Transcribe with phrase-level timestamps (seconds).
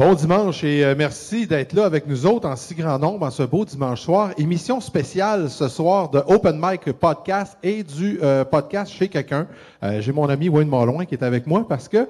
[0.00, 3.30] Bon dimanche et euh, merci d'être là avec nous autres en si grand nombre en
[3.30, 4.30] ce beau dimanche soir.
[4.38, 9.46] Émission spéciale ce soir de Open Mic Podcast et du euh, podcast chez quelqu'un.
[9.82, 12.08] Euh, J'ai mon ami Wayne Marloin qui est avec moi parce que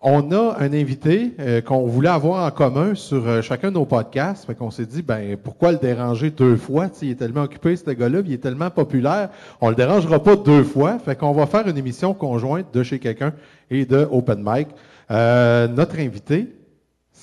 [0.00, 1.32] on a un invité
[1.66, 4.46] qu'on voulait avoir en commun sur chacun de nos podcasts.
[4.46, 6.90] Fait qu'on s'est dit, ben pourquoi le déranger deux fois?
[7.02, 9.30] Il est tellement occupé, ce gars-là, il est tellement populaire.
[9.60, 10.98] On le dérangera pas deux fois.
[10.98, 13.32] Fait qu'on va faire une émission conjointe de chez quelqu'un
[13.70, 14.68] et de Open Mic.
[15.08, 16.48] notre invité,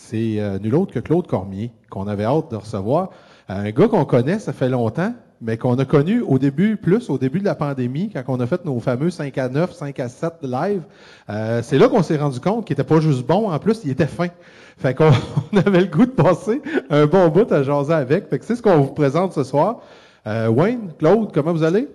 [0.09, 3.11] c'est euh, nul autre que Claude Cormier, qu'on avait hâte de recevoir.
[3.47, 7.19] Un gars qu'on connaît, ça fait longtemps, mais qu'on a connu au début, plus au
[7.19, 10.09] début de la pandémie, quand on a fait nos fameux 5 à 9, 5 à
[10.09, 10.81] 7 live.
[11.29, 13.91] Euh, c'est là qu'on s'est rendu compte qu'il était pas juste bon, en plus, il
[13.91, 14.29] était fin.
[14.77, 15.11] Fait qu'on
[15.65, 18.29] avait le goût de passer un bon bout à jaser avec.
[18.29, 19.81] Fait que c'est ce qu'on vous présente ce soir.
[20.25, 21.87] Euh, Wayne, Claude, comment vous allez?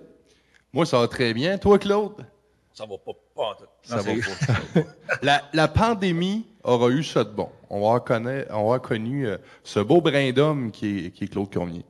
[0.72, 1.58] Moi, ça va très bien.
[1.58, 2.24] Toi, Claude?
[2.72, 4.80] Ça va pas, pas Ça va pas.
[5.22, 7.48] la, la pandémie aura eu ça de bon.
[7.70, 11.28] On va connaître, on a connu euh, ce beau brin d'homme qui est, qui est
[11.28, 11.84] Claude Cormier.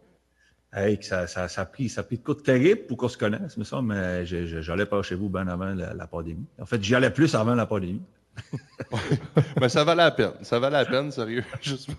[0.72, 3.17] Hey, ça, ça, ça, a pris, ça a pris de coups terribles pour qu'on se
[3.17, 6.47] connaisse, mais j'allais pas chez vous bien avant la, pandémie.
[6.61, 8.02] En fait, j'y allais plus avant la pandémie.
[9.61, 10.33] mais ça valait la peine.
[10.42, 11.45] Ça valait la peine, sérieux.
[11.62, 11.97] Juste pour,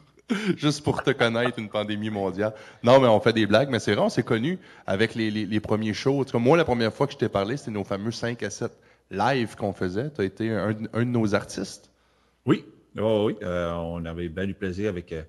[0.57, 2.53] juste pour te connaître, une pandémie mondiale.
[2.83, 5.45] Non, mais on fait des blagues, mais c'est vrai, on s'est connus avec les, les,
[5.45, 6.25] les, premiers shows.
[6.33, 8.71] moi, la première fois que je t'ai parlé, c'était nos fameux 5 à 7
[9.11, 10.11] live qu'on faisait.
[10.11, 11.91] Tu as été un, un de nos artistes.
[12.45, 12.63] Oui,
[12.99, 13.35] oh, oui.
[13.41, 15.23] Euh, on avait bien du plaisir avec, euh,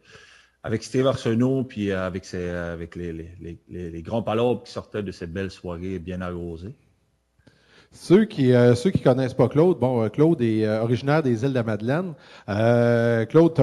[0.63, 4.73] avec Steve Arsenault, puis euh, avec, ses, avec les, les, les, les, grands palabres qui
[4.73, 6.75] sortaient de cette belle soirée bien arrosée.
[7.93, 11.55] Ceux qui euh, ceux qui connaissent pas Claude, bon, Claude est originaire des îles de
[11.55, 12.13] la Madeleine.
[12.51, 13.55] Euh, Claude,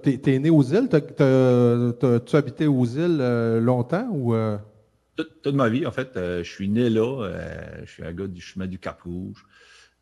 [0.00, 4.34] t'es es né aux îles, t'as-tu habité aux îles longtemps ou
[5.16, 7.28] toute, toute, ma vie, en fait, je suis né là.
[7.84, 9.44] je suis un gars du chemin du Cap Rouge.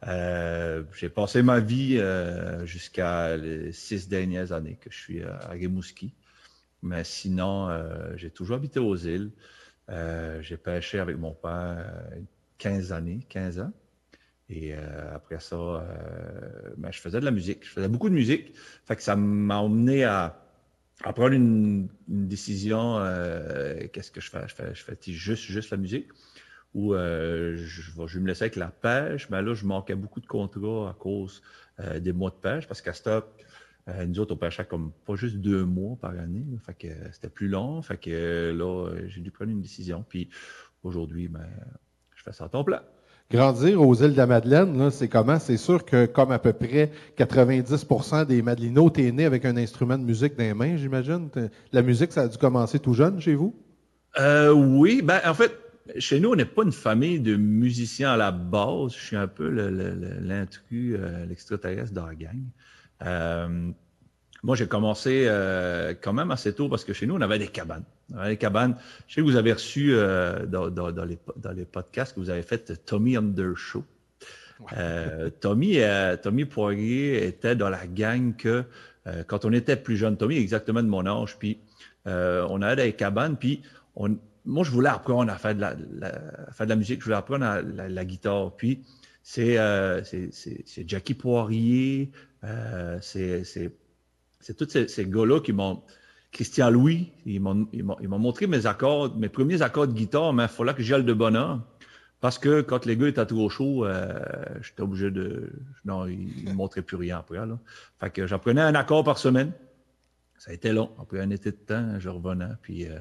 [0.09, 5.49] Euh, j'ai passé ma vie euh, jusqu'à les six dernières années que je suis à
[5.50, 6.15] Rimouski.
[6.83, 9.31] Mais sinon, euh, j'ai toujours habité aux îles.
[10.41, 11.84] j'ai pêché avec mon père
[12.59, 13.72] 15 années, 15 ans.
[14.49, 15.56] Et après ça,
[16.77, 17.65] ben, je faisais de la musique.
[17.65, 18.53] Je faisais beaucoup de musique.
[18.84, 20.43] Fait que ça m'a emmené à,
[21.05, 22.97] à prendre une, une décision.
[23.93, 24.49] Qu'est-ce que je fais?
[24.49, 26.09] Je fais, je fais juste, juste la musique
[26.75, 30.20] où euh, je, vais, je me laisser avec la pêche, mais là, je manquais beaucoup
[30.20, 31.42] de contrats à cause
[31.81, 33.32] euh, des mois de pêche, parce qu'à stop,
[33.88, 37.28] euh, nous autres, on pêchait comme pas juste deux mois par année, fait que c'était
[37.31, 40.28] plus long, fait que là, j'ai dû prendre une décision, puis
[40.84, 41.47] aujourd'hui, ben,
[42.14, 42.81] je fais ça à ton plan.
[43.31, 45.38] Grandir aux îles de la Madeleine, c'est comment?
[45.38, 49.97] C'est sûr que, comme à peu près 90% des Madelinots, t'es né avec un instrument
[49.97, 51.31] de musique dans les mains, j'imagine.
[51.72, 53.54] La musique, ça a dû commencer tout jeune chez vous?
[54.19, 55.52] Euh, oui, ben en fait,
[55.99, 58.95] chez nous, on n'est pas une famille de musiciens à la base.
[58.95, 62.43] Je suis un peu l'intrus, euh, l'extraterrestre dans la gang.
[63.03, 63.71] Euh,
[64.43, 67.49] moi, j'ai commencé euh, quand même assez tôt parce que chez nous, on avait des
[67.49, 67.84] cabanes.
[68.12, 68.77] On avait des cabanes.
[69.06, 72.43] Je sais que vous avez reçu dans, dans, les, dans, les, podcasts que vous avez
[72.43, 73.84] fait Tommy Undershow.
[75.41, 75.79] Tommy,
[76.23, 78.65] Tommy Poirier était dans la gang que
[79.27, 81.59] quand on était plus jeune, Tommy est exactement de mon âge, puis
[82.06, 83.62] on avait des cabanes, puis
[83.95, 85.75] on, moi, je voulais apprendre à faire de la,
[86.53, 88.56] faire de la musique, je voulais apprendre à, la, guitare.
[88.56, 88.83] Puis,
[89.23, 90.03] c'est euh,
[90.87, 92.11] Jackie Poirier,
[92.45, 93.45] euh, c'est
[94.56, 95.83] tous ces, ces gars-là qui m'ont.
[96.33, 97.67] Christian Louis, ils m'ont
[98.19, 101.61] montré mes accords, mes premiers accords de guitare, mais il fallait que j'aille de bonheur.
[102.21, 104.21] Parce que quand les gars étaient trop chauds, euh,
[104.61, 105.50] j'étais obligé de.
[105.84, 107.39] Non, ils ne montraient plus rien après.
[107.39, 107.59] Là.
[107.99, 109.53] Fait que j'apprenais un accord par semaine.
[110.37, 110.91] Ça a été long.
[111.00, 112.53] Après un été de temps, je revenais.
[112.62, 112.99] Puis euh,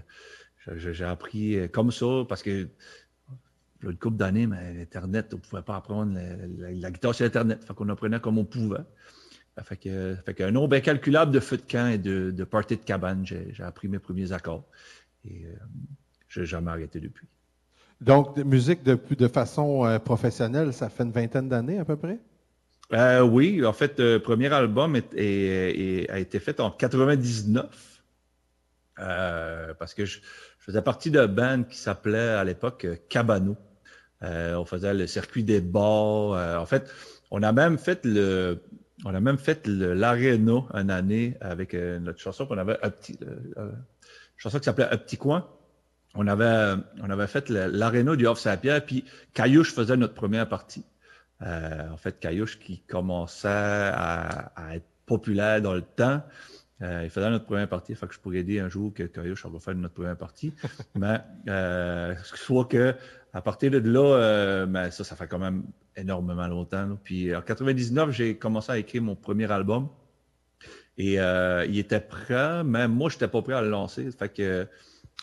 [0.75, 2.67] j'ai appris euh, comme ça parce que
[3.81, 6.17] une couple d'années, mais Internet, on ne pouvait pas apprendre
[6.57, 7.63] la, guitare sur Internet.
[7.63, 8.83] Fait qu'on apprenait comme on pouvait.
[9.63, 12.81] Fait que, fait qu'un nombre incalculable de feux de camp et de, de parties de
[12.81, 14.63] cabane, j'ai, appris mes premiers accords.
[15.25, 15.55] Et euh,
[16.27, 17.27] je n'ai jamais arrêté depuis.
[18.01, 22.19] Donc, musique de, de façon euh, professionnelle, ça fait une vingtaine d'années à peu près?
[23.21, 24.99] oui, en fait, le premier album a
[26.19, 28.01] été fait en 99.
[28.95, 30.19] parce que je,
[30.59, 33.55] je faisais partie d'un band qui s'appelait à l'époque euh, Cabano.
[34.23, 36.33] Euh, on faisait le circuit des bars.
[36.33, 36.93] Euh, en fait,
[37.31, 38.61] on a même fait le,
[39.05, 43.17] on a même fait l'aréna une année avec notre chanson qu'on avait un petit,
[44.35, 45.47] chanson qui s'appelait Un petit coin.
[46.15, 50.83] On avait, on avait fait l'aréna du Havre Saint-Pierre, puis Caillouche faisait notre première partie.
[51.39, 56.21] en fait, Caillouche qui commençait à être populaire dans le temps.
[56.81, 59.37] Euh, il faisait notre première partie, fait que je pourrais aider un jour que Coyote
[59.45, 60.53] va faire notre première partie.
[60.95, 62.95] Mais euh, soit que
[63.33, 65.65] à partir de là, euh, ben, ça, ça fait quand même
[65.95, 66.97] énormément longtemps.
[67.03, 69.89] Puis en 99, j'ai commencé à écrire mon premier album.
[70.97, 74.11] Et il était prêt, mais moi, je n'étais pas prêt à le lancer.
[74.11, 74.67] Fait que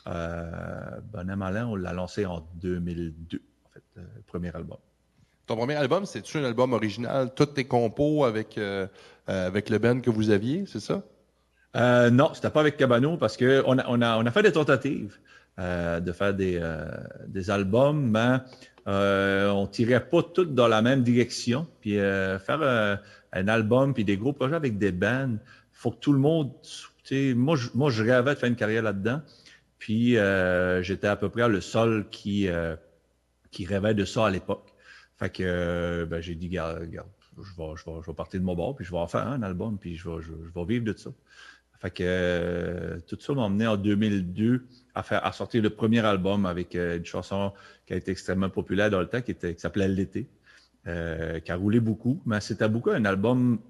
[0.06, 4.78] Bonhomme Malin, on l'a lancé en 2002, en fait, le premier album.
[5.44, 8.58] Ton premier album, c'est-tu un album original, tous tes compos avec,
[9.26, 11.02] avec le band que vous aviez, c'est ça?
[11.76, 14.42] Euh, non, c'était pas avec Cabano parce que on a, on a, on a fait
[14.42, 15.18] des tentatives
[15.58, 16.86] euh, de faire des, euh,
[17.26, 18.38] des albums, mais
[18.88, 21.66] euh, on tirait pas toutes dans la même direction.
[21.80, 22.62] Puis euh, faire
[23.32, 25.36] un album puis des gros projets avec des bands,
[25.72, 26.52] faut que tout le monde.
[27.10, 29.20] Moi, je, moi, je rêvais de faire une carrière là-dedans.
[29.78, 30.16] Puis
[30.82, 32.48] j'étais à peu près le seul qui
[33.50, 34.72] qui rêvait de ça à l'époque.
[35.18, 38.74] Fait que ben, j'ai dit, je, vais, je, vais, je vais partir de mon bord,
[38.74, 41.10] puis je vais en faire un album, puis je vais, je vais vivre de ça.
[41.86, 44.66] Fait que euh, tout ça m'a emmené en 2002
[44.96, 47.52] à faire à sortir le premier album avec euh, une chanson
[47.86, 50.26] qui a été extrêmement populaire dans le temps, qui, était, qui s'appelait L'été,
[50.88, 52.20] euh, qui a roulé beaucoup.
[52.26, 53.60] Mais c'était beaucoup un album.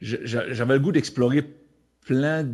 [0.00, 1.42] j'avais le goût d'explorer
[2.02, 2.46] plein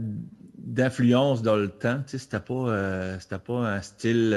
[0.56, 1.99] d'influences dans le temps.
[2.06, 4.32] Tu sais, c'était pas c'était pas un style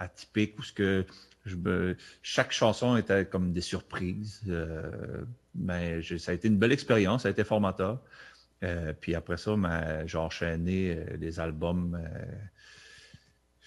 [0.00, 1.04] atypique où ce que
[1.44, 4.40] je chaque chanson était comme des surprises.
[5.70, 8.00] Euh, mais ça a été une belle expérience, ça a été formateur.
[8.62, 12.00] Euh, puis après ça, ben, j'ai enchaîné euh, des albums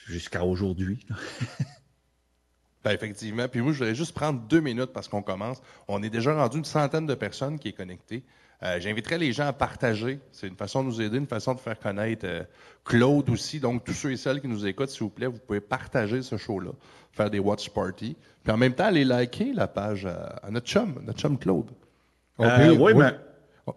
[0.07, 1.05] jusqu'à aujourd'hui.
[2.83, 3.47] ben effectivement.
[3.47, 5.61] Puis moi, je voudrais juste prendre deux minutes parce qu'on commence.
[5.87, 8.23] On est déjà rendu une centaine de personnes qui est connectées.
[8.61, 10.19] Euh, j'inviterai les gens à partager.
[10.31, 12.43] C'est une façon de nous aider, une façon de faire connaître euh,
[12.83, 13.59] Claude aussi.
[13.59, 16.35] Donc, tous ceux et celles qui nous écoutent, s'il vous plaît, vous pouvez partager ce
[16.35, 16.71] show-là,
[17.13, 18.17] faire des watch parties.
[18.43, 21.71] Puis en même temps, aller liker la page à, notre chum, notre chum Claude.
[22.41, 23.11] Euh, oui, mais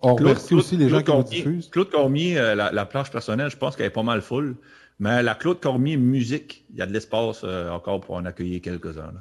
[0.03, 1.69] on remercie aussi les gens qui nous diffusent.
[1.71, 4.57] Claude Cormier, la, la, planche personnelle, je pense qu'elle est pas mal full.
[5.03, 8.61] Mais la Claude Cormier musique, il y a de l'espace euh, encore pour en accueillir
[8.63, 9.13] quelques-uns.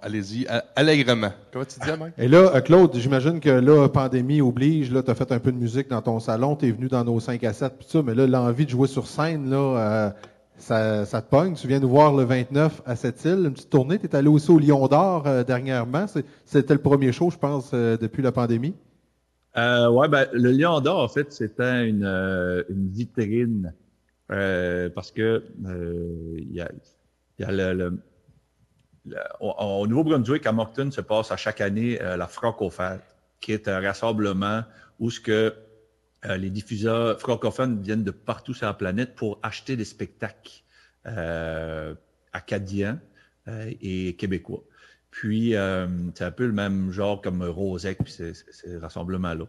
[0.00, 0.46] allez-y
[0.76, 1.32] allègrement.
[1.52, 2.14] Comment tu dis, Mike?
[2.18, 5.50] Et là, euh, Claude, j'imagine que là, pandémie oblige, là, tu as fait un peu
[5.50, 8.00] de musique dans ton salon, tu es venu dans nos 5 à 7, puis ça,
[8.02, 10.10] mais là, l'envie de jouer sur scène, là, euh,
[10.56, 11.54] ça, ça, te pogne.
[11.54, 13.98] Tu viens nous voir le 29 à cette île, une petite tournée.
[13.98, 16.06] Tu es allé aussi au Lion d'Or dernièrement.
[16.44, 18.76] C'était le premier show, je pense, depuis la pandémie.
[19.56, 23.72] Euh, ouais, ben, le Lion d'Or, en fait, c'était une, une vitrine
[24.30, 26.70] euh, parce que euh, il y a,
[27.38, 27.98] y a le,
[29.40, 33.02] au, Nouveau-Brunswick, à Moncton, se passe à chaque année euh, la Francofête,
[33.40, 34.62] qui est un rassemblement
[34.98, 35.54] où ce que
[36.38, 40.62] les diffuseurs francophones viennent de partout sur la planète pour acheter des spectacles
[42.32, 42.98] acadiens
[43.46, 44.64] et québécois.
[45.10, 45.50] Puis,
[46.14, 49.44] c'est un peu le même genre comme Rosec, puis ces, ces rassemblements-là.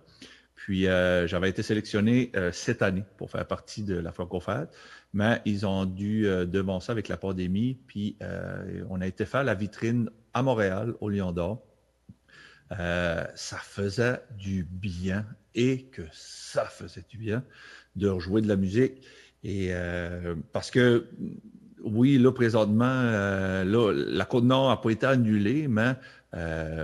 [0.66, 4.76] Puis euh, j'avais été sélectionné euh, cette année pour faire partie de la Francofête,
[5.14, 7.78] mais ils ont dû euh, devancer avec la pandémie.
[7.86, 11.62] Puis euh, on a été faire la vitrine à Montréal, au Lion d'Or.
[12.72, 17.44] ça faisait du bien et que ça faisait du bien
[17.96, 19.06] de rejouer de la musique.
[19.44, 19.72] Et
[20.52, 21.08] parce que
[21.84, 25.94] oui, là présentement, là, la Côte-Nord n'a pas été annulée, mais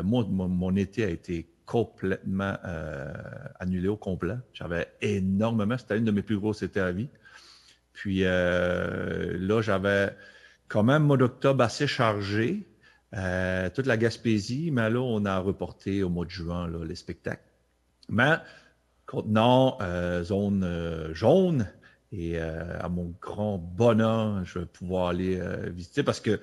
[0.03, 3.13] moi, mon été a été complètement euh,
[3.61, 4.35] annulé au complet.
[4.51, 7.07] J'avais énormément, c'était une de mes plus grosses étés à vie.
[7.93, 10.13] Puis euh, là, j'avais
[10.67, 12.67] quand même mon octobre assez chargé,
[13.13, 16.95] euh, toute la Gaspésie, mais là, on a reporté au mois de juin là, les
[16.95, 17.47] spectacles.
[18.09, 18.35] Mais
[19.05, 19.77] contenant
[20.23, 21.67] zone jaune,
[22.11, 26.41] et à mon grand bonheur, je vais pouvoir aller visiter parce que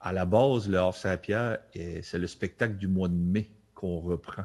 [0.00, 1.58] à la base, le Havre-Saint-Pierre,
[2.02, 4.44] c'est le spectacle du mois de mai qu'on reprend.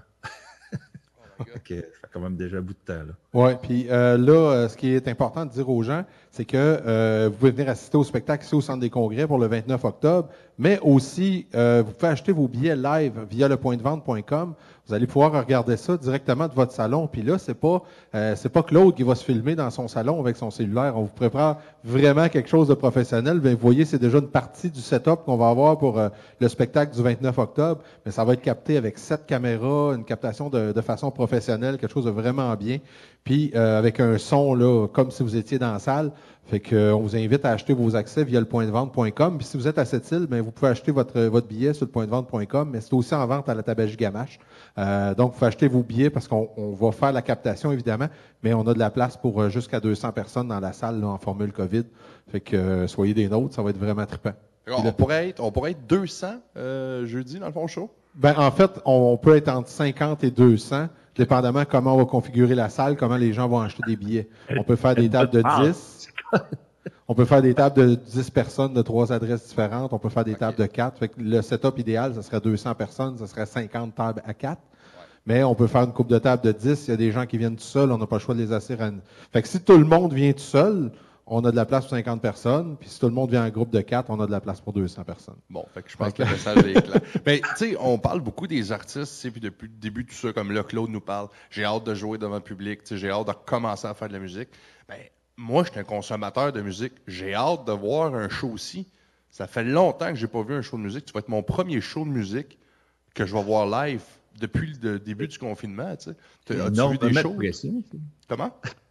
[1.56, 3.02] OK, ça fait quand même déjà bout de temps.
[3.34, 6.58] Oui, puis euh, là, euh, ce qui est important de dire aux gens, c'est que
[6.58, 9.84] euh, vous pouvez venir assister au spectacle ici au Centre des Congrès pour le 29
[9.86, 14.54] octobre, mais aussi, vous pouvez acheter vos billets live via le vente.com.
[14.92, 17.08] Vous allez pouvoir regarder ça directement de votre salon.
[17.08, 17.82] Puis là, c'est pas
[18.12, 20.98] c'est pas Claude qui va se filmer dans son salon avec son cellulaire.
[20.98, 23.40] On vous prépare vraiment quelque chose de professionnel.
[23.40, 25.98] Bien, vous voyez, c'est déjà une partie du setup qu'on va avoir pour
[26.40, 27.82] le spectacle du 29 octobre.
[28.06, 31.94] Mais ça va être capté avec sept caméras, une captation de, de façon professionnelle, quelque
[31.94, 32.80] chose de vraiment bien.
[33.24, 36.12] Puis euh, avec un son là, comme si vous étiez dans la salle.
[36.52, 39.38] Fait que euh, on vous invite à acheter vos accès via le point de vente.com.
[39.38, 41.86] Puis si vous êtes à cette île, ben, vous pouvez acheter votre, votre billet sur
[41.86, 44.38] le point de vente.com, mais c'est aussi en vente à la Tabagie Gamache.
[44.78, 48.08] Euh, donc, vous pouvez acheter vos billets parce qu'on va faire la captation, évidemment,
[48.44, 51.18] mais on a de la place pour jusqu'à 200 personnes dans la salle là, en
[51.18, 51.86] formule COVID.
[52.28, 54.34] Fait que soyez des nôtres, ça va être vraiment trippant.
[54.68, 56.28] On, pourrait être, on pourrait être 200
[57.06, 57.90] jeudi dans le fond show?
[58.16, 62.56] Ben, en fait, on, peut être entre 50 et 200 dépendamment comment on va configurer
[62.56, 64.30] la salle, comment les gens vont acheter des billets.
[64.58, 66.01] On peut faire des tables de 10.
[67.08, 69.92] On peut faire des tables de 10 personnes de trois adresses différentes.
[69.94, 71.08] On peut faire des tables de 4.
[71.18, 74.62] le setup idéal, ce serait 200 personnes, ce serait 50 tables à 4.
[75.26, 76.88] mais on peut faire une coupe de table de 10.
[76.88, 78.40] Il y a des gens qui viennent tout seuls, on n'a pas le choix de
[78.40, 78.86] les assurer.
[78.86, 78.92] À...
[79.34, 80.92] Fait que si tout le monde vient tout seul,
[81.28, 82.78] on a de la place pour 50 personnes.
[82.80, 84.62] Puis si tout le monde vient en groupe de 4, on a de la place
[84.62, 85.38] pour 200 personnes.
[85.50, 87.02] Bon, fait que je pense que le message est clair.
[87.26, 90.52] Mais tu sais, on parle beaucoup des artistes, puis depuis le début tout ça, comme
[90.52, 93.88] là, Claude nous parle, j'ai hâte de jouer devant le public, j'ai hâte de commencer
[93.88, 94.50] à faire de la musique.
[94.88, 94.98] Ben,
[95.38, 96.94] moi, je suis un consommateur de musique.
[97.08, 98.88] J'ai hâte de voir un show aussi.
[99.30, 101.06] Ça fait longtemps que j'ai pas vu un show de musique.
[101.06, 102.58] Tu vas être mon premier show de musique
[103.14, 104.04] que je vais voir live
[104.40, 105.96] depuis le début du confinement.
[105.96, 106.12] Tu
[106.48, 106.62] sais.
[106.62, 107.34] As-tu vu des shows?
[107.34, 107.84] Pression,
[108.28, 108.56] Comment?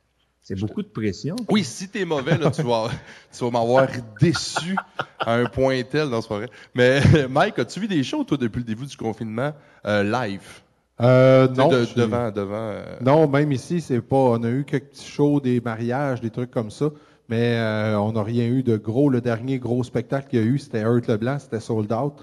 [0.42, 1.36] C'est beaucoup de pression.
[1.48, 2.90] Oui, si t'es mauvais, là, tu vas,
[3.32, 3.86] tu vas m'avoir
[4.20, 4.74] déçu
[5.18, 6.48] à un point tel dans ce forêt.
[6.74, 9.54] Mais Mike, as-tu vu des shows, toi, depuis le début du confinement,
[9.84, 10.62] euh, live?
[11.00, 11.68] Euh, non.
[11.68, 12.54] devant, devant.
[12.56, 14.16] Euh, non, même ici, c'est pas.
[14.16, 16.90] On a eu quelques petits shows, des mariages, des trucs comme ça,
[17.28, 19.08] mais euh, on n'a rien eu de gros.
[19.08, 22.14] Le dernier gros spectacle qu'il y a eu, c'était Earth Leblanc, c'était sold out,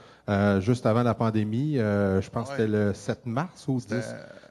[0.62, 1.75] juste avant la pandémie.
[1.75, 3.96] je pense que c'était le 7 mars ou 10.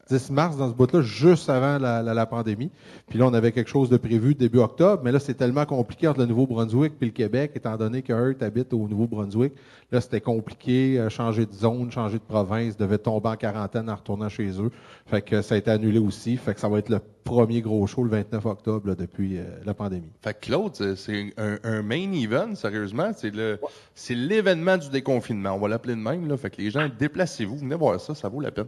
[0.08, 2.70] 10 mars dans ce bout-là, juste avant la, la, pandémie.
[3.08, 6.06] Puis là, on avait quelque chose de prévu début octobre, mais là, c'est tellement compliqué
[6.06, 9.52] entre le Nouveau-Brunswick et le Québec, étant donné que Hurt habite au Nouveau-Brunswick.
[9.90, 13.96] Là, c'était compliqué, euh, changer de zone, changer de province, devait tomber en quarantaine en
[13.96, 14.70] retournant chez eux.
[15.06, 16.36] Fait que ça a été annulé aussi.
[16.36, 19.74] Fait que ça va être le premier gros show le 29 octobre depuis euh, la
[19.74, 20.10] pandémie.
[20.22, 23.10] Fait que Claude, c'est un, un, main event, sérieusement.
[23.16, 23.58] C'est le
[23.94, 25.50] c'est l'événement du déconfinement.
[25.52, 26.28] On va l'appeler de même.
[26.28, 26.36] Là.
[26.36, 28.66] Fait que les gens, déplacez-vous, venez voir ça, ça vaut la peine.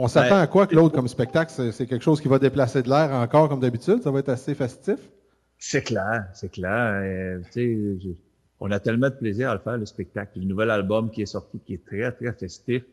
[0.00, 1.52] On s'attend ben, à quoi, Claude, comme spectacle?
[1.72, 4.00] C'est quelque chose qui va déplacer de l'air encore comme d'habitude?
[4.00, 5.00] Ça va être assez festif?
[5.58, 7.02] C'est clair, c'est clair.
[7.02, 7.40] Euh,
[8.60, 10.38] on a tellement de plaisir à le faire, le spectacle.
[10.38, 12.84] Le nouvel album qui est sorti, qui est très, très festif.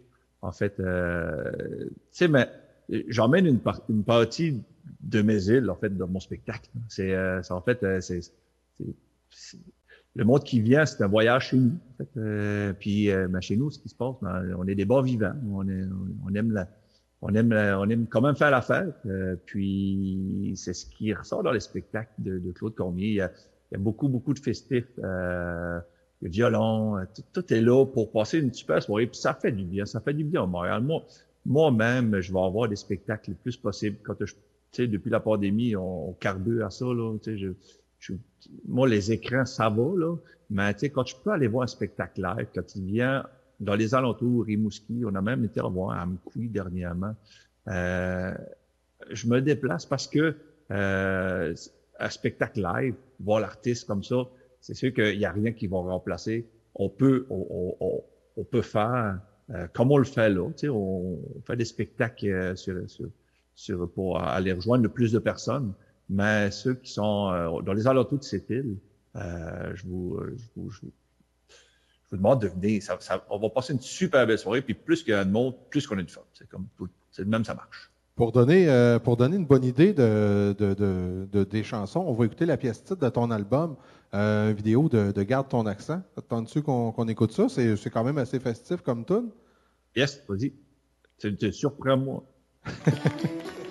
[0.41, 1.51] En fait, euh,
[1.85, 2.49] tu sais, mais
[3.07, 3.59] j'emmène une,
[3.89, 4.63] une partie
[5.01, 6.71] de mes îles, en fait, dans mon spectacle.
[6.87, 8.21] C'est, euh, en fait, euh, c'est,
[10.15, 11.77] le monde qui vient, c'est un voyage chez nous.
[11.99, 12.73] En fait.
[12.79, 15.35] puis, ben, chez nous, ce qui se passe, ben, on est des bons vivants.
[15.51, 15.83] On, est,
[16.25, 16.67] on aime la,
[17.27, 18.93] on aime, on aime quand même faire la fête.
[19.07, 23.07] Euh, puis c'est ce qui ressort dans les spectacles de, Claude Cormier.
[23.07, 23.31] Il y, a,
[23.77, 25.79] beaucoup, beaucoup de festifs, euh,
[26.21, 29.07] de violon, euh, tout, est là pour passer une super soirée.
[29.07, 30.83] Puis ça fait du bien, ça fait du bien à Montréal.
[30.83, 31.03] Moi,
[31.47, 33.97] moi-même, je vais avoir des spectacles le plus possible.
[34.03, 36.85] Quand je, depuis la pandémie, on, on carbure à ça.
[36.85, 37.49] Là, sais, je,
[38.67, 40.15] moi, les écrans, ça va, là.
[40.51, 43.25] Mais quand tu peux aller voir un spectacle live, quand tu viens
[43.59, 47.15] dans les alentours, Rimouski, on a même été revoir à Mkoui dernièrement.
[47.67, 48.33] Euh,
[49.09, 50.35] je me déplace parce que
[50.71, 51.53] euh,
[51.99, 54.27] un spectacle live, voir l'artiste comme ça,
[54.61, 56.47] c'est sûr qu'il n'y a rien qui va remplacer.
[56.75, 58.03] On peut, on, on,
[58.37, 59.19] on peut faire
[59.51, 60.47] euh, comme on le fait là.
[60.51, 62.75] Tu sais, on, fait des spectacles euh, sur,
[63.55, 65.73] sur, pour aller rejoindre le plus de personnes.
[66.09, 68.77] Mais ceux qui sont euh, dans les alentours de cette île,
[69.15, 70.91] je vous, je vous, je vous
[72.05, 72.81] je vous demande de venir.
[72.83, 75.31] Ça, ça, on va passer une super belle soirée, puis plus qu'il y a de
[75.31, 76.21] monde, plus qu'on a de fun.
[76.33, 76.67] C'est comme
[77.11, 77.91] c'est le même, ça marche.
[78.15, 82.25] Pour donner, euh, pour donner une bonne idée de, de, de, des chansons, on va
[82.25, 83.75] écouter la pièce titre de ton album,
[84.13, 86.01] euh, vidéo de, de Garde ton accent.
[86.17, 87.49] Attends-tu qu'on qu'on écoute ça?
[87.49, 89.29] C'est, quand même assez festif comme tune.
[89.95, 90.53] Yes, vas-y.
[91.19, 92.23] Tu surprends-moi.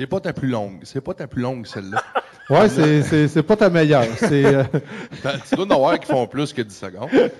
[0.00, 0.80] C'est pas ta plus longue.
[0.84, 2.02] C'est pas ta plus longue, celle-là.
[2.48, 4.06] ouais, c'est, c'est, c'est pas ta meilleure.
[4.16, 4.64] C'est, euh,
[5.46, 7.10] tu dois en avoir qui font plus que 10 secondes.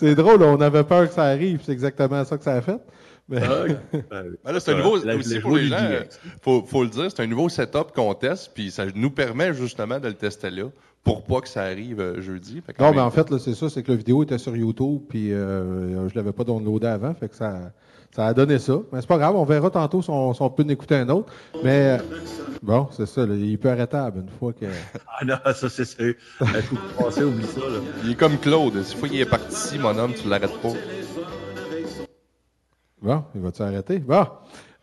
[0.00, 1.60] c'est drôle, on avait peur que ça arrive.
[1.62, 2.80] C'est exactement ça que ça a fait.
[3.28, 3.42] Mais...
[3.42, 5.90] Ah, ben là, c'est un nouveau, aussi pour les gens,
[6.40, 10.00] faut, faut le dire, c'est un nouveau setup qu'on teste, puis ça nous permet justement
[10.00, 10.70] de le tester là
[11.04, 12.62] pour pas que ça arrive euh, jeudi.
[12.80, 15.34] non, mais en fait, là, c'est ça, c'est que la vidéo était sur YouTube, puis
[15.34, 17.72] euh, je l'avais pas downloadé avant, fait que ça,
[18.14, 18.74] ça a donné ça.
[18.92, 21.08] Mais c'est pas grave, on verra tantôt si on, si on peut en écouter un
[21.08, 21.32] autre.
[21.64, 22.02] Mais euh,
[22.62, 24.66] bon, c'est ça, là, il peut arrêtable une fois que.
[25.08, 26.02] Ah non, ça c'est ça.
[26.02, 26.14] Il
[26.62, 27.60] faut passer, oublie ça.
[27.60, 27.78] Là.
[28.04, 28.74] Il est comme Claude.
[28.74, 30.72] Une fois qu'il est parti, mon homme, tu l'arrêtes pas.
[33.00, 33.98] Bon, il va-tu arrêter?
[33.98, 34.26] Bon.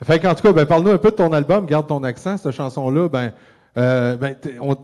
[0.03, 2.51] Fait qu'en tout cas, ben, parle-nous un peu de ton album, Garde ton accent, cette
[2.51, 3.09] chanson-là.
[3.09, 3.33] Ben,
[3.77, 4.35] euh, ben,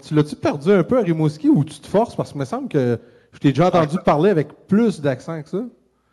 [0.02, 2.16] tu l'as-tu perdu un peu à Rimouski ou tu te forces?
[2.16, 3.00] Parce que me semble que
[3.32, 5.64] je t'ai déjà entendu parler avec plus d'accent que ça.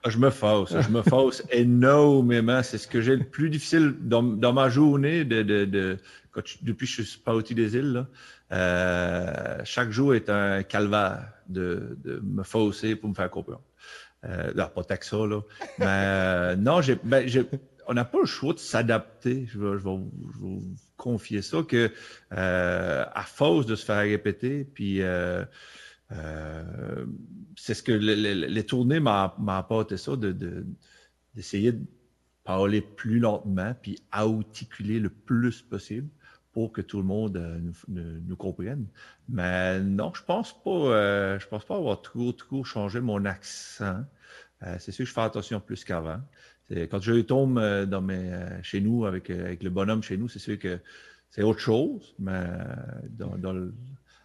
[0.04, 2.62] Ah, je me fausse, je me fausse énormément.
[2.64, 5.96] C'est ce que j'ai le plus difficile dans, dans ma journée de, de, de
[6.32, 7.92] quand depuis que je suis au des îles.
[7.92, 8.06] Là.
[8.52, 13.62] Euh, chaque jour est un calvaire de, de me fausser pour me faire comprendre.
[14.24, 15.40] Euh, non, pas tant que ça, là.
[15.78, 17.44] Mais euh, non, j'ai, ben, j'ai,
[17.86, 19.46] on n'a pas le choix de s'adapter.
[19.46, 19.98] Je vais, je, vais,
[20.34, 21.90] je vais vous confier ça, que
[22.32, 25.00] euh, à force de se faire répéter, puis
[26.12, 27.06] euh,
[27.56, 30.66] c'est ce que les, tournées m'ont apporté ça, de, de,
[31.34, 31.84] d'essayer de
[32.44, 36.08] parler plus lentement, puis articuler le plus possible
[36.52, 38.86] pour que tout le monde euh, nous, nous, comprenne.
[39.28, 44.04] Mais non, je pense pas, euh, je pense pas avoir trop, trop changé mon accent.
[44.62, 46.20] Euh, c'est sûr que je fais attention plus qu'avant.
[46.70, 48.30] Quand je tombe euh, dans mes,
[48.62, 50.78] chez nous avec, avec le bonhomme chez nous, c'est sûr que
[51.30, 52.44] c'est autre chose, mais
[53.10, 53.74] dans, dans le,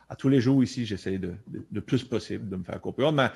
[0.09, 3.13] à tous les jours ici, j'essaie de, de, de, plus possible de me faire comprendre,
[3.13, 3.29] mais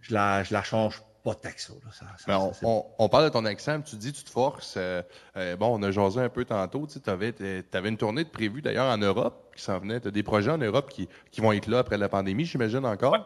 [0.00, 1.72] je la, je la change pas tant que ça.
[1.72, 1.90] Là.
[1.92, 4.74] ça, ça on, on, on, parle de ton accent, tu dis, tu te forces.
[4.76, 5.02] Euh,
[5.36, 6.86] euh, bon, on a jasé un peu tantôt.
[6.86, 7.34] Tu avais,
[7.72, 10.00] avais une tournée de prévue d'ailleurs en Europe qui s'en venait.
[10.00, 12.84] Tu as des projets en Europe qui, qui vont être là après la pandémie, j'imagine
[12.84, 13.12] encore.
[13.12, 13.20] Ouais.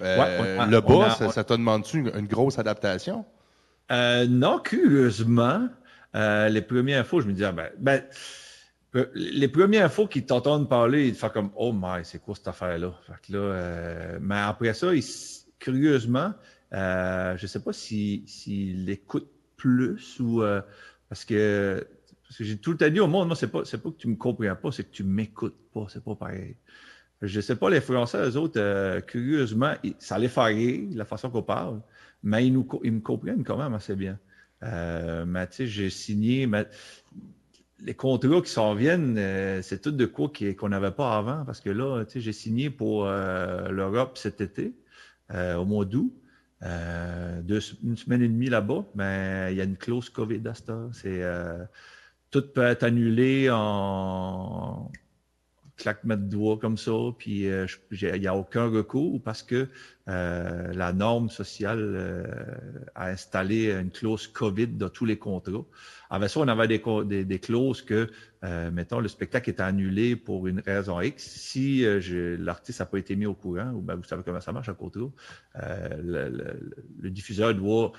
[0.00, 3.24] Euh, ouais, le bas, a, ça, t'a demandé une, une, grosse adaptation?
[3.90, 5.68] Euh, non, curieusement,
[6.14, 8.02] euh, les premières fois, je me disais, ben, ben
[9.14, 12.48] les premières fois qu'ils t'entendent parler, ils te font comme, oh my, c'est quoi cette
[12.48, 12.94] affaire-là?
[13.06, 15.04] Fait que là, mais après ça, ils,
[15.58, 16.32] curieusement,
[16.72, 19.00] euh, je ne sais pas s'il si, si
[19.56, 20.60] plus ou euh,
[21.08, 21.86] parce que
[22.22, 23.96] parce que j'ai tout le temps dit au monde, moi, c'est pas c'est pas que
[23.96, 26.56] tu me comprends pas, c'est que tu m'écoutes pas, c'est pas pareil.
[27.22, 31.30] Je sais pas, les Français, eux autres, euh, curieusement, ça les fait rire, la façon
[31.30, 31.80] qu'on parle,
[32.22, 34.18] mais ils, nous, ils me comprennent quand même assez bien.
[34.62, 36.66] Euh, mais tu sais, j'ai signé, mais
[37.80, 41.60] les contrats qui s'en viennent, euh, c'est tout de quoi qu'on n'avait pas avant, parce
[41.60, 44.74] que là, j'ai signé pour euh, l'Europe cet été,
[45.32, 46.12] au mois d'août.
[46.62, 47.42] Euh,
[47.84, 51.22] une semaine et demie là-bas, mais il y a une clause COVID à ce C'est
[51.22, 51.64] euh,
[52.30, 54.90] tout peut être annulé en
[55.76, 59.68] claquement de doigts comme ça, puis euh, il n'y a aucun recours parce que
[60.08, 62.24] euh, la norme sociale euh,
[62.94, 65.64] a installé une clause COVID dans tous les contrats.
[66.08, 68.08] Avec ça, on avait des, des, des clauses que,
[68.44, 71.22] euh, mettons, le spectacle est annulé pour une raison X.
[71.24, 74.52] Si euh, l'artiste n'a pas été mis au courant, ou ben, vous savez comment ça
[74.52, 77.92] marche à euh, le, le, le, diffuseur doit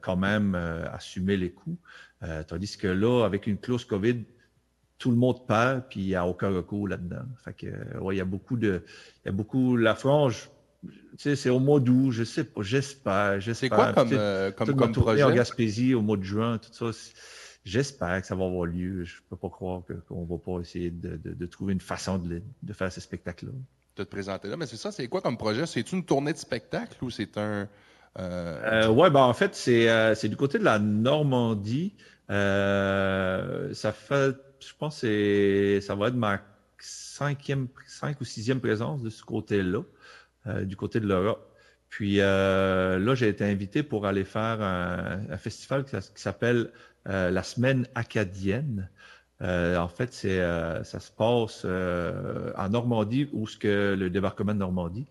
[0.00, 1.78] quand même assumer les coûts.
[2.48, 4.24] tandis que là, avec une clause COVID,
[5.02, 7.24] tout le monde perd, puis il n'y a aucun recours là-dedans.
[7.44, 8.84] Fait que, ouais, il y a beaucoup de,
[9.24, 10.48] il y a beaucoup, la frange,
[10.84, 13.56] tu sais, c'est au mois d'août, je sais pas, j'espère, j'espère.
[13.56, 15.24] C'est quoi comme, euh, comme, comme projet?
[15.24, 16.96] en Gaspésie au mois de juin, tout ça.
[17.64, 19.02] J'espère que ça va avoir lieu.
[19.02, 22.40] Je peux pas croire qu'on va pas essayer de, de, de, trouver une façon de,
[22.62, 23.50] de faire ce spectacle-là.
[23.96, 24.56] De te présenter là.
[24.56, 25.66] Mais c'est ça, c'est quoi comme projet?
[25.66, 27.68] C'est une tournée de spectacle ou c'est un.
[28.18, 28.86] Euh...
[28.86, 31.94] Euh, ouais, ben en fait, c'est euh, du côté de la Normandie.
[32.30, 36.40] Euh, ça fait je pense que ça va être ma
[36.78, 39.82] cinquième, cinq ou sixième présence de ce côté-là,
[40.46, 41.52] euh, du côté de l'Europe.
[41.88, 46.70] Puis euh, là, j'ai été invité pour aller faire un, festival qui, s'appelle
[47.06, 48.88] euh, la Semaine acadienne.
[49.42, 54.58] Euh, en fait, c'est ça se passe en Normandie, où ce que le débarquement de
[54.58, 55.06] Normandie.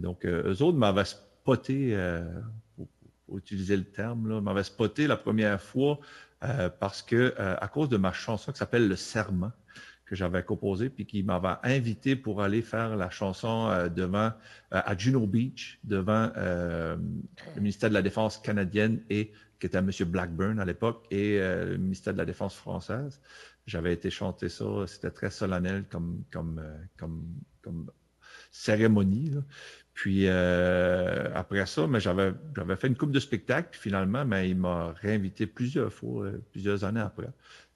[0.00, 1.96] donc, eux autres m'avaient spoté,
[2.74, 2.88] pour,
[3.26, 6.00] pour, utiliser le terme, m'avaient spoté la première fois
[6.44, 9.52] euh, parce que euh, à cause de ma chanson qui s'appelle Le Serment
[10.06, 14.32] que j'avais composé puis qui m'avait invité pour aller faire la chanson euh, devant
[14.70, 16.96] à Juno Beach devant le
[17.56, 19.90] ministère de la Défense canadienne et qui était M.
[20.06, 23.20] Blackburn à l'époque et le ministère de la Défense française.
[23.66, 26.62] J'avais été chanter ça, c'était très solennel comme comme
[26.96, 27.24] comme
[27.60, 27.90] comme
[28.50, 29.30] cérémonie.
[29.30, 29.40] Là.
[29.98, 34.48] Puis euh, après ça, mais j'avais j'avais fait une coupe de spectacle, puis finalement, mais
[34.48, 37.26] il m'a réinvité plusieurs fois, euh, plusieurs années après.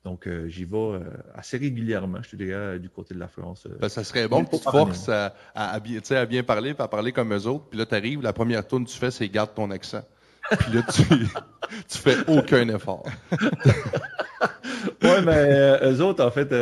[0.04, 1.00] Donc euh, j'y vais euh,
[1.34, 3.66] assez régulièrement, je te dirais, du côté de la France.
[3.80, 6.76] Ben, ça serait bon que tu te forces à, à, à, bien, à bien parler,
[6.78, 7.64] à parler comme eux autres.
[7.70, 10.04] Puis là, tu arrives, la première tourne que tu fais, c'est garde ton accent.
[10.60, 11.02] Puis là, tu,
[11.88, 13.04] tu fais aucun effort.
[15.02, 16.52] ouais, mais eux autres, en fait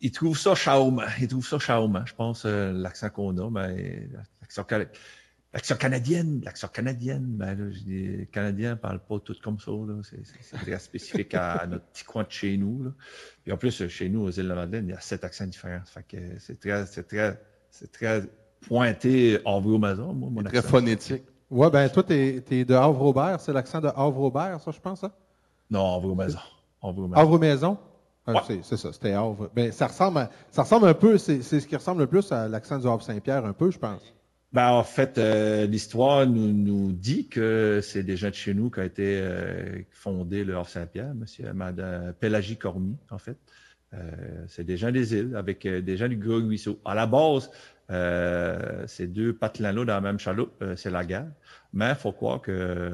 [0.00, 1.02] ils trouvent ça charmant.
[1.20, 2.04] Ils trouvent ça charmant.
[2.06, 4.08] Je pense, euh, l'accent qu'on a, ben,
[4.40, 4.66] l'accent,
[5.52, 10.00] l'accent canadienne, l'accent canadienne, ben, là, les Canadiens parlent pas tout comme ça, là.
[10.02, 12.90] C'est, c'est, très spécifique à, à, notre petit coin de chez nous, là.
[13.46, 15.46] Et en plus, chez nous, aux îles de la Madeleine, il y a sept accents
[15.46, 15.84] différents.
[15.84, 18.22] Fait que c'est très, c'est très, c'est très
[18.60, 20.60] pointé Havre-Maison, moi, mon accent.
[20.60, 21.24] Très phonétique.
[21.50, 23.40] Ouais, ben, toi, t'es, t'es de Havre-Aubert.
[23.40, 25.12] C'est l'accent de Havre-Aubert, ça, je pense, hein?
[25.70, 26.38] Non, Havre-Maison.
[26.82, 27.14] Havre-Maison.
[27.14, 27.78] Havre-Maison?
[28.26, 28.60] Ouais.
[28.62, 29.50] C'est, ça, c'était Havre.
[29.54, 32.48] Ben, ça ressemble, à, ça ressemble un peu, c'est, ce qui ressemble le plus à
[32.48, 34.14] l'accent du Havre-Saint-Pierre, un peu, je pense.
[34.52, 38.70] Ben, en fait, euh, l'histoire nous, nous dit que c'est des gens de chez nous
[38.70, 43.38] qui ont été euh, fondé le Havre-Saint-Pierre, monsieur, madame Pélagie Cormier, en fait.
[44.48, 46.80] c'est des gens des îles avec des gens du Gros Ruisseau.
[46.84, 47.50] À la base,
[48.86, 51.30] ces deux patelins-là dans la même chaloupe, c'est la guerre.
[51.72, 52.92] Mais il faut croire que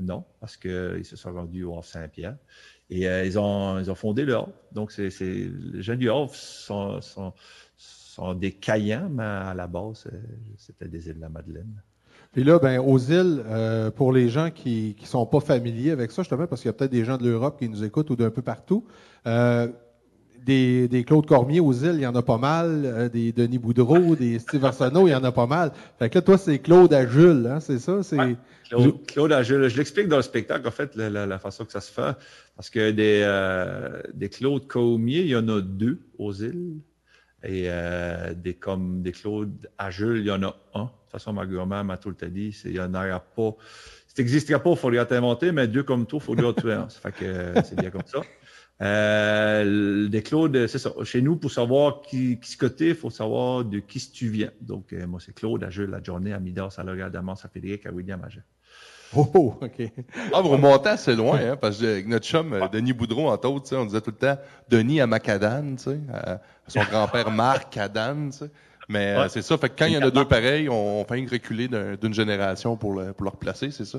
[0.00, 2.36] non, parce qu'ils se sont rendus au Havre-Saint-Pierre.
[2.88, 4.52] Et ils, ont, ils ont fondé le Havre.
[4.72, 7.32] Donc, c'est, les gens du Havre sont, sont,
[7.76, 10.08] sont des Caïens, mais à la base,
[10.56, 11.82] c'était des îles de la Madeleine.
[12.36, 16.10] Puis là, ben, aux îles, euh, pour les gens qui ne sont pas familiers avec
[16.10, 18.16] ça, justement, parce qu'il y a peut-être des gens de l'Europe qui nous écoutent ou
[18.16, 18.84] d'un peu partout,
[19.26, 19.68] euh,
[20.46, 23.58] des, des, Claude Cormier aux îles, il y en a pas mal, euh, des Denis
[23.58, 25.72] Boudreau, des Steve Arsenault, il y en a pas mal.
[25.98, 28.02] Fait que là, toi, c'est Claude à Jules, hein, c'est ça?
[28.02, 28.16] C'est...
[28.68, 29.68] Claude, Claude à Jules.
[29.68, 32.16] Je l'explique dans le spectacle, en fait, la, la, façon que ça se fait.
[32.56, 36.78] Parce que des, euh, des Claude Cormier, il y en a deux aux îles.
[37.44, 40.84] Et euh, des comme des Claude à Jules, il y en a un.
[40.84, 43.54] De toute façon, ma grand-mère m'a tout le temps dit, il y en a pas.
[44.08, 46.88] Si n'existerait pas, il faudrait t'inventer, mais deux comme toi, il faudrait tuer un.
[46.88, 48.20] Ça fait que c'est bien comme ça.
[48.82, 50.92] Euh, des Claude, c'est ça.
[51.04, 54.50] Chez nous, pour savoir qui, qui se côté, il faut savoir de qui tu viens.
[54.60, 57.48] Donc, euh, moi, c'est Claude à Jules, la journée, à Midas, à Laurent, à à
[57.48, 58.28] Fédéric, à William, à
[59.14, 59.92] Oh, oh, OK.
[60.32, 63.48] Ah, vous remontez assez loin, hein, parce que avec notre chum, euh, Denis Boudreau, entre
[63.48, 64.36] autres, on disait tout le temps
[64.68, 68.50] Denis à Macadam, tu sais, à son grand-père Marc Cadane, tu sais.
[68.88, 71.18] Mais euh, c'est ça, fait que quand il y en a deux pareils, on, fait
[71.18, 73.98] une reculer d'une génération pour le, pour le replacer, c'est ça?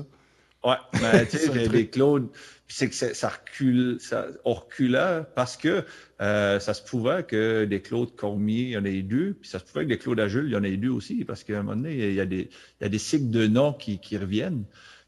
[0.64, 2.28] Ouais, mais tu sais, les Claude,
[2.66, 5.84] c'est que ça recule, ça, on reculait parce que
[6.20, 9.58] euh, ça se pouvait que des Claude Cormier, il y en ait deux, puis ça
[9.60, 11.62] se pouvait que des Claude Agule, il y en ait deux aussi, parce qu'à un
[11.62, 14.18] moment donné, il y a des, il y a des cycles de noms qui, qui
[14.18, 14.64] reviennent.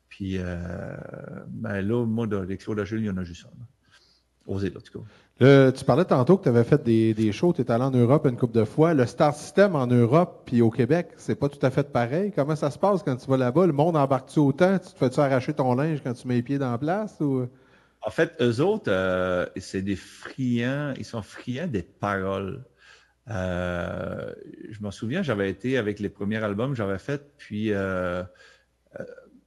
[0.08, 0.96] Puis, euh,
[1.48, 4.52] ben là, moi, dans les Claude Agile, il y en a juste un.
[4.52, 5.04] Osé, en tout cas.
[5.40, 8.26] Tu parlais tantôt que tu avais fait des, des shows, tu es allé en Europe
[8.26, 8.92] une couple de fois.
[8.92, 12.32] Le Star System en Europe puis au Québec, c'est pas tout à fait pareil.
[12.34, 13.66] Comment ça se passe quand tu vas là-bas?
[13.66, 14.78] Le monde embarque-tu autant?
[14.78, 17.16] Tu te fais-tu arracher ton linge quand tu mets les pieds dans la place?
[17.20, 17.48] Ou...
[18.02, 22.64] En fait, eux autres, euh, c'est des friands, ils sont friands des paroles.
[23.30, 24.32] Euh,
[24.70, 28.22] je m'en souviens, j'avais été avec les premiers albums que j'avais fait, puis euh,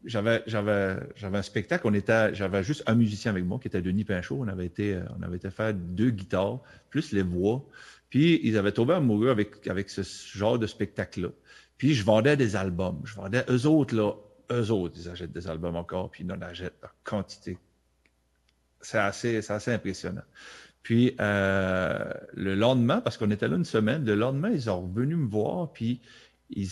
[0.05, 1.87] j'avais j'avais j'avais un spectacle.
[1.87, 4.37] On était j'avais juste un musicien avec moi qui était Denis Pinchot.
[4.39, 7.65] On avait été on avait été faire deux guitares plus les voix.
[8.09, 10.01] Puis ils avaient tombé amoureux avec avec ce
[10.37, 11.29] genre de spectacle là
[11.77, 13.01] puis je vendais des albums.
[13.05, 14.13] Je vendais eux autres là
[14.51, 17.57] eux autres ils achètent des albums encore puis ils en achètent en quantité.
[18.81, 20.23] C'est assez c'est assez impressionnant.
[20.81, 25.17] Puis euh, le lendemain parce qu'on était là une semaine le lendemain ils sont revenus
[25.17, 26.01] me voir puis
[26.49, 26.69] ils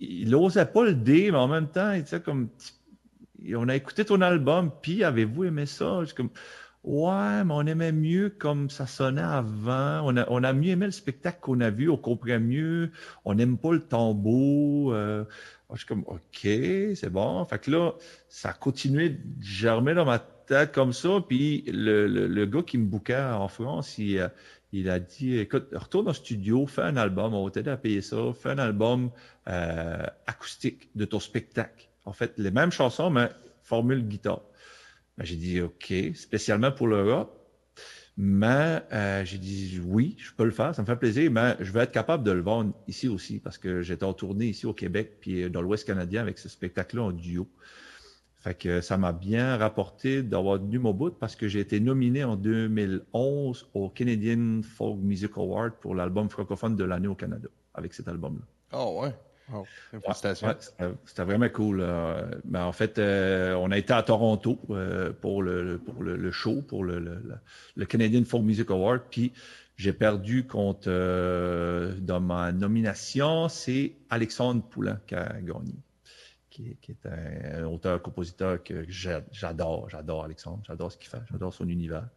[0.00, 2.48] il n'osait pas le dire, mais en même temps, il disait comme
[3.54, 6.04] on a écouté ton album, puis avez-vous aimé ça?
[6.04, 6.30] Je comme
[6.84, 10.00] Ouais, mais on aimait mieux comme ça sonnait avant.
[10.04, 12.92] On a, on a mieux aimé le spectacle qu'on a vu, on comprend mieux.
[13.24, 14.92] On n'aime pas le tambour.
[14.92, 15.24] Euh,
[15.72, 17.44] je suis comme OK, c'est bon.
[17.44, 17.92] Fait que là,
[18.28, 21.20] ça a continué de germer dans ma tête comme ça.
[21.28, 24.28] Puis le, le, gars qui me bouquait en France, il, euh,
[24.72, 28.02] il a dit écoute, retourne au studio, fais un album, on va t'aider à payer
[28.02, 29.10] ça, fais un album
[29.48, 31.88] euh, acoustique de ton spectacle.
[32.04, 33.30] En fait, les mêmes chansons, mais
[33.62, 34.42] formule guitare.
[35.16, 37.34] Ben, j'ai dit OK, spécialement pour l'Europe.
[38.20, 41.70] Mais euh, j'ai dit oui, je peux le faire, ça me fait plaisir, mais je
[41.70, 44.74] vais être capable de le vendre ici aussi parce que j'étais en tournée ici au
[44.74, 47.48] Québec puis dans l'Ouest canadien avec ce spectacle-là en duo.
[48.40, 52.22] Fait que ça m'a bien rapporté d'avoir tenu mon bout parce que j'ai été nominé
[52.22, 57.94] en 2011 au Canadian Folk Music Award pour l'album francophone de l'année au Canada avec
[57.94, 58.44] cet album-là.
[58.72, 59.12] Oh ouais.
[59.52, 59.64] Oh,
[60.12, 61.84] c'était vraiment cool.
[62.44, 66.62] Mais en fait, euh, on a été à Toronto euh, pour, le, pour le, show,
[66.62, 67.20] pour le,
[67.74, 69.02] le, Canadian Folk Music Award.
[69.10, 69.32] Puis
[69.76, 75.72] j'ai perdu contre, euh, dans ma nomination, c'est Alexandre Poulain qui a gagné
[76.80, 79.88] qui, est un, auteur-compositeur que j'adore.
[79.88, 80.62] J'adore Alexandre.
[80.66, 81.20] J'adore ce qu'il fait.
[81.30, 82.08] J'adore son univers.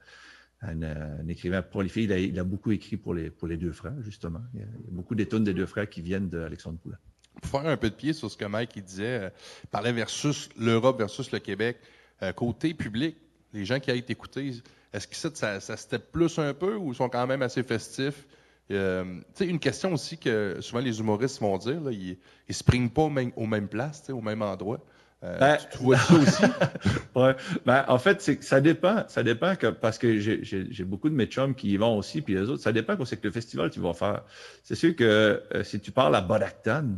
[0.61, 2.05] Un, écrivain prolifique.
[2.05, 4.41] Il a, il a, beaucoup écrit pour les, pour les deux frères, justement.
[4.53, 6.97] Il y a, beaucoup d'étonnes des deux frères qui viennent d'Alexandre Poulain.
[7.41, 9.29] Pour faire un peu de pied sur ce que Mike disait, euh,
[9.71, 11.77] parlait versus l'Europe versus le Québec.
[12.21, 13.17] Euh, côté public,
[13.53, 14.53] les gens qui aillent t'écouter,
[14.93, 18.27] est-ce que ça, ça, ça step plus un peu ou sont quand même assez festifs?
[18.71, 23.03] Euh, une question aussi que souvent les humoristes vont dire, là, ils ne springent pas
[23.03, 24.79] au même, aux mêmes places, au même endroit.
[25.23, 26.43] Euh, ben, tu, vois ça aussi?
[27.15, 27.35] ouais.
[27.65, 29.03] Ben, en fait, c'est, ça dépend.
[29.07, 32.33] Ça dépend que, parce que j'ai, beaucoup de mes chums qui y vont aussi, puis
[32.33, 34.23] les autres, ça dépend qu'on sait que le festival tu vas faire.
[34.63, 36.97] C'est sûr que euh, si tu parles à Bodacton,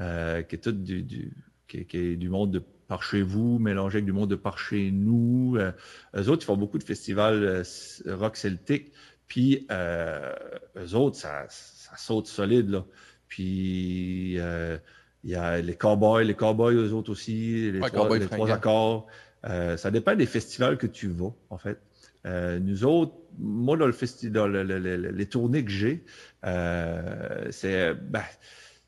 [0.00, 1.32] euh, qui est tout du, du
[1.66, 4.58] qui, qui, est du monde de par chez vous, mélangé avec du monde de par
[4.58, 5.56] chez nous.
[5.58, 5.72] Euh,
[6.16, 7.64] eux autres, ils font beaucoup de festivals
[8.06, 8.92] rock celtique.
[9.28, 10.34] Puis, euh,
[10.76, 12.84] eux autres, ça, ça, saute solide, là.
[13.28, 14.78] Puis, euh,
[15.22, 19.06] il y a les cowboys, les cowboys, eux autres aussi, les, trois, les trois, accords.
[19.44, 21.78] Euh, ça dépend des festivals que tu vas, en fait.
[22.24, 26.04] nous autres, moi, dans le festival, les tournées que j'ai,
[26.42, 28.24] c'est ben,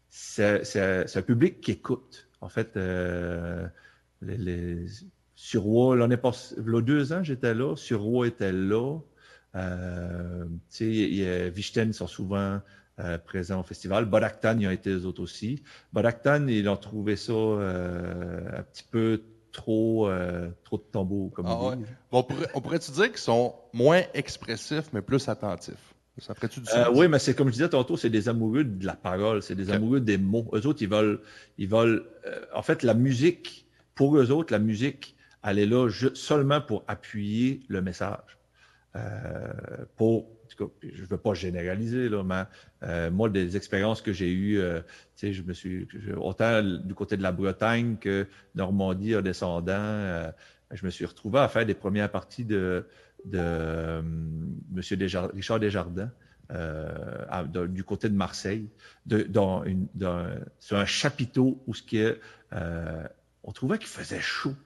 [0.09, 2.29] c'est un public qui écoute.
[2.41, 4.87] En fait, les, les,
[5.35, 7.77] sur Roy, l'année passée, il y a deux ans, j'étais là.
[7.77, 8.99] Sur Roy était là.
[9.57, 10.45] Euh,
[11.51, 12.61] Vichten sont souvent
[13.01, 14.05] euh, présents au festival.
[14.05, 15.63] Bodaktan, y a été eux autres aussi.
[15.93, 21.47] Bodaktan, ils ont trouvé ça euh, un petit peu trop, euh, trop de tambours, comme
[21.49, 21.77] ah,
[22.13, 25.95] on pourrait, on pourrait-tu dire qu'ils sont moins expressifs, mais plus attentifs?
[26.19, 26.89] Ça ferait-tu du sens?
[26.93, 29.71] oui, mais c'est comme je disais tantôt, c'est des amoureux de la parole, c'est des
[29.71, 30.51] amoureux des mots.
[30.53, 31.21] Eux autres, ils veulent,
[31.57, 32.05] ils veulent,
[32.55, 37.63] en fait, la musique, pour eux autres, la musique, elle est là seulement pour appuyer
[37.69, 38.40] le message.
[38.97, 39.53] Euh,
[39.97, 42.43] pour, je ne veux pas généraliser, là, mais
[42.83, 44.81] euh, moi, des expériences que j'ai eues, euh,
[45.23, 48.27] je me suis, autant du côté de la Bretagne que
[48.57, 50.33] Normandie en descendant,
[50.73, 52.87] je me suis retrouvé à faire des premières parties de,
[53.25, 54.03] de
[54.73, 54.99] Monsieur
[55.35, 56.11] Richard Desjardins.
[57.69, 58.69] du côté de Marseille,
[59.07, 59.87] de, dans une,
[60.59, 62.19] sur un chapiteau où ce qui est,
[63.45, 64.57] on trouvait qu'il faisait chaud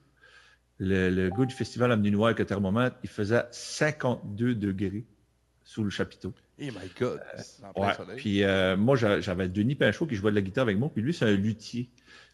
[0.78, 5.04] le, le gars du festival Amninois avec le thermomètre, il faisait 52 degrés
[5.64, 6.34] sous le chapiteau.
[6.60, 7.20] Oh my God!
[7.76, 11.02] Euh, puis euh, moi, j'avais Denis Pinchot qui jouait de la guitare avec moi, puis
[11.02, 11.90] lui, c'est un luthier.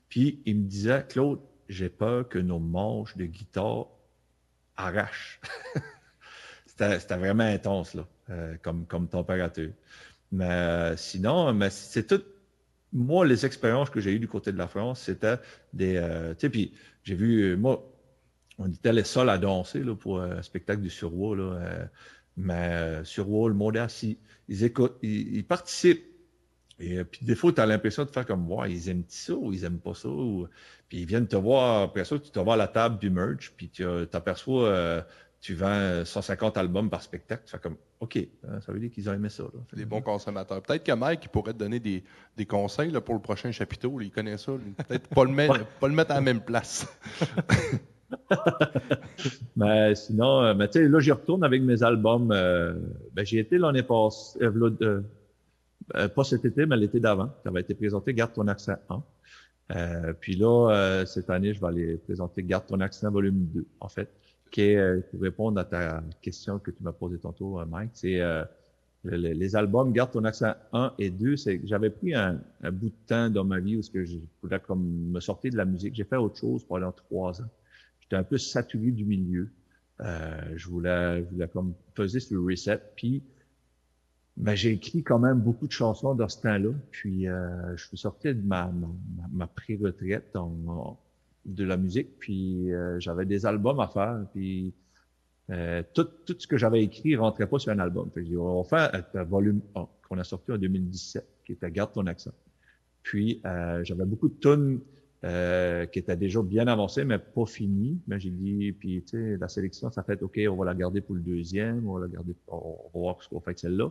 [0.08, 3.86] Puis il me disait, Claude, j'ai peur que nos manches de guitare
[4.76, 5.40] arrachent.
[6.66, 9.70] C'était vraiment intense, là, euh, comme, comme température.
[10.32, 12.22] Mais sinon, mais c'est tout.
[12.92, 15.36] Moi, les expériences que j'ai eues du côté de la France, c'était
[15.72, 15.94] des.
[16.38, 16.72] tu sais, puis
[17.04, 17.89] j'ai vu, moi,
[18.60, 21.38] on était les seuls à danser là, pour un spectacle du Surwall.
[21.38, 21.84] Là, euh,
[22.36, 24.18] mais euh, Surwall, le monde assis,
[24.48, 26.04] ils écoutent, ils, participent.
[26.78, 29.32] Et euh, puis des fois, tu as l'impression de faire comme moi, ils aiment ça
[29.34, 30.08] ou ils aiment pas ça.
[30.88, 33.52] Puis ils viennent te voir, après ça, tu te vois à la table du merch,
[33.56, 35.06] puis tu t'aperçois,
[35.40, 37.44] tu vends 150 albums par spectacle.
[37.46, 39.44] Tu fais comme, OK, hein, ça veut dire qu'ils ont aimé ça.
[39.44, 39.60] Là.
[39.72, 40.62] Des bons consommateurs.
[40.62, 42.04] Peut-être que Mike pourrait te donner des,
[42.36, 43.98] des conseils là, pour le prochain chapiteau.
[44.02, 44.52] il connaît ça.
[44.86, 46.86] Peut-être pas, le pas le mettre à la même place.
[49.56, 52.30] mais sinon, euh, mais tu sais, là, j'y retourne avec mes albums.
[52.32, 52.74] Euh,
[53.12, 57.30] ben, j'y étais l'année passée, euh, pas cet été, mais l'été d'avant.
[57.42, 60.14] Ça avait été présenté Garde ton accent 1.
[60.20, 64.08] puis là, cette année, je vais aller présenter Garde ton accent volume 2, en fait,
[64.50, 68.20] qui est, pour répondre à ta question que tu m'as posée tantôt, Mike, c'est
[69.04, 73.28] les, albums Garde ton accent 1 et 2, c'est j'avais pris un, bout de temps
[73.28, 75.94] dans ma vie où ce que je voulais comme me sortir de la musique.
[75.96, 77.48] J'ai fait autre chose pendant trois ans
[78.10, 79.50] j'étais un peu saturé du milieu.
[80.00, 82.80] Euh, je voulais, je voulais comme peser sur le reset.
[82.96, 83.22] Puis,
[84.36, 86.70] ben, j'ai écrit quand même beaucoup de chansons dans ce temps-là.
[86.90, 88.88] Puis, euh, je suis sorti de ma, ma,
[89.32, 90.36] ma pré-retraite
[91.44, 92.18] de la musique.
[92.18, 94.24] Puis, euh, j'avais des albums à faire.
[94.32, 94.74] Puis,
[95.50, 98.10] euh, tout, tout ce que j'avais écrit rentrait pas sur un album.
[98.12, 101.92] Fait on va faire un volume 1 qu'on a sorti en 2017, qui était Garde
[101.92, 102.32] ton accent.
[103.04, 103.40] Puis,
[103.84, 104.80] j'avais beaucoup de tunes
[105.24, 108.00] euh, qui était déjà bien avancé, mais pas fini.
[108.06, 111.00] Mais j'ai dit, puis tu sais, la sélection, ça fait OK, on va la garder
[111.00, 113.90] pour le deuxième, on va la garder, on va voir ce qu'on fait avec celle-là.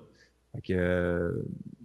[0.56, 1.32] Fait que euh,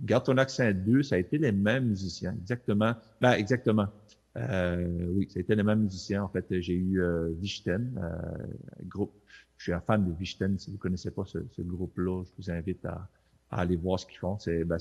[0.02, 2.94] Garde ton accent 2, ça a été les mêmes musiciens, exactement.
[3.20, 3.88] Ben, exactement.
[4.36, 6.24] Euh, oui, ça a été les mêmes musiciens.
[6.24, 8.46] En fait, j'ai eu euh, Vichten, euh,
[8.84, 9.12] groupe.
[9.58, 10.58] Je suis un fan de Vichten.
[10.58, 13.08] Si vous connaissez pas ce, ce groupe-là, je vous invite à,
[13.50, 14.38] à, aller voir ce qu'ils font.
[14.38, 14.78] C'est ben,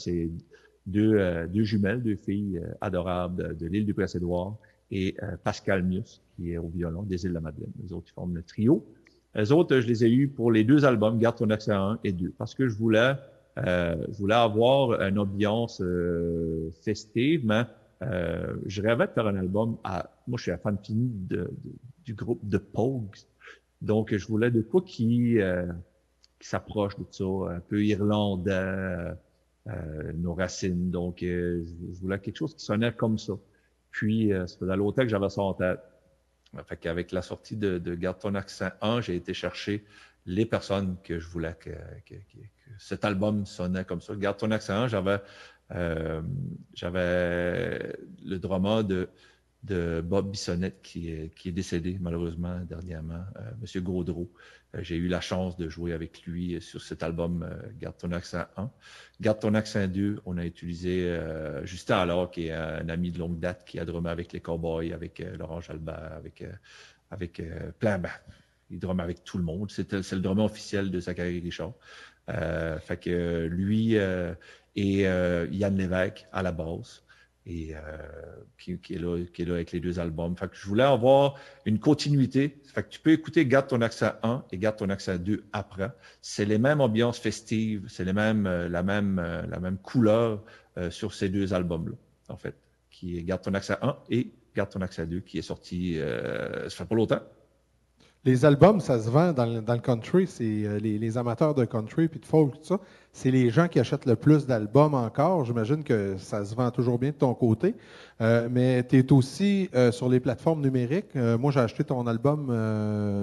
[0.85, 4.57] deux, euh, deux jumelles, deux filles euh, adorables de, l'île du Prince-Édouard
[4.91, 7.71] et euh, Pascal Mius, qui est au violon des îles de la Madeleine.
[7.81, 8.85] Les autres, ils forment le trio.
[9.35, 12.11] Les autres, je les ai eus pour les deux albums, Garde ton accent 1 et
[12.11, 13.13] 2, parce que je voulais,
[13.57, 15.81] je voulais avoir une ambiance
[16.83, 17.63] festive, mais
[18.67, 20.11] je rêvais de faire un album à...
[20.27, 21.49] Moi, je suis un fan fini de,
[22.05, 23.15] du groupe de Pogues.
[23.81, 25.39] Donc, je voulais de quoi qui,
[26.43, 29.13] qui s'approche de ça, un peu irlandais, euh,
[29.65, 30.91] nos racines.
[30.91, 33.33] Donc, euh, je voulais quelque chose qui sonnait comme ça.
[33.91, 35.79] Puis, euh, ça faisait longtemps que j'avais ça en tête.
[36.67, 39.83] Fait qu'avec la sortie de, de Garde ton accent 1, j'ai été chercher
[40.25, 41.71] les personnes que je voulais que,
[42.05, 42.15] que,
[42.77, 44.15] cet album sonnait comme ça.
[44.15, 45.19] Garde ton accent 1, j'avais
[45.71, 46.21] euh,
[46.75, 49.09] j'avais le drama de
[49.63, 54.29] de Bob Bissonnette qui est, qui est décédé malheureusement dernièrement, euh, Monsieur Gaudreau.
[54.75, 58.11] Euh, j'ai eu la chance de jouer avec lui sur cet album euh, Garde ton
[58.11, 58.69] accent 1.
[59.21, 63.19] Garde ton accent 2, on a utilisé euh, Justin alors qui est un ami de
[63.19, 66.43] longue date qui a drumé avec les Cowboys, avec Laurent Jalbert, avec
[67.11, 67.41] avec
[67.77, 68.09] plein ben,
[68.71, 69.69] il drumme avec tout le monde.
[69.71, 71.73] C'est le drummer officiel de Zachary Richard.
[72.27, 77.02] fait que lui et Yann Lévesque à la base.
[77.45, 77.73] Et
[78.57, 80.35] qui, est là, qui est là avec les deux albums.
[80.37, 82.57] Fait que je voulais avoir une continuité.
[82.65, 85.91] Fait que tu peux écouter Garde ton accent 1 et Garde ton accent 2 après.
[86.21, 90.43] C'est les mêmes ambiances festives, c'est les mêmes, la même, la même couleur
[90.89, 91.95] sur ces deux albums-là,
[92.29, 92.55] en fait,
[92.89, 96.69] qui est Garde ton accent 1 et Garde ton accent 2, qui est sorti, ça
[96.69, 97.21] fait pas longtemps.
[98.25, 102.21] Les albums, ça se vend dans, le country, c'est euh, les, amateurs de country puis
[102.21, 102.79] de folk, tout ça.
[103.11, 105.43] C'est les gens qui achètent le plus d'albums encore.
[105.43, 107.75] J'imagine que ça se vend toujours bien de ton côté.
[108.21, 111.13] Euh, mais tu es aussi euh, sur les plateformes numériques.
[111.15, 112.47] moi, j'ai acheté ton album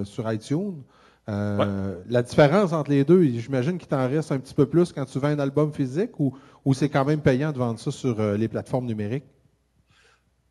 [0.04, 0.82] sur iTunes.
[1.26, 5.18] La différence entre les deux, j'imagine qu'il t'en reste un petit peu plus quand tu
[5.18, 6.36] vends un album physique ou,
[6.66, 9.24] ou c'est quand même payant de vendre ça sur les plateformes numériques?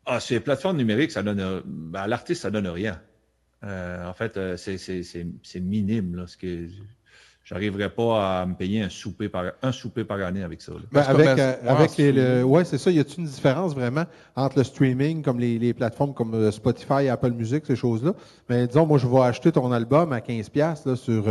[0.06, 3.00] Ah, sur les plateformes numériques, ça donne, ben, à l'artiste, ça donne rien.
[3.64, 6.16] Euh, en fait, euh, c'est minime.
[6.16, 6.66] Là, ce que
[7.44, 10.72] j'arriverais pas à me payer un souper par, un souper par année avec ça.
[10.92, 12.90] Ben, avec euh, avec le, ouais, c'est ça.
[12.90, 17.32] Y a-t-il une différence vraiment entre le streaming, comme les, les plateformes comme Spotify, Apple
[17.32, 18.14] Music, ces choses-là?
[18.48, 21.24] Mais disons, moi, je vais acheter ton album à 15 pièces sur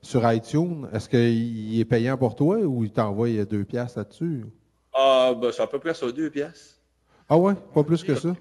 [0.00, 0.86] sur iTunes.
[0.92, 4.46] Est-ce qu'il est payant pour toi ou il t'envoie deux pièces là-dessus?
[4.94, 6.80] Ah, ben, c'est à peu près ça, deux pièces.
[7.28, 8.34] Ah ouais, pas plus que ça?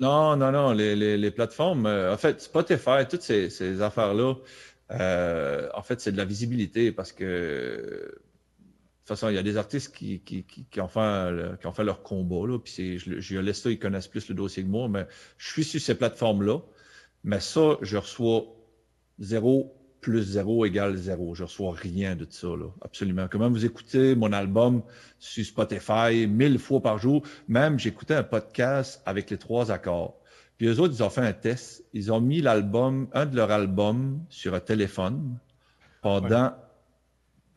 [0.00, 0.72] Non, non, non.
[0.72, 4.34] Les, les, plateformes, euh, en fait, Spotify, toutes ces, ces affaires-là,
[4.92, 8.22] euh, en fait, c'est de la visibilité parce que de
[9.00, 11.84] toute façon, il y a des artistes qui, qui, qui, ont, fait, qui ont fait
[11.84, 12.46] leur combat.
[12.46, 15.50] Là, puis je, je laisse ça, ils connaissent plus le dossier que moi, mais je
[15.50, 16.60] suis sur ces plateformes-là.
[17.24, 18.44] Mais ça, je reçois
[19.18, 21.34] zéro plus zéro égale zéro.
[21.34, 22.66] Je reçois rien de ça, là.
[22.82, 23.26] Absolument.
[23.30, 24.82] Comment vous écoutez mon album
[25.18, 27.22] sur Spotify mille fois par jour?
[27.48, 30.16] Même, j'écoutais un podcast avec les trois accords.
[30.58, 31.84] Puis eux autres, ils ont fait un test.
[31.92, 35.38] Ils ont mis l'album, un de leurs albums sur un téléphone
[36.02, 36.52] pendant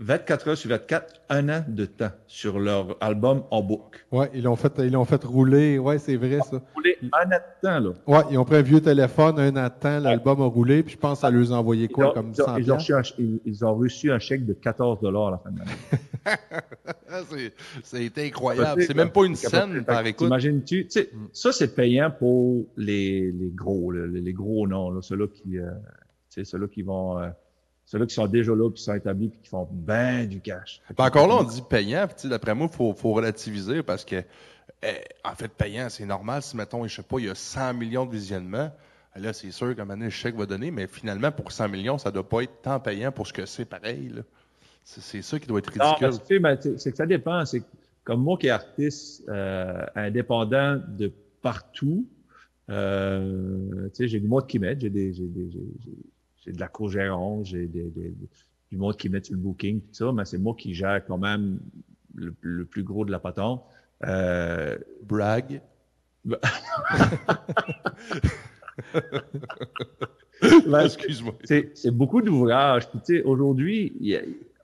[0.04, 4.06] 24 heures sur 24, un an de temps sur leur album en book.
[4.12, 5.80] Ouais, ils l'ont fait, ils l'ont fait rouler.
[5.80, 6.62] Ouais, c'est vrai ça.
[6.76, 7.90] Rouler un an de temps là.
[8.06, 10.96] Ouais, ils ont pris un vieux téléphone, un an de temps, l'album a roulé, puis
[10.96, 12.78] je pense à leur envoyer quoi comme 100 ils ont,
[13.46, 17.52] ils, ont reçu un chèque de 14 dollars à la fin de l'année.
[17.84, 18.84] c'est incroyable.
[18.84, 20.28] C'est même pas une scène par écoute.
[20.28, 21.28] T'imagines-tu, tu mm.
[21.32, 25.72] ça c'est payant pour les, les gros, les, gros noms, ceux-là qui, euh,
[26.30, 27.30] ceux-là qui vont euh,
[27.94, 30.82] ceux-là qui sont déjà là, qui sont établis, puis qui font bien du cash.
[30.98, 34.16] encore là, on dit payant, puis d'après moi, il faut, faut, relativiser parce que,
[34.82, 34.88] eh,
[35.24, 36.42] en fait, payant, c'est normal.
[36.42, 38.72] Si, mettons, je sais pas, il y a 100 millions de visionnements,
[39.16, 41.70] là, c'est sûr qu'à un moment donné, le chèque va donner, mais finalement, pour 100
[41.70, 44.12] millions, ça doit pas être tant payant pour ce que c'est pareil.
[44.84, 46.40] C'est ça qui doit être ridicule.
[46.42, 47.46] Non, c'est que ça dépend.
[47.46, 47.62] C'est
[48.04, 51.12] comme moi qui est artiste euh, indépendant de
[51.44, 52.08] partout,
[52.72, 55.50] euh, j'ai du mode qui m'aide, j'ai des, des,
[56.44, 58.14] j'ai de la co-gérance, j'ai des, des,
[58.70, 61.18] du monde qui met sur le booking, tout ça, mais c'est moi qui gère quand
[61.18, 61.60] même
[62.16, 63.64] le, plus gros de la patente.
[64.04, 65.62] Euh, Brag.
[70.84, 71.36] Excuse-moi.
[71.44, 72.90] C'est beaucoup d'ouvrages.
[72.92, 74.20] Tu sais, aujourd'hui,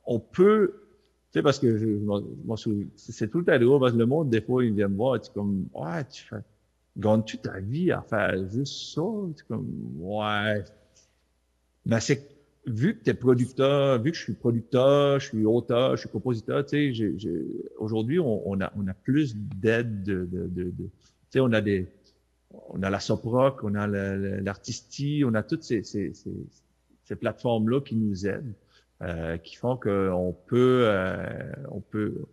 [0.05, 0.73] on peut,
[1.31, 1.99] tu sais, parce que je,
[2.95, 5.15] c'est tout le temps drôle, parce que le monde, des fois, il vient me voir,
[5.15, 6.41] et tu comme, ouais, tu fais,
[6.97, 9.01] gagnes-tu ta vie à faire juste ça?
[9.37, 9.67] Tu comme,
[9.99, 10.63] ouais,
[11.85, 12.27] mais c'est
[12.65, 16.09] vu que tu es producteur, vu que je suis producteur, je suis auteur, je suis
[16.09, 17.19] compositeur, tu sais,
[17.77, 20.89] aujourd'hui, on, a, on a plus d'aide de, de, de, de tu
[21.31, 21.87] sais, on a des,
[22.69, 26.33] on a la Soproc, on a l'artistie, on a toutes ces, ces, ces,
[27.05, 28.53] ces plateformes-là qui nous aident,
[29.01, 32.25] euh, qui font qu'on peut, euh, on peut,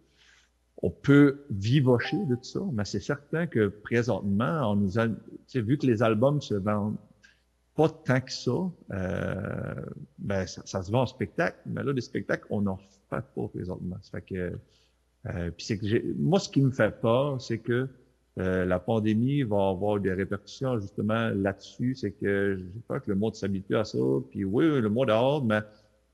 [0.83, 2.61] on peut vivocher de tout ça.
[2.73, 5.07] Mais c'est certain que présentement, on nous a,
[5.55, 6.97] vu que les albums se vendent
[7.77, 8.71] pas tant que ça.
[8.93, 9.85] Euh,
[10.19, 13.97] ben, ça, se vend en spectacle, mais là, les spectacles, on n'en fait pas présentement.
[14.03, 14.59] Ça fait que,
[15.27, 17.89] euh, c'est que moi, ce qui me fait peur, c'est que
[18.39, 21.95] euh, la pandémie va avoir des répercussions justement là-dessus.
[21.95, 23.99] C'est que je pas que le monde s'habitue à ça.
[24.31, 25.61] Puis oui, le monde a hâte, mais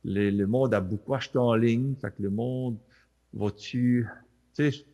[0.05, 1.95] le monde a beaucoup acheté en ligne.
[2.01, 2.76] Fait que le monde
[3.34, 4.09] va-tu...
[4.55, 4.84] Tu sais,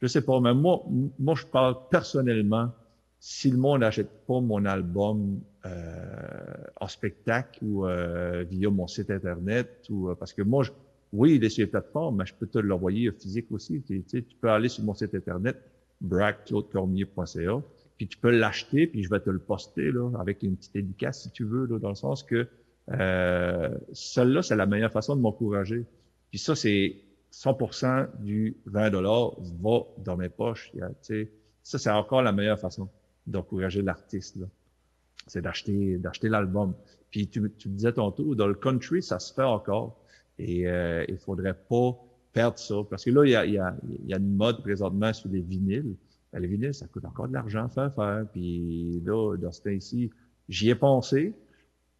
[0.00, 0.82] je sais pas, mais moi,
[1.18, 2.70] moi, je parle personnellement
[3.18, 5.40] si le monde n'achète pas mon album
[6.80, 10.70] en spectacle ou euh, via mon site internet, ou euh, parce que moi, je,
[11.12, 13.82] oui, il est sur les plateformes, mais je peux te l'envoyer physique aussi.
[13.82, 15.56] Tu, peux aller sur mon site internet,
[16.00, 17.62] bracklaudecormier.ca,
[17.96, 21.22] puis tu peux l'acheter, puis je vais te le poster là, avec une petite dédicace
[21.22, 22.46] si tu veux, là, dans le sens que
[22.92, 25.86] euh, celle-là, c'est la meilleure façon de m'encourager.
[26.30, 26.96] Puis ça, c'est
[27.32, 30.70] 100% du 20 dollars va dans mes poches.
[30.72, 31.30] Tu sais,
[31.62, 32.88] ça, c'est encore la meilleure façon
[33.26, 34.38] d'encourager l'artiste.
[35.26, 36.74] C'est d'acheter d'acheter l'album.
[37.10, 40.00] Puis tu, tu me disais tantôt, dans le country, ça se fait encore.
[40.38, 41.96] Et euh, il faudrait pas
[42.32, 42.76] perdre ça.
[42.88, 45.12] Parce que là, il y a, il y a, il y a une mode présentement
[45.12, 45.96] sur les vinyles.
[46.32, 48.26] ben, le vinyle, ça coûte encore de l'argent à faire faire.
[48.32, 50.10] Puis là, dans ce temps-ci,
[50.48, 51.34] j'y ai pensé,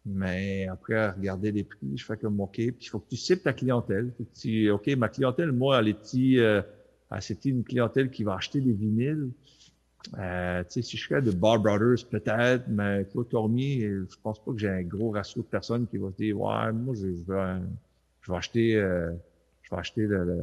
[0.05, 3.17] mais après, à regarder les prix, je fais comme, OK, puis il faut que tu
[3.17, 4.13] cibles ta clientèle.
[4.39, 6.61] tu, OK, ma clientèle, moi, elle est euh,
[7.43, 9.29] une clientèle qui va acheter des vinyles.
[10.17, 14.57] Euh, si je fais de Bar Brothers, peut-être, mais Claude Cormier, je pense pas que
[14.57, 17.61] j'ai un gros ratio de personnes qui vont se dire, ouais, moi, je, je, vais,
[18.21, 19.11] je vais acheter, euh,
[19.63, 20.37] je vais acheter le, le,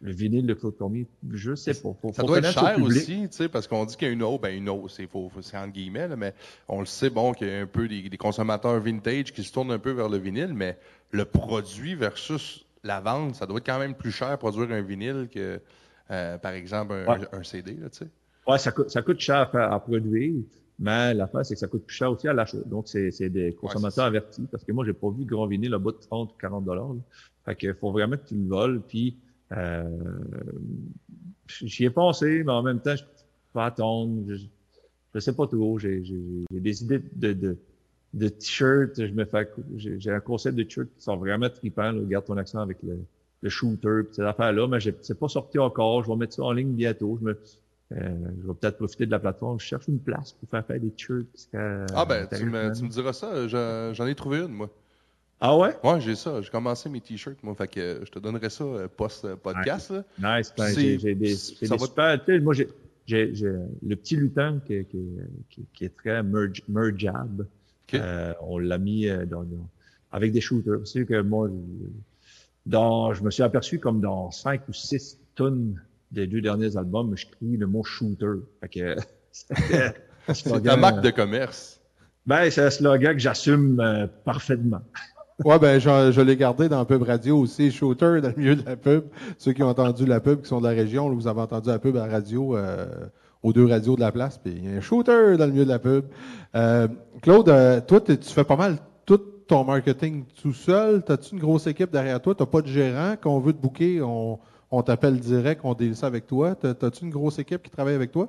[0.00, 1.06] le, vinyle de Claude Cormier.
[1.30, 1.94] Je sais pas.
[2.00, 4.22] Faut, ça doit être cher aussi, tu sais, parce qu'on dit qu'il y a une
[4.22, 6.34] eau, ben une eau, c'est entre guillemets, là, mais
[6.68, 9.52] on le sait, bon, qu'il y a un peu des, des, consommateurs vintage qui se
[9.52, 10.78] tournent un peu vers le vinyle, mais
[11.10, 15.28] le produit versus la vente, ça doit être quand même plus cher produire un vinyle
[15.32, 15.60] que,
[16.10, 18.08] euh, par exemple, un, un CD, là, tu sais.
[18.46, 20.42] Ouais, ça coûte, ça coûte cher à, produire,
[20.78, 22.58] mais la fin, c'est que ça coûte plus cher aussi à l'achat.
[22.66, 25.92] Donc, c'est, des consommateurs avertis, parce que moi, j'ai pas vu grand vinyle à bas
[25.92, 26.94] de 30 ou 40 dollars.
[27.44, 29.16] Fait qu'il faut vraiment que tu le voles, puis
[29.56, 29.84] euh,
[31.46, 33.04] j'y ai pensé, mais en même temps, je
[33.52, 34.22] peux attendre.
[34.28, 34.46] Je,
[35.14, 35.78] je sais pas trop.
[35.78, 36.20] J'ai, j'ai,
[36.50, 37.56] des idées de, de,
[38.14, 39.06] de t-shirts.
[39.06, 41.92] Je me fais, j'ai, un concept de t-shirts qui sont vraiment tripants.
[41.92, 42.00] Là.
[42.04, 42.98] Garde ton accent avec le,
[43.42, 46.04] le shooter, ces affaires-là, mais c'est pas sorti encore.
[46.04, 47.18] Je vais mettre ça en ligne bientôt.
[47.20, 47.38] Je me,
[47.96, 49.60] je vais peut-être profiter de la plateforme.
[49.60, 51.48] Je cherche une place pour faire faire des t-shirts.
[51.54, 53.48] ah ben, tu me, tu me, diras ça.
[53.92, 54.70] J'en ai trouvé une, moi.
[55.40, 55.76] Ah ouais?
[55.82, 56.40] Ouais, j'ai ça.
[56.40, 57.54] J'ai commencé mes t-shirts, moi.
[57.56, 59.92] Fait que je te donnerai ça euh, post-podcast.
[60.22, 60.54] Nice.
[60.56, 62.20] Ben, j'ai des, des super.
[62.40, 62.68] Moi, j'ai
[63.06, 67.48] le petit lutin qui, qui, qui, est très mergeable.
[67.94, 69.44] Euh, on l'a mis dans,
[70.12, 70.86] avec des shooters.
[70.86, 71.50] C'est que moi,
[72.66, 75.80] dans, je me suis aperçu comme dans 5 ou 6 tonnes
[76.12, 78.34] des deux derniers albums, je crie le mot shooter.
[80.32, 81.80] c'est un marque de commerce.
[82.26, 84.82] Ben, c'est un slogan que j'assume euh, parfaitement.
[85.44, 88.64] ouais, ben, je, je l'ai gardé dans Pub Radio aussi, shooter dans le milieu de
[88.64, 89.04] la pub.
[89.38, 91.80] Ceux qui ont entendu la pub, qui sont de la région, vous avez entendu la
[91.80, 92.86] pub à la radio, euh,
[93.42, 95.64] aux deux radios de la place, puis il y a un shooter dans le milieu
[95.64, 96.04] de la pub.
[96.54, 96.88] Euh,
[97.22, 101.04] Claude, euh, toi, tu fais pas mal tout ton marketing tout seul?
[101.04, 102.34] T'as-tu une grosse équipe derrière toi?
[102.34, 104.02] T'as pas de gérant qu'on veut te booker?
[104.02, 104.38] On,
[104.70, 106.54] on t'appelle direct, on délit ça avec toi.
[106.54, 108.28] T'as-tu une grosse équipe qui travaille avec toi?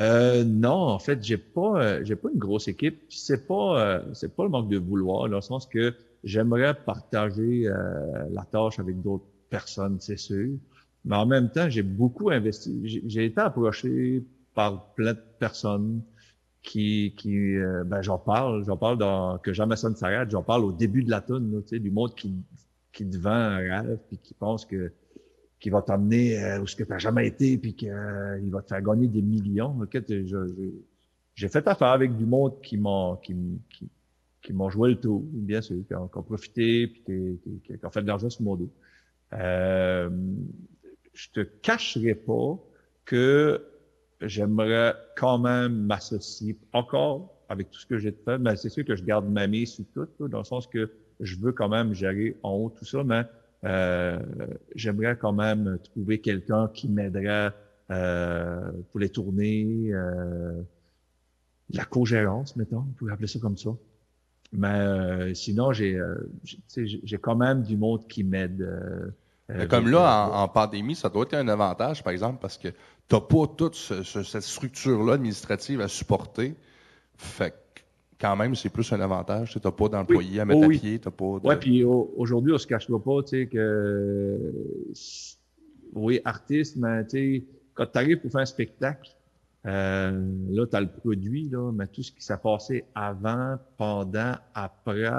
[0.00, 3.00] Euh, non, en fait, j'ai pas, euh, j'ai pas une grosse équipe.
[3.08, 5.94] C'est pas, euh, c'est pas le manque de vouloir, dans le sens que
[6.24, 7.68] j'aimerais partager
[8.30, 10.50] la tâche avec d'autres personnes, c'est sûr.
[11.04, 13.02] Mais en même temps, j'ai beaucoup investi.
[13.06, 16.02] J'ai été approché par plein de personnes
[16.62, 17.54] qui, qui
[17.86, 21.20] ben j'en parle, j'en parle dans que Jean-Masson s'arrête, j'en parle au début de la
[21.20, 22.34] tune, tu sais, du monde qui
[22.92, 24.92] qui te vend un rêve puis qui pense que
[25.60, 28.62] qui va t'emmener euh, où ce que tu n'as jamais été, puis qu'il euh, va
[28.62, 29.76] te faire gagner des millions.
[31.34, 33.34] J'ai fait affaire avec du monde qui m'ont qui,
[33.70, 33.88] qui,
[34.42, 37.90] qui m'ont joué le tour, bien sûr, qui ont, profité, puis qui, qui, qui, ont
[37.90, 38.70] fait de l'argent sur mon dos.
[39.32, 40.10] Euh,
[41.12, 42.58] je te cacherai pas
[43.04, 43.64] que
[44.20, 48.94] j'aimerais quand même m'associer encore avec tout ce que j'ai fait, mais c'est sûr que
[48.94, 50.90] je garde ma mise sur tout, dans le sens que
[51.20, 53.22] je veux quand même gérer en haut tout ça, mais
[53.64, 54.18] euh,
[54.74, 57.52] j'aimerais quand même trouver quelqu'un qui m'aiderait
[57.90, 60.60] euh, pour les tournées, euh,
[61.70, 63.70] la co-gérance, mettons, on pourrait appeler ça comme ça.
[64.52, 65.98] Mais euh, sinon, j'ai
[66.84, 68.66] j'ai quand même du monde qui m'aide.
[69.70, 72.68] comme là, en, pandémie, ça doit être un avantage, par exemple, parce que
[73.08, 76.54] tu n'as pas toute cette structure-là administrative à supporter.
[77.16, 77.54] Fait
[78.20, 79.52] quand même, c'est plus un avantage.
[79.52, 80.98] Tu n'as pas d'employé à mettre à pied.
[80.98, 81.46] T'as pas de...
[81.46, 84.52] Oui, puis aujourd'hui, on se cachera pas, tu sais, que
[85.94, 87.44] oui, artiste, mais tu sais,
[87.74, 89.10] quand tu arrives pour faire un spectacle,
[89.66, 90.10] euh,
[90.50, 95.10] là, tu as le produit, là, mais tout ce qui s'est passé avant, pendant, après,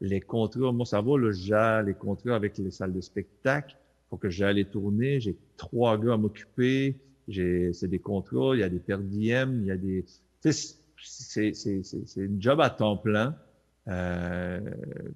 [0.00, 3.76] les contrats, moi, ça va, là, j'ai les contrats avec les salles de spectacle.
[4.10, 5.20] Faut que j'aille les tourner.
[5.20, 6.96] J'ai trois gars à m'occuper.
[7.28, 10.04] C'est des contrats, il y a des per il y a des,
[10.42, 11.52] c'est,
[12.16, 13.36] une job à temps plein.
[13.88, 14.60] Euh,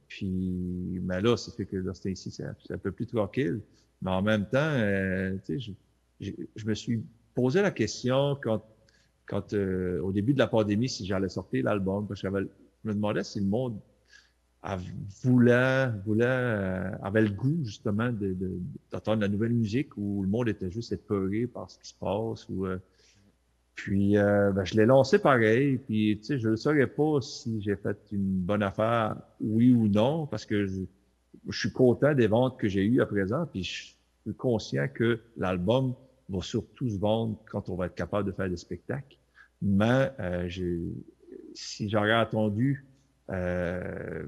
[0.08, 3.60] puis, mais là, c'est fait que c'était ici, c'est un peu plus tranquille.
[4.02, 5.72] Mais en même temps, euh, sais, je,
[6.20, 7.02] je, me suis
[7.34, 8.62] posé la question quand,
[9.26, 12.94] quand euh, au début de la pandémie, si j'allais sortir l'album, parce que je me
[12.94, 13.78] demandais si le monde
[15.22, 18.36] voulait, voulait euh, avait le goût justement de,
[18.90, 22.48] d'entendre la nouvelle musique ou le monde était juste épeuré par ce qui se passe
[22.48, 22.78] ou euh,
[23.76, 25.76] puis, euh, ben, je l'ai lancé pareil.
[25.76, 29.86] Puis, tu sais, je ne saurais pas si j'ai fait une bonne affaire, oui ou
[29.86, 30.80] non, parce que je,
[31.50, 33.46] suis content des ventes que j'ai eues à présent.
[33.46, 35.94] Puis, je suis conscient que l'album
[36.30, 39.18] va surtout se vendre quand on va être capable de faire des spectacles.
[39.60, 40.48] Mais euh,
[41.54, 42.86] si j'aurais attendu,
[43.30, 44.26] euh,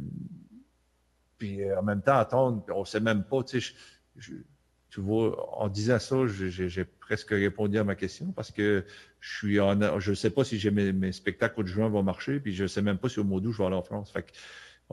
[1.39, 3.75] puis en même temps attendre, on sait même pas, tu sais,
[4.17, 4.33] je,
[4.91, 8.85] tu vois, en disant ça, j'ai presque répondu à ma question parce que
[9.21, 12.41] je suis en, je sais pas si j'ai mes, mes, spectacles de juin vont marcher,
[12.41, 14.11] puis je sais même pas si au mois d'août je vais aller en France.
[14.11, 14.33] Fait que,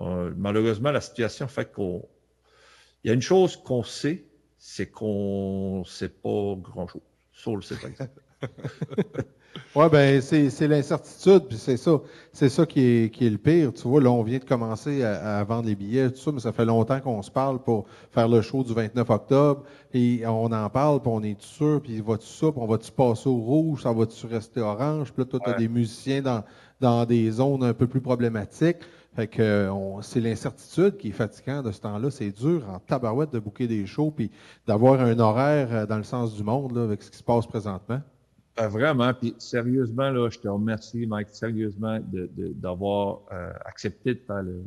[0.02, 2.08] euh, malheureusement, la situation fait qu'on,
[3.04, 4.26] il y a une chose qu'on sait,
[4.58, 7.02] c'est qu'on sait pas grand chose.
[7.34, 7.76] Ça, le sait.
[9.76, 12.00] Oui, ben c'est l'incertitude, puis c'est ça,
[12.32, 13.74] c'est ça qui est, qui est le pire.
[13.74, 16.52] Tu vois, là, on vient de commencer à, vendre les billets, tout ça, mais ça
[16.52, 20.70] fait longtemps qu'on se parle pour faire le show du 29 octobre, et on en
[20.70, 23.84] parle, puis on est sûr, puis va tout ça, puis on va-tu passer au rouge,
[23.84, 26.44] ça va-tu rester orange, puis là, toi, tu as des musiciens dans,
[26.80, 28.78] dans des zones un peu plus problématiques.
[29.16, 29.70] Fait que
[30.02, 32.12] c'est l'incertitude qui est fatigant de ce temps-là.
[32.12, 34.30] C'est dur en tabarouette de bouquer des shows puis
[34.68, 37.48] d'avoir un horaire euh, dans le sens du monde là, avec ce qui se passe
[37.48, 38.02] présentement.
[38.58, 44.20] Euh, vraiment, puis sérieusement, là, je te remercie, Mike, sérieusement, d'avoir de, euh, accepté de
[44.20, 44.64] faire le,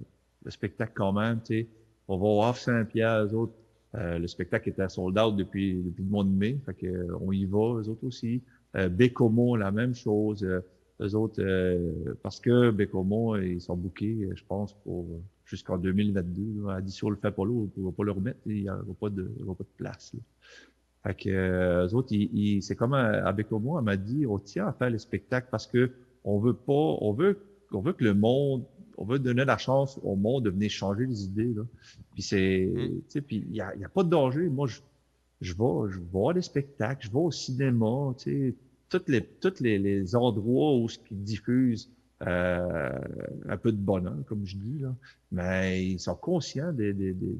[0.49, 1.41] spectacle quand même.
[1.41, 1.69] Tu sais.
[2.07, 3.53] On va voir Saint-Pierre, eux autres.
[3.95, 6.59] Euh, le spectacle était sold out depuis, depuis le mois de mai.
[6.65, 8.43] Fait que, on y va, eux autres aussi.
[8.77, 10.45] Euh, Bécomo, la même chose.
[11.01, 11.43] eux autres,
[12.23, 15.07] parce que Bécomo, ils sont bookés, je pense, pour
[15.45, 16.69] jusqu'en 2022.
[16.69, 18.39] Addition le fait pas là, on va pas le remettre.
[18.47, 20.13] Il n'y aura pas de, il y aura pas de place.
[20.15, 20.21] Là.
[21.03, 24.39] Fait que euh, eux autres, ils, c'est comme euh, avec moi, elle m'a dit, on
[24.39, 25.93] tient à faire les spectacles parce que
[26.25, 27.39] on veut pas, on veut,
[27.73, 28.65] on veut que le monde,
[28.97, 31.55] on veut donner la chance au monde de venir changer les idées.
[31.55, 31.63] Là.
[32.15, 32.77] Puis c'est, mm.
[32.77, 34.49] tu sais, puis il y a, y a, pas de danger.
[34.49, 34.81] Moi, je,
[35.41, 38.55] je vais, je vais voir des spectacles, je vais au cinéma, tu sais,
[38.89, 41.91] toutes les, toutes les, les endroits où ce qu'ils diffusent
[42.27, 42.99] euh,
[43.49, 44.95] un peu de bonheur, comme je dis là,
[45.31, 47.39] mais ils sont conscients de, de, de,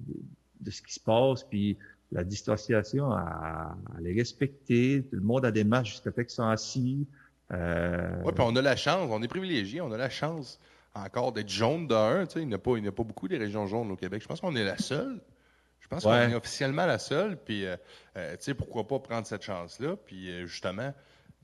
[0.61, 1.77] de ce qui se passe, puis
[2.13, 5.05] la distanciation à, les respecter.
[5.11, 7.07] Tout le monde a des masques jusqu'à ce qu'ils sont assis.
[7.53, 8.23] Euh...
[8.25, 10.59] Oui, puis on a la chance, on est privilégié, on a la chance
[10.95, 12.27] encore d'être jaune de un.
[12.27, 14.23] Tu sais, il n'y a, pas, a pas beaucoup des régions jaunes au Québec.
[14.23, 15.21] Je pense qu'on est la seule.
[15.81, 17.37] Je pense qu'on est officiellement la seule.
[17.37, 17.77] Puis, euh,
[18.17, 19.97] euh, tu sais, pourquoi pas prendre cette chance-là?
[19.97, 20.93] Puis, euh, justement,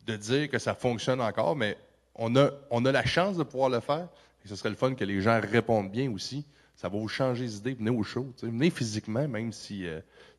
[0.07, 1.79] de dire que ça fonctionne encore, mais
[2.15, 4.09] on a, on a la chance de pouvoir le faire.
[4.45, 6.47] Et ce serait le fun que les gens répondent bien aussi.
[6.77, 7.75] Ça va vous changer les idées.
[7.75, 8.33] Venez au show.
[8.43, 9.87] Venez physiquement, même si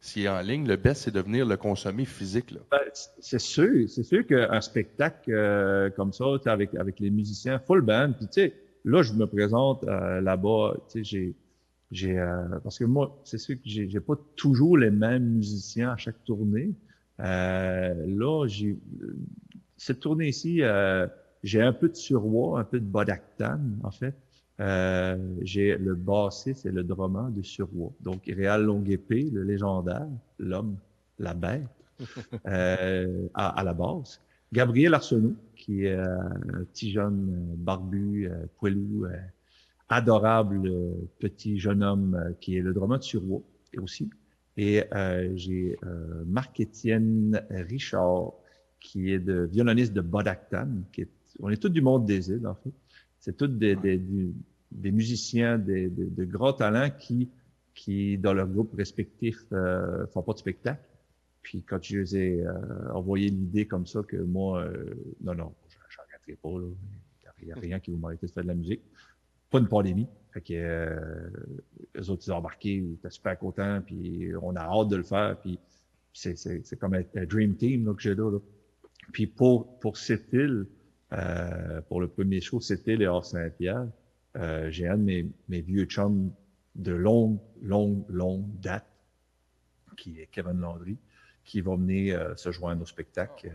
[0.06, 2.54] s'il est en ligne, le best, c'est de venir le consommer physique.
[2.70, 2.78] Ben,
[3.20, 8.14] c'est sûr, c'est sûr qu'un spectacle euh, comme ça, avec, avec les musiciens full band,
[8.16, 11.36] puis tu sais, là, je me présente euh, là-bas, tu sais, j'ai,
[11.90, 15.98] j'ai, euh, parce que moi, c'est sûr que j'ai, pas toujours les mêmes musiciens à
[15.98, 16.76] chaque tournée.
[17.18, 18.78] là, j'ai,
[19.78, 20.62] cette tournée-ci,
[21.42, 24.16] j'ai un peu de Surwa, un peu de Bodactan, en fait.
[24.62, 27.92] Euh, j'ai le bassiste et le drummer de Surroi.
[28.02, 30.08] Donc, Réal Longuepé, le légendaire,
[30.40, 30.78] l'homme,
[31.20, 31.64] la bête,
[32.48, 34.22] euh, à, la base.
[34.54, 36.18] Gabriel Arsenault, qui est euh,
[36.54, 39.08] un petit jeune barbu, poilou,
[39.90, 40.72] adorable
[41.20, 43.42] petit jeune homme qui est le drummer de Surroi
[43.78, 44.10] aussi.
[44.58, 44.84] Et
[45.36, 45.78] j'ai
[46.26, 48.32] Marc-Étienne Richard,
[48.80, 51.10] qui est de violoniste de Bodactan, qui est,
[51.42, 52.72] on est tous du monde des îles, en fait
[53.26, 54.00] c'est tous des, des,
[54.72, 57.28] des, musiciens, des, de grands talents qui,
[57.74, 60.84] qui, dans leur groupe respectif, euh, font pas de spectacle.
[61.42, 62.54] Puis quand je les ai euh,
[62.94, 65.56] envoyé l'idée comme ça que moi, euh, non, non,
[65.90, 66.68] j'arrêterai pas, là.
[67.42, 68.82] Il n'y a rien qui vous m'arrêter de faire de la musique.
[69.50, 70.08] Pas une pandémie.
[70.32, 71.30] Fait que euh,
[71.96, 75.04] les autres, ils ont embarqué, ils étaient super contents, puis on a hâte de le
[75.04, 75.58] faire, puis
[76.14, 78.38] c'est, c'est, c'est comme un, dream team là, que j'ai là, là.
[79.14, 80.68] Puis pour, pour cette île,
[81.14, 83.88] euh, pour le premier show, c'était les Hors-Saint-Pierre.
[84.38, 86.32] Euh, j'ai un de mes, mes, vieux chums
[86.76, 88.86] de longue, longue, longue date,
[89.98, 90.98] qui est Kevin Landry,
[91.44, 93.52] qui va venir euh, se joindre au spectacle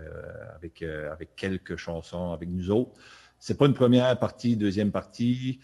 [0.55, 2.93] avec, avec quelques chansons avec nous autres.
[3.39, 5.61] C'est pas une première partie, deuxième partie.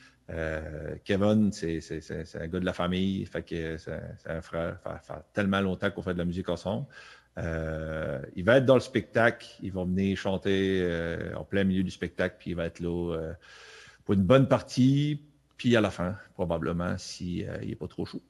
[1.04, 1.80] Kevin, c'est
[2.34, 4.80] un gars de la famille, fait que c'est un frère.
[4.82, 6.86] Ça fait tellement longtemps qu'on fait de la musique ensemble.
[7.38, 11.82] Euh, il va être dans le spectacle, il va venir chanter euh, en plein milieu
[11.82, 13.32] du spectacle, puis il va être là euh,
[14.04, 15.20] pour une bonne partie,
[15.56, 18.22] puis à la fin, probablement, s'il si, n'est pas trop chaud.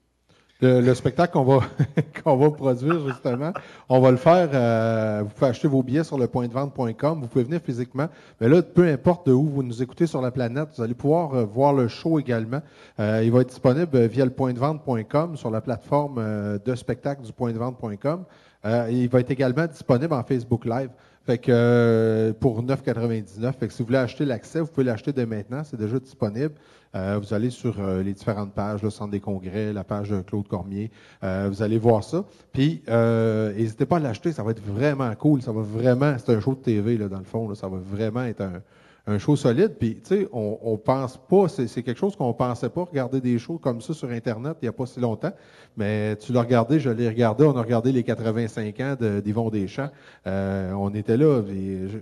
[0.62, 1.60] Le, spectacle qu'on va
[2.24, 3.52] qu'on va produire justement,
[3.90, 5.22] on va le faire.
[5.22, 7.20] vous pouvez acheter vos billets sur le point de vente.com.
[7.20, 8.08] Vous pouvez venir physiquement,
[8.40, 11.44] mais là, peu importe de où vous nous écoutez sur la planète, vous allez pouvoir
[11.46, 12.62] voir le show également.
[12.98, 17.34] il va être disponible via le point de vente.com sur la plateforme de spectacle du
[17.34, 18.24] point de vente.com.
[18.64, 20.90] Euh, il va être également disponible en Facebook Live.
[21.24, 23.52] Fait que euh, pour 9,99.
[23.52, 25.62] Fait que si vous voulez acheter l'accès, vous pouvez l'acheter dès maintenant.
[25.64, 26.54] C'est déjà disponible.
[26.94, 30.46] Euh, vous allez sur les différentes pages, le Centre des congrès, la page de Claude
[30.48, 30.90] Cormier.
[31.22, 32.24] vous allez voir ça.
[32.52, 35.42] Puis n'hésitez pas à l'acheter, ça va être vraiment cool.
[35.42, 37.48] Ça va vraiment, c'est un show de TV là, dans le fond.
[37.48, 38.62] Là, ça va vraiment être un,
[39.06, 39.76] un show solide.
[39.78, 43.38] Puis, tu sais, on, on pense pas, c'est quelque chose qu'on pensait pas regarder des
[43.38, 45.32] shows comme ça sur Internet il y a pas si longtemps.
[45.76, 47.44] Mais tu l'as regardé, je l'ai regardé.
[47.44, 49.90] On a regardé les 85 ans d'Yvon Deschamps.
[50.26, 51.42] Euh, on était là,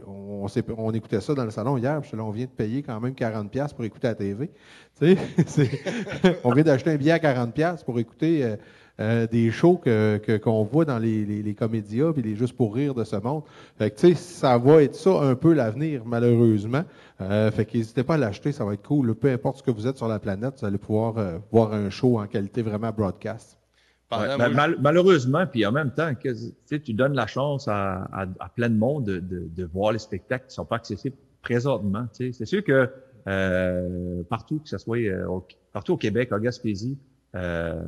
[0.06, 0.46] on,
[0.78, 2.00] on, écoutait ça dans le salon hier.
[2.00, 4.50] Puis là, on vient de payer quand même 40 pièces pour écouter la TV.
[4.98, 5.70] Tu sais,
[6.44, 8.44] on vient d'acheter un billet à 40 pièces pour écouter.
[8.44, 8.56] Euh,
[9.00, 12.74] euh, des shows que qu'on voit dans les, les, les comédias puis les juste pour
[12.74, 13.42] rire de ce monde.
[13.76, 16.84] Fait que tu sais, ça va être ça un peu l'avenir malheureusement.
[17.20, 19.14] Euh, fait qu'hésitez pas à l'acheter, ça va être cool.
[19.16, 21.90] Peu importe ce que vous êtes sur la planète, vous allez pouvoir euh, voir un
[21.90, 23.58] show en qualité vraiment broadcast.
[24.10, 28.68] Ben, malheureusement, puis en même temps, que, tu donnes la chance à, à, à plein
[28.68, 32.06] de monde de, de, de, voir les spectacles qui sont pas accessibles présentement.
[32.12, 32.88] C'est sûr que
[33.26, 34.98] euh, partout, que ce soit
[35.72, 36.96] partout au Québec, en Gaspésie,
[37.34, 37.82] euh,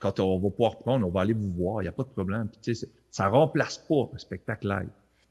[0.00, 2.08] quand on va pouvoir prendre, on va aller vous voir, il n'y a pas de
[2.08, 2.48] problème.
[2.62, 4.88] Puis, ça remplace pas un spectacle live.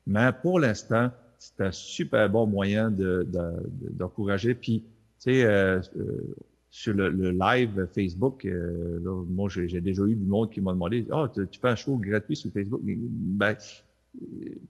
[0.07, 4.49] Mais pour l'instant, c'est un super bon moyen d'encourager.
[4.49, 4.85] De, de, Puis, tu
[5.17, 6.35] sais, euh, euh,
[6.69, 11.31] sur le, live Facebook, euh, moi, j'ai déjà eu du monde qui m'a demandé, ah,
[11.33, 12.81] tu, fais un show gratuit sur Facebook?
[12.83, 13.55] Ben,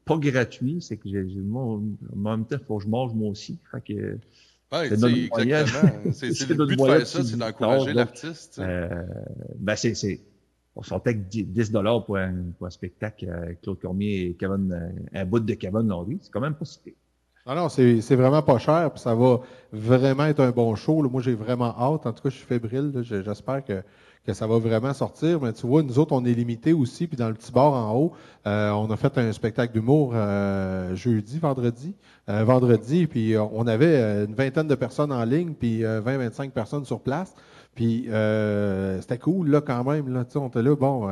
[0.06, 1.82] pas gratuit, c'est que j'ai, en
[2.16, 3.58] même temps, faut que je mange moi aussi.
[3.72, 4.18] Fait que,
[4.72, 5.92] oui, exactement.
[6.12, 8.60] C'est le but de faire ça, c'est d'encourager l'artiste.
[8.60, 8.88] Euh,
[9.58, 10.22] ben c'est, c'est,
[10.76, 14.72] on sortait que 10 dollars pour un, pour un spectacle avec Claude Cormier et Kevin,
[14.72, 16.20] euh, un bout de Kevin Landry.
[16.22, 16.80] C'est quand même pas si
[17.50, 19.40] non, non, c'est, c'est vraiment pas cher, puis ça va
[19.72, 21.02] vraiment être un bon show.
[21.10, 22.06] Moi, j'ai vraiment hâte.
[22.06, 22.92] En tout cas, je suis fébrile.
[23.02, 23.82] J'espère que
[24.30, 25.42] que ça va vraiment sortir.
[25.42, 27.08] Mais tu vois, nous autres, on est limité aussi.
[27.08, 28.14] Puis dans le petit bar en haut,
[28.46, 31.96] euh, on a fait un spectacle d'humour euh, jeudi, vendredi.
[32.30, 37.00] Euh, vendredi, puis on avait une vingtaine de personnes en ligne, puis 20-25 personnes sur
[37.00, 37.34] place.
[37.74, 38.08] Puis
[39.02, 40.14] c'était cool, là, quand même.
[40.14, 41.10] Là, on était là, bon,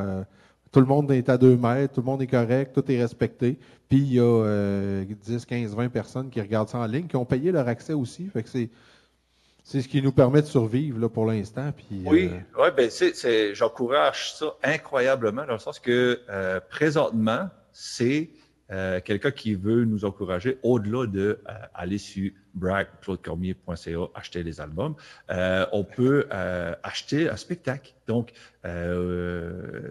[0.70, 3.58] tout le monde est à deux mètres, tout le monde est correct, tout est respecté.
[3.88, 7.24] Puis il y a 10, 15, 20 personnes qui regardent ça en ligne, qui ont
[7.24, 8.26] payé leur accès aussi.
[8.26, 8.70] Fait que c'est
[9.68, 11.72] c'est ce qui nous permet de survivre là, pour l'instant.
[11.76, 12.62] Puis, oui, euh...
[12.62, 18.30] ouais, ben c'est, j'encourage ça incroyablement dans le sens que euh, présentement, c'est
[18.70, 24.94] euh, quelqu'un qui veut nous encourager au-delà de euh, aller sur bragclaudecormier.ca acheter les albums.
[25.30, 26.26] Euh, on peut
[26.82, 27.94] acheter un spectacle.
[28.06, 28.32] Donc,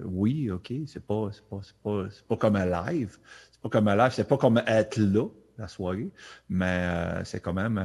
[0.06, 3.20] oui, ok, c'est pas, c'est pas, c'est pas, c'est pas comme un live.
[3.52, 4.12] C'est pas comme un live.
[4.12, 5.28] C'est pas comme être là
[5.60, 6.10] la soirée,
[6.50, 6.88] mais
[7.26, 7.84] c'est quand même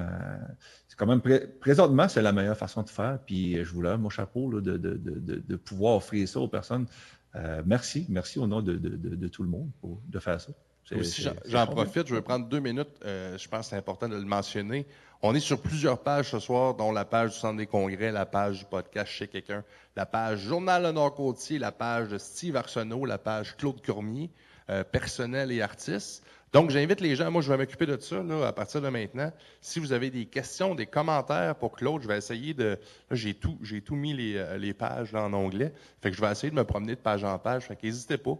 [0.93, 1.23] c'est quand même
[1.59, 3.19] présentement, c'est la meilleure façon de faire.
[3.25, 6.87] Puis je vous lève mon chapeau de, de, de, de, pouvoir offrir ça aux personnes.
[7.35, 10.53] Euh, merci, merci au nom de, de, tout le monde pour, de faire ça.
[10.95, 12.91] Aussi, j'en profite, je vais prendre deux minutes.
[13.07, 14.87] Euh, je pense que c'est important de le mentionner.
[15.23, 18.27] On est sur plusieurs pages ce soir, dont la page du Centre des congrès, la
[18.27, 19.65] page du podcast chez quelqu'un,
[19.97, 24.29] la page Journal Le Nord-Côtier, la page de Steve Arsenault, la page Claude Cormier,
[24.69, 26.23] euh, personnel et artistes.
[26.53, 29.33] Donc, j'invite les gens, moi je vais m'occuper de ça là, à partir de maintenant.
[29.63, 32.79] Si vous avez des questions, des commentaires pour Claude, je vais essayer de.
[33.11, 35.73] J'ai tout, j'ai tout mis les, euh, les pages là, en onglet.
[36.03, 37.65] Fait que je vais essayer de me promener de page en page.
[37.65, 38.37] Fait qu'hésitez pas.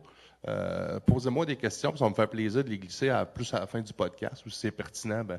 [0.49, 3.61] Euh, posez-moi des questions, ça va me faire plaisir de les glisser à, plus à
[3.61, 5.39] la fin du podcast, ou si c'est pertinent, ben,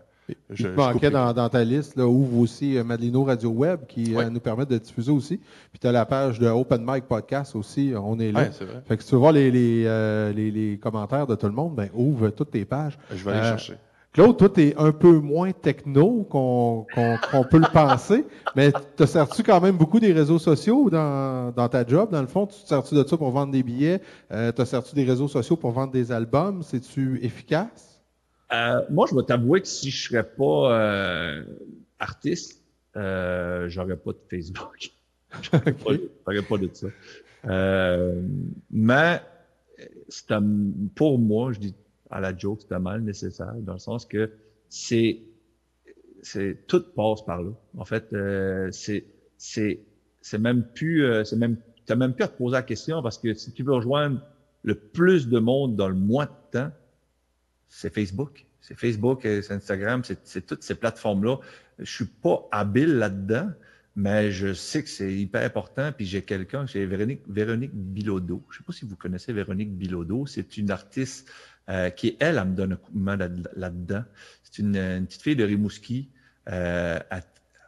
[0.49, 4.15] je, il manquait dans, dans, ta liste, là, ouvre aussi euh, Madelino Radio Web qui
[4.15, 5.37] euh, nous permet de diffuser aussi.
[5.71, 8.43] Puis tu as la page de Open Mic Podcast aussi, on est là.
[8.43, 8.83] Ouais, vrai.
[8.87, 11.51] Fait que si tu veux voir les, les, euh, les, les, commentaires de tout le
[11.51, 12.97] monde, ben ouvre toutes tes pages.
[13.13, 13.75] Je vais aller chercher.
[14.13, 16.85] Claude, toi, tu es un peu moins techno qu'on
[17.49, 21.83] peut le penser, mais te sers-tu quand même beaucoup des réseaux sociaux dans, dans ta
[21.83, 22.11] job?
[22.11, 24.01] Dans le fond, tu te sers-tu de ça pour vendre des billets?
[24.31, 26.61] Euh, te sers-tu des réseaux sociaux pour vendre des albums?
[26.61, 28.03] C'est-tu efficace?
[28.53, 31.43] Euh, moi, je vais t'avouer que si je serais pas euh,
[31.99, 32.61] artiste,
[32.95, 34.91] euh, j'aurais pas de Facebook.
[35.41, 36.87] j'aurais pas, pas, de ça.
[37.47, 38.21] Euh,
[38.69, 39.21] mais
[40.93, 41.73] pour moi, je dis
[42.13, 44.31] à la joke, c'était mal nécessaire, dans le sens que
[44.69, 45.19] c'est,
[46.21, 47.51] c'est tout passe par là.
[47.77, 49.05] En fait, euh, c'est,
[49.37, 49.79] c'est,
[50.21, 53.17] c'est même plus, euh, c'est même, t'as même plus à te poser la question parce
[53.17, 54.21] que si tu veux rejoindre
[54.61, 56.71] le plus de monde dans le moins de temps,
[57.67, 58.45] c'est Facebook.
[58.61, 61.39] C'est Facebook, c'est Instagram, c'est, c'est toutes ces plateformes-là.
[61.79, 63.49] Je suis pas habile là-dedans,
[63.95, 65.91] mais je sais que c'est hyper important.
[65.91, 68.43] Puis j'ai quelqu'un, j'ai Véronique, Véronique Bilodeau.
[68.49, 70.25] Je sais pas si vous connaissez Véronique Bilodeau.
[70.25, 71.29] C'est une artiste
[71.69, 74.03] euh, qui, elle, elle me donne un coup de main là-dedans.
[74.43, 76.09] C'est une, une, petite fille de Rimouski.
[76.49, 77.23] Euh, elle,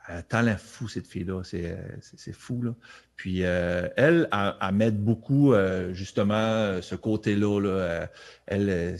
[0.07, 1.43] elle a talent fou, cette fille-là.
[1.43, 2.75] C'est, c'est, fou, là.
[3.15, 7.59] Puis euh, elle, elle, elle m'aide beaucoup, euh, justement, ce côté-là.
[7.59, 8.09] Là.
[8.45, 8.97] Elle,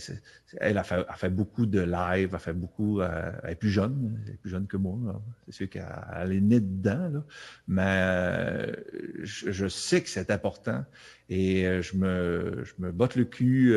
[0.60, 3.02] elle a fait, a fait, beaucoup de live, a fait beaucoup.
[3.02, 4.98] elle est plus jeune, elle est plus jeune que moi.
[5.46, 7.24] C'est sûr qu'elle est née dedans, là.
[7.68, 8.76] mais
[9.24, 10.86] je, je, sais que c'est important
[11.30, 13.76] et je me, je me botte le cul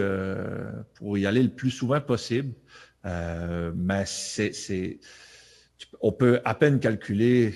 [0.95, 2.55] pour y aller le plus souvent possible.
[3.05, 5.01] mais c'est,
[6.01, 7.55] on peut à peine calculer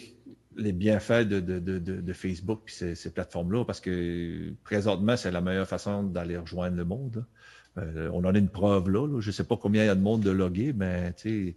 [0.56, 5.30] les bienfaits de, de, de, de Facebook et ces, ces plateformes-là, parce que présentement, c'est
[5.30, 7.24] la meilleure façon d'aller rejoindre le monde.
[7.24, 7.41] Euh,
[7.76, 9.06] on en a une preuve là.
[9.20, 11.54] Je ne sais pas combien il y a de monde de loguer, mais tu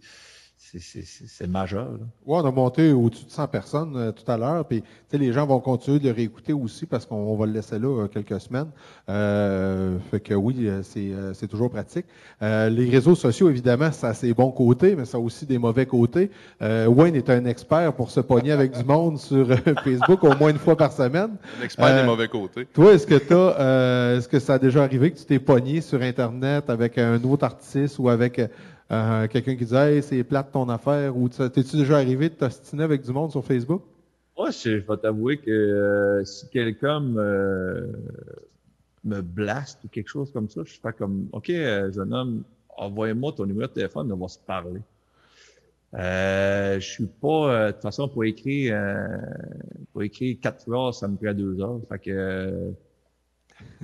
[0.78, 1.90] c'est majeur.
[2.26, 4.66] Oui, on a monté au-dessus de 100 personnes euh, tout à l'heure.
[4.66, 8.02] Puis, les gens vont continuer de le réécouter aussi parce qu'on va le laisser là
[8.02, 8.68] euh, quelques semaines.
[9.08, 10.82] Euh, fait que oui, euh,
[11.32, 12.06] c'est toujours pratique.
[12.40, 15.86] les réseaux sociaux, évidemment, ça a ses bons côtés, mais ça a aussi des mauvais
[15.86, 16.30] côtés.
[16.60, 19.46] Wayne est un expert pour se pogner avec du monde sur
[19.84, 21.36] Facebook au moins une fois par semaine.
[21.60, 22.66] Un expert des mauvais côtés.
[22.66, 26.02] Toi, est-ce que as, est-ce que ça a déjà arrivé que tu t'es pogné sur
[26.02, 28.40] Internet avec un autre artiste ou avec
[28.90, 32.84] euh, quelqu'un qui disait hey, c'est plate ton affaire ou t'es-tu déjà arrivé de t'ostiner
[32.84, 33.82] avec du monde sur Facebook?
[34.38, 37.90] Moi, je vais t'avouer que euh, si quelqu'un me,
[39.04, 42.42] me blaste ou quelque chose comme ça, je fais comme OK, euh, jeune homme,
[42.76, 44.82] envoie-moi ton numéro de téléphone, on va se parler.
[45.94, 48.78] Euh, je suis pas, de toute façon, pour écrire,
[49.92, 51.80] pour écrire quatre phrases, ça me prend deux heures.
[51.88, 52.72] Fait que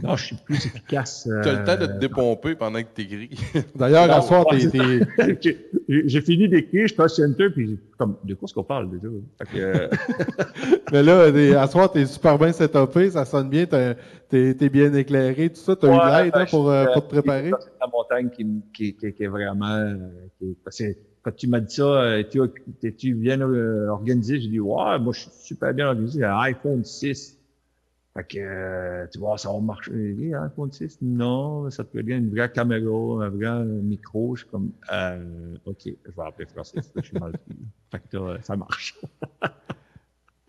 [0.02, 1.28] non, je suis plus efficace.
[1.42, 3.30] Tu as le temps de te euh, dépomper pendant que tu écris.
[3.74, 4.58] D'ailleurs, à soir, t'es...
[5.88, 9.08] J'ai fini d'écrire, je passe Enter, puis comme, de quoi est-ce qu'on parle déjà?
[9.52, 9.88] Que, euh,
[10.92, 13.96] Mais là, à soir, t'es super bien setupé, ça sonne bien, t'es
[14.30, 15.76] es bien éclairé, tout ça.
[15.76, 17.50] T'as ouais, eu de l'aide hein, pour, euh, pour, te préparer?
[17.60, 19.94] C'est la montagne qui, qui, qui, qui est vraiment...
[20.38, 20.84] Qui, parce que
[21.22, 24.40] quand tu m'as dit ça, es-tu bien organisé?
[24.40, 26.20] J'ai dit, ouais, moi, je suis super bien organisé.
[26.20, 27.38] J'ai un iPhone 6.
[28.14, 29.90] Fait que, euh, tu vois, ça va marcher.
[30.70, 34.36] 6, non, ça te bien une vraie caméra, un vrai micro.
[34.36, 37.56] Je suis comme, euh, OK, je vais appeler Francis, je suis mal pris.
[37.90, 38.98] Fait que euh, ça marche.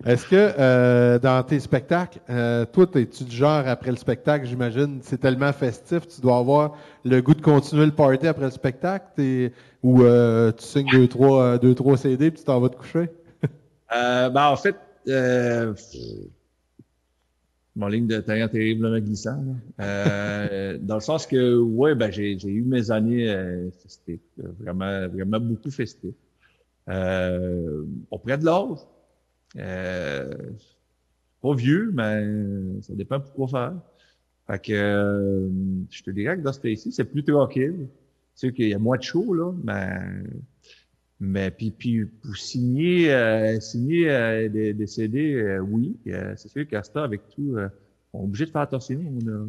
[0.05, 4.99] Est-ce que euh, dans tes spectacles, euh, toi, es-tu du genre après le spectacle, j'imagine,
[5.01, 9.05] c'est tellement festif, tu dois avoir le goût de continuer le party après le spectacle,
[9.81, 13.09] ou euh, tu signes deux, trois, deux, trois CD puis tu t'en vas te coucher?
[13.95, 14.75] euh, ben, en fait,
[15.07, 15.73] euh,
[17.75, 19.43] mon ligne de terrain terriblement glissant.
[19.79, 24.19] Euh, dans le sens que, ouais, ben j'ai eu mes années euh, festives,
[24.59, 26.13] vraiment, vraiment beaucoup festives.
[26.89, 28.79] Euh, auprès de l'âge.
[29.57, 30.33] Euh,
[31.41, 33.73] pas vieux, mais ça dépend pourquoi faire.
[34.47, 35.49] Fait que euh,
[35.89, 37.87] je te dirais que dans ce ici, c'est plus tranquille.
[38.35, 39.99] C'est qu'il y a moins de show, là, mais
[41.25, 45.95] mais puis, puis pour signer, euh, signer euh, des, CD, euh, oui.
[46.35, 47.55] c'est sûr ce avec tout,
[48.11, 48.99] on est obligé de faire attention.
[48.99, 49.45] On a,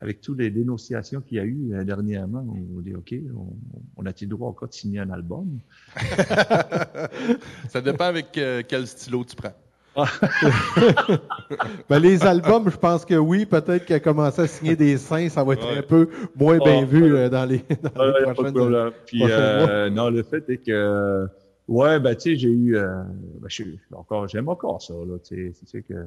[0.00, 2.44] avec toutes les dénonciations qu'il y a eu dernièrement,
[2.76, 3.56] on dit OK, on,
[3.96, 5.60] on a-t-il droit encore de signer un album?
[7.68, 9.54] Ça dépend avec quel stylo tu prends.
[11.88, 13.44] ben, les albums, je pense que oui.
[13.44, 17.14] Peut-être qu'à commencer à signer des seins, ça va être un peu moins bien vu
[17.14, 17.62] euh, dans les,
[17.94, 21.26] dans les prochaines, Puis, euh, non, le fait est que,
[21.68, 23.02] ouais, ben, tu sais, j'ai eu, euh,
[23.40, 26.06] ben, je, encore, j'aime encore ça, là, tu sais, c'est sûr que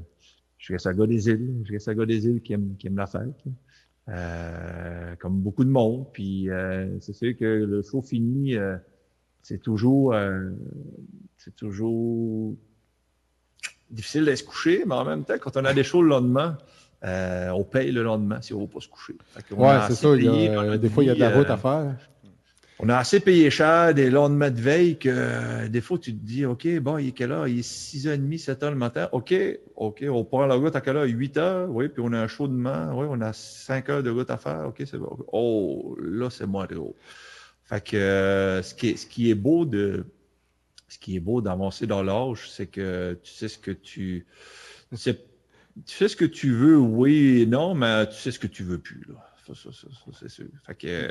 [0.58, 2.88] je reste à gars des îles, je reste à gars des îles qui aime, qui
[2.88, 3.44] aime la fête,
[4.10, 6.08] euh, comme beaucoup de monde.
[6.12, 8.56] Puis, euh, c'est sûr que le show fini,
[9.44, 10.16] c'est toujours,
[11.38, 12.56] c'est toujours
[13.90, 16.58] difficile de se coucher, mais en même temps, quand on a des shows le lendemain,
[17.04, 19.16] euh, on paye le lendemain si on ne va pas se coucher.
[19.52, 20.16] Oui, c'est ça.
[20.16, 21.96] des fois, il y a de la route à euh, faire.
[22.80, 26.26] On a assez payé cher des lendemains de veille que euh, des fois, tu te
[26.26, 27.48] dis, OK, bon, il est quelle heure?
[27.48, 29.08] Il est 6h30, 7h le matin.
[29.14, 29.34] OK,
[29.76, 31.06] OK, on prend la route à quelle heure?
[31.06, 32.92] 8 h Oui, puis on a un show demain.
[32.94, 34.66] Oui, on a 5 heures de route à faire.
[34.68, 35.18] OK, c'est bon.
[35.32, 36.94] Oh, là, c'est moins drôle.
[37.64, 40.06] Fait que ce, qui est, ce qui est beau de,
[40.88, 44.26] ce qui est beau d'avancer dans l'âge, c'est que tu sais ce que tu,
[44.92, 45.16] tu
[45.86, 48.80] sais, ce que tu veux, oui et non, mais tu sais ce que tu veux
[48.80, 49.16] plus, là.
[49.46, 49.88] Ça, ça, ça,
[50.20, 50.46] c'est sûr.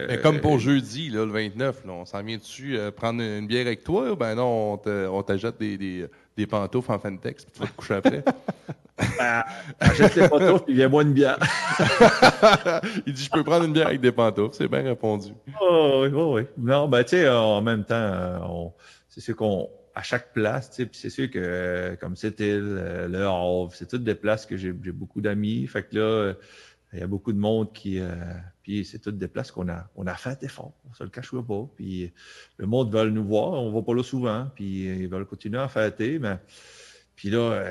[0.09, 3.23] mais comme pour euh, jeudi, là, le 29, là, on s'en vient dessus euh, prendre
[3.23, 6.07] une bière avec toi, ben non, on t'ajoute des, des,
[6.37, 8.25] des, pantoufles en fin de texte, puis tu vas te coucher après.
[8.99, 9.45] ben,
[9.79, 11.39] achète les pantoufles, puis viens-moi une bière.
[13.07, 15.33] Il dit, je peux prendre une bière avec des pantoufles, c'est bien répondu.
[15.61, 16.43] Oh, oui, oui, oui.
[16.59, 18.73] Non, ben, tu sais, en même temps, euh, on
[19.15, 23.07] c'est sûr qu'on à chaque place, tu sais, c'est sûr que euh, comme c'était euh,
[23.07, 25.69] le Havre, c'est toutes des places que j'ai beaucoup d'amis.
[25.69, 26.35] Fait que là,
[26.93, 28.01] il y a beaucoup de monde qui.
[28.01, 28.13] Euh,
[28.63, 30.73] puis c'est toutes des places qu'on a on a fait effort.
[30.91, 31.69] On se le cache pas.
[31.77, 32.13] Puis
[32.57, 33.53] le monde veut nous voir.
[33.53, 34.51] On va pas là souvent.
[34.57, 36.19] Puis ils veulent continuer à fêter.
[36.19, 36.39] Mais
[37.15, 37.63] puis là,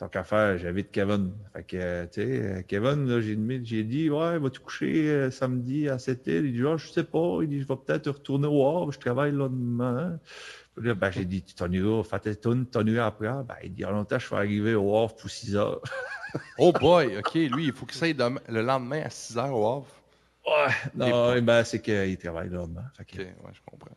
[0.00, 1.32] tant qu'à faire, j'invite Kevin.
[1.52, 5.98] Fait que, tu sais, Kevin, là, j'ai, dit, ouais, va te coucher euh, samedi à
[5.98, 7.40] 7 h Il dit, oh, je sais pas.
[7.42, 10.18] Il dit, je vais peut-être retourner au Havre, je travaille là demain.
[10.78, 13.28] Là, ben, j'ai dit, tu t'en iras, fais tes tournes, t'en iras après?
[13.28, 15.82] Ben, il dit, en longtemps, je vais arriver au Havre pour 6 heures.
[16.58, 18.16] oh boy, OK, lui, il faut qu'il s'aille
[18.48, 19.86] le lendemain à 6 heures au Havre.
[20.46, 23.94] Ouais, non, ben, c'est qu'il travaille là Ok, ouais, je comprends.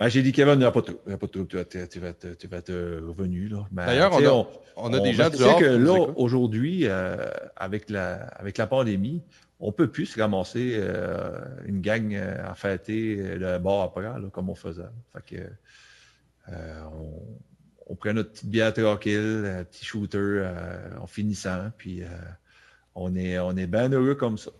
[0.00, 2.12] Ben, j'ai dit, Kevin, il n'y a pas de pas de Tu, vas, tu, vas,
[2.14, 2.72] tu vas être
[3.06, 3.48] revenu.
[3.48, 3.68] Là.
[3.70, 8.14] D'ailleurs, on, on, on, a des gens du sais que là, aujourd'hui, euh, avec, la,
[8.14, 9.22] avec la pandémie,
[9.60, 14.48] on peut plus se ramasser euh, une gang à fêter le bar après, là, comme
[14.48, 14.82] on faisait.
[15.12, 15.42] Fait que,
[16.48, 17.38] euh, on,
[17.90, 22.06] on prend notre petite bière tranquille, un petit shooter euh, en finissant, puis euh,
[22.94, 24.52] on est, on est bien heureux comme ça.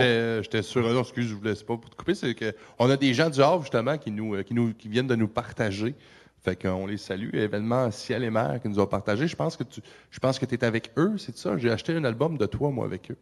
[0.00, 2.96] J'étais sûr, non, excuse, je ne vous laisse pas pour te couper, c'est qu'on a
[2.96, 5.94] des gens du Havre, justement, qui nous, qui nous, qui viennent de nous partager.
[6.42, 7.34] Fait qu'on les salue.
[7.34, 9.28] Événement Ciel et Mer qui nous ont partagé.
[9.28, 9.80] Je pense que tu,
[10.10, 11.56] je pense que es avec eux, c'est ça?
[11.56, 13.16] J'ai acheté un album de toi, moi, avec eux.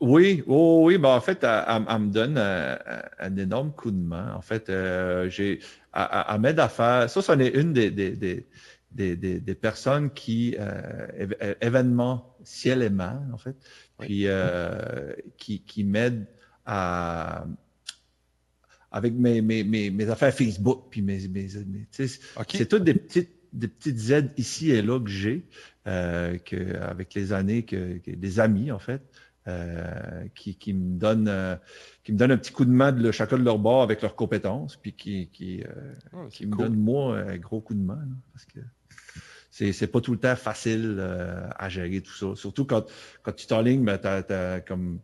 [0.00, 4.34] Oui, oh, oui, ben en fait, elle, me donne un, énorme coup de main.
[4.34, 5.60] En fait, euh, j'ai,
[5.94, 7.08] elle, m'aide à faire.
[7.10, 8.46] Ça, c'en est une des, des, des,
[8.92, 13.56] des, des personnes qui euh, événement ciel et mer, en fait,
[13.98, 16.26] puis euh, qui, qui m'aide
[16.66, 17.46] à
[18.90, 21.48] avec mes, mes, mes, mes, affaires Facebook, puis mes, mes,
[21.90, 25.44] c'est toutes des petites des petites aides ici et là que j'ai,
[25.86, 29.02] euh, que avec les années, que, que, des amis en fait,
[29.46, 31.54] euh, qui, qui, me donnent euh,
[32.02, 34.16] qui me donnent un petit coup de main de chacun de leur bord avec leurs
[34.16, 38.00] compétences, puis qui, qui, euh, ah, qui me donnent moi un gros coup de main.
[38.32, 38.60] parce que
[39.54, 41.00] c'est, pas tout le temps facile
[41.56, 42.34] à gérer tout ça.
[42.34, 42.84] Surtout quand,
[43.22, 45.00] quand tu t'enlignes, ben, t'as, comme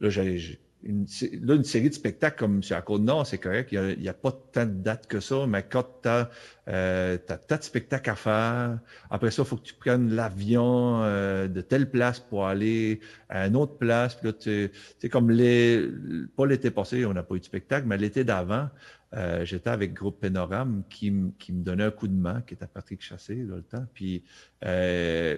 [0.00, 1.06] là, j'ai, une,
[1.42, 3.70] là, une série de spectacles comme sur la Côte-Nord, c'est correct.
[3.72, 6.30] Il n'y a, a, pas tant de dates que ça, mais quand tu as,
[6.68, 8.78] euh, de spectacles à faire,
[9.10, 13.46] après ça, il faut que tu prennes l'avion euh, de telle place pour aller à
[13.46, 14.14] une autre place.
[14.14, 15.88] Puis là, tu sais, comme les,
[16.36, 18.68] pas l'été passé, on n'a pas eu de spectacle, mais l'été d'avant,
[19.16, 22.66] euh, j'étais avec Groupe Pénorame qui, qui me donnait un coup de main, qui était
[22.66, 23.86] Patrick Chassé, là, le temps.
[23.94, 24.24] Puis
[24.64, 25.36] euh,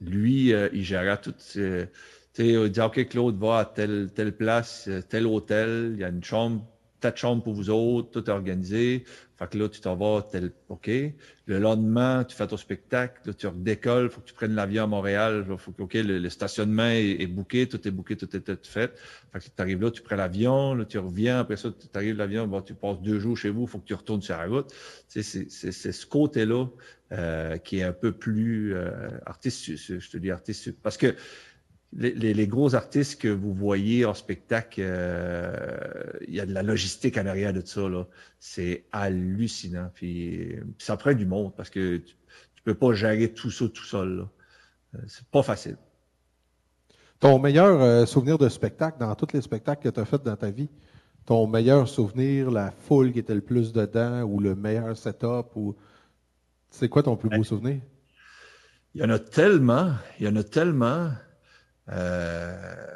[0.00, 1.58] lui, euh, il gérait toutes
[2.38, 6.04] ces il dit OK, Claude, va à telle, telle place, euh, tel hôtel, il y
[6.04, 6.64] a une chambre,
[7.00, 9.04] tas de chambres pour vous autres, tout est organisé.
[9.36, 10.88] Fait que là, tu t'en vas tel OK.
[11.46, 14.86] Le lendemain, tu fais ton spectacle, là, tu redécolles, faut que tu prennes l'avion à
[14.86, 18.96] Montréal, faut que OK, le, stationnement est, booké, tout est booké, tout est, tout fait.
[19.32, 22.16] Fait que tu arrives là, tu prends l'avion, là, tu reviens, après ça, tu arrives
[22.16, 24.72] l'avion, bon, tu passes deux jours chez vous, faut que tu retournes sur la route.
[25.08, 26.66] C'est ce côté-là
[27.12, 31.16] euh, qui est un peu plus euh, artiste, je te dis artiste, parce que
[31.92, 37.16] les, gros artistes que vous voyez en spectacle, euh, il y a de la logistique
[37.16, 37.82] en arrière de ça.
[38.38, 39.90] C'est hallucinant.
[39.94, 43.84] Puis, ça prend du monde parce que tu, ne peux pas gérer tout ça tout
[43.84, 44.26] seul.
[44.94, 45.76] Euh, c'est pas facile.
[47.20, 50.36] Ton meilleur euh, souvenir de spectacle dans tous les spectacles que tu as fait dans
[50.36, 50.68] ta vie,
[51.24, 55.74] ton meilleur souvenir, la foule qui était le plus dedans ou le meilleur setup ou
[56.70, 57.80] c'est quoi ton plus beau souvenir?
[58.94, 61.10] Il y en a tellement, il y en a tellement.
[61.90, 62.86] Euh,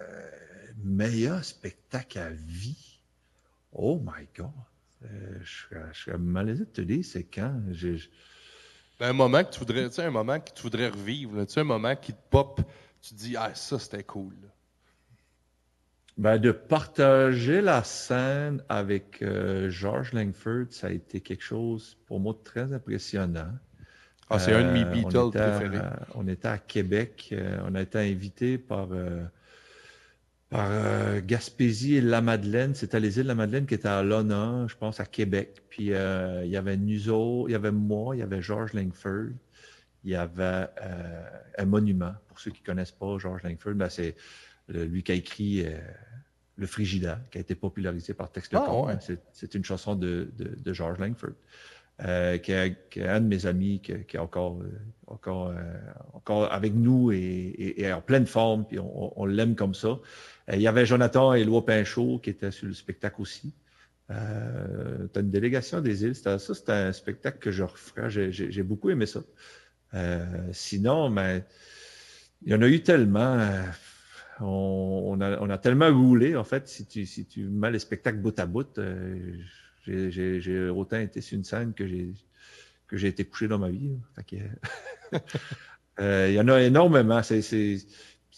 [0.84, 3.01] meilleur spectacle à vie.
[3.72, 4.51] Oh my God.
[5.05, 7.61] Euh, je, serais malaisé de te dire, c'est quand?
[9.01, 11.55] Ben, un moment que tu voudrais, tu sais, un moment que tu voudrais revivre, tu
[11.55, 12.61] sais, un moment qui te pop,
[13.01, 14.34] tu te dis, ah, ça, c'était cool.
[16.18, 22.20] Ben, de partager la scène avec euh, George Langford, ça a été quelque chose pour
[22.20, 23.53] moi de très impressionnant.
[24.30, 25.78] Ah, c'est un de mes euh, Beatles préférés.
[26.14, 27.28] on était à Québec.
[27.32, 29.24] Euh, on a été invité par, euh,
[30.48, 32.74] par Gaspésie et La Madeleine.
[32.74, 35.62] C'était les îles de La Madeleine qui étaient à l'honneur, je pense, à Québec.
[35.68, 39.32] Puis il y avait Nuzo, il y avait moi, il y avait George Langford.
[40.04, 40.66] Il y avait
[41.58, 42.14] un monument.
[42.28, 44.16] Pour ceux qui ne connaissent pas George Langford, ben, c'est
[44.68, 45.66] lui qui a écrit
[46.56, 48.98] Le Frigida, qui a été popularisé par Tex ah,
[49.32, 51.34] C'est une chanson de, de, de George Langford.
[52.05, 54.72] Euh, qui, est, un de mes amis qui, est encore, euh,
[55.07, 55.55] encore, euh,
[56.14, 60.00] encore avec nous et, en pleine forme, puis on, l'aime comme ça.
[60.53, 63.55] il y avait Jonathan et Éloi Pinchot qui étaient sur le spectacle aussi.
[64.11, 66.16] Euh, tu as une délégation des îles.
[66.16, 68.11] Ça, c'était un spectacle que je referais.
[68.11, 69.20] J'ai beaucoup aimé ça.
[70.50, 71.44] sinon, mais ben,
[72.42, 73.48] il y en a eu tellement.
[74.40, 78.18] On, a, on, a, tellement roulé, en fait, si tu, si tu mets les spectacles
[78.18, 78.76] bout à bout.
[79.85, 82.14] J'ai autant été sur une scène que j'ai
[82.93, 83.99] que j'ai été couché dans ma vie.
[86.01, 87.22] Euh, il y en a énormément.
[87.22, 87.41] C'est,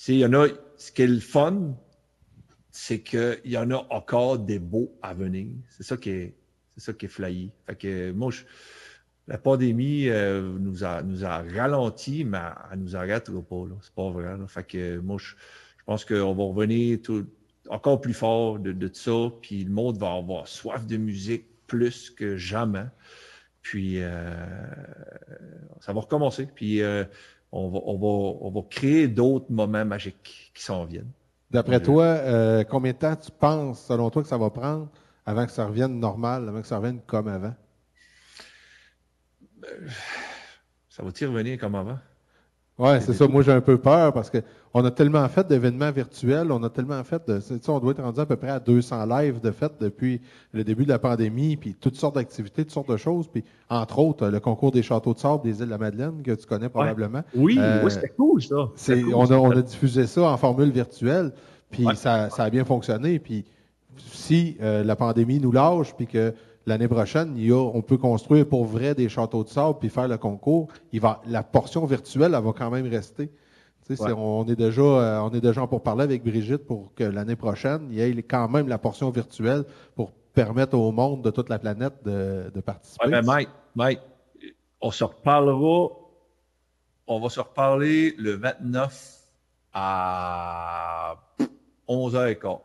[0.09, 0.49] il y en a.
[0.77, 1.77] Ce qui est le fun,
[2.73, 5.53] c'est qu'il y en a encore des beaux à venir.
[5.71, 6.35] C'est ça qui est,
[6.77, 7.09] c'est ça qui est.
[7.09, 8.33] Fait que moi,
[9.29, 12.41] la pandémie euh, nous a nous a ralenti, mais
[12.73, 13.65] elle nous arrêtera pas.
[13.81, 14.35] C'est pas vrai.
[14.49, 15.37] Fait que moi, je,
[15.79, 17.25] je pense qu'on va revenir tout,
[17.69, 22.11] encore plus fort de, de ça, puis le monde va avoir soif de musique plus
[22.11, 22.87] que jamais.
[23.63, 24.47] Puis euh,
[25.81, 26.47] ça va recommencer.
[26.47, 27.05] Puis euh,
[27.53, 31.11] on, va, on, va, on va créer d'autres moments magiques qui s'en viennent.
[31.51, 34.89] D'après toi, euh, combien de temps tu penses, selon toi, que ça va prendre
[35.25, 37.55] avant que ça revienne normal, avant que ça revienne comme avant?
[40.91, 41.99] Ça va-t-il revenir comme avant?
[42.77, 43.29] Ouais, c'est ça.
[43.29, 44.39] Moi, j'ai un peu peur parce que
[44.73, 47.93] on a tellement fait d'événements virtuels, on a tellement fait de, tu sais, on doit
[47.93, 50.21] être rendu à peu près à 200 lives de fait depuis
[50.53, 54.01] le début de la pandémie, puis toutes sortes d'activités, toutes sortes de choses, puis entre
[54.01, 56.69] autres le concours des châteaux de sable des îles de la Madeleine que tu connais
[56.69, 57.23] probablement.
[57.37, 58.69] Oui, euh, oui, c'était cool ça.
[58.87, 61.31] Cool, on, a, on a diffusé ça en formule virtuelle,
[61.71, 63.45] puis ça, ça a bien fonctionné, puis
[63.97, 66.35] si euh, la pandémie nous lâche, puis que
[66.67, 69.89] l'année prochaine, il y a, on peut construire pour vrai des châteaux de sable puis
[69.89, 70.69] faire le concours.
[70.93, 73.31] Il va, la portion virtuelle, elle va quand même rester.
[73.91, 77.89] On est déjà, euh, on est déjà pour parler avec Brigitte pour que l'année prochaine,
[77.91, 81.59] il y ait quand même la portion virtuelle pour permettre au monde de toute la
[81.59, 83.05] planète de, de participer.
[83.05, 84.01] Ouais, mais Mike, Mike,
[84.81, 85.91] on se reparlera,
[87.07, 89.21] on va se reparler le 29
[89.75, 91.17] à
[91.89, 92.47] 11h15.
[92.47, 92.61] OK.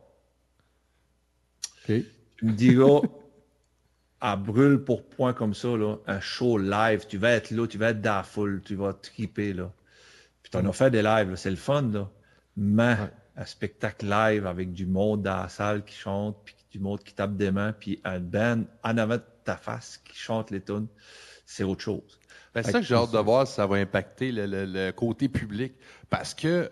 [1.85, 3.01] Tu me diras,
[4.21, 7.77] à brûle pour point comme ça, là, un show live, tu vas être là, tu
[7.77, 9.71] vas être dans la foule, tu vas triper, là.
[10.43, 12.09] Puis t'en as fait des lives, c'est le fun, là.
[12.57, 12.97] Mais
[13.37, 17.13] un spectacle live avec du monde dans la salle qui chante, puis du monde qui
[17.13, 20.87] tape des mains, puis un band en avant de ta face qui chante les tunes,
[21.45, 22.19] c'est autre chose.
[22.53, 25.29] Ben, c'est ça que j'ai hâte de voir si ça va impacter le, le côté
[25.29, 25.73] public.
[26.09, 26.69] Parce que,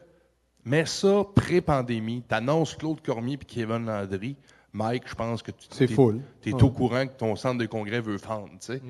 [0.66, 4.36] mais ça, pré-pandémie, t'annonces Claude Cormier puis Kevin Landry,
[4.74, 8.18] Mike, je pense que tu es, es au courant que ton centre de congrès veut
[8.18, 8.82] fendre, tu sais.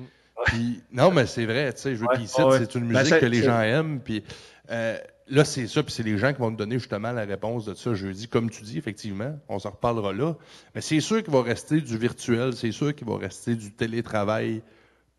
[0.52, 0.74] Mm.
[0.92, 3.42] non, mais c'est vrai, tu sais, je veux ouais, c'est une ben, musique que les
[3.42, 4.22] gens aiment, puis
[4.70, 4.98] euh,
[5.28, 7.74] là, c'est ça, puis c'est les gens qui vont nous donner justement la réponse de
[7.74, 8.28] ça jeudi.
[8.28, 10.36] Comme tu dis, effectivement, on s'en reparlera là.
[10.74, 14.62] Mais c'est sûr qu'il va rester du virtuel, c'est sûr qu'il va rester du télétravail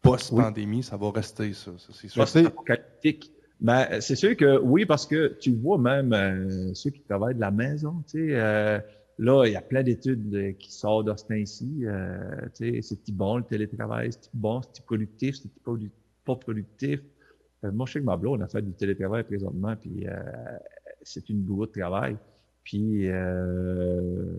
[0.01, 1.72] post-pandémie, ça va rester ça.
[1.93, 2.28] c'est sûr.
[2.28, 2.43] C'est
[3.62, 7.41] ben, c'est sûr que oui, parce que tu vois même euh, ceux qui travaillent de
[7.41, 8.80] la maison, tu sais, euh,
[9.20, 11.82] Là, il y a plein d'études qui sortent de ce temps-ci.
[11.84, 15.51] Euh, c'est bon le télétravail, c'est bon, c'est productif, c'est
[16.26, 17.01] pas productif.
[17.65, 20.22] Euh, moi, je sais que ma on a fait du télétravail présentement, puis euh,
[21.01, 22.17] c'est une bourre de travail.
[22.63, 24.34] Puis, euh,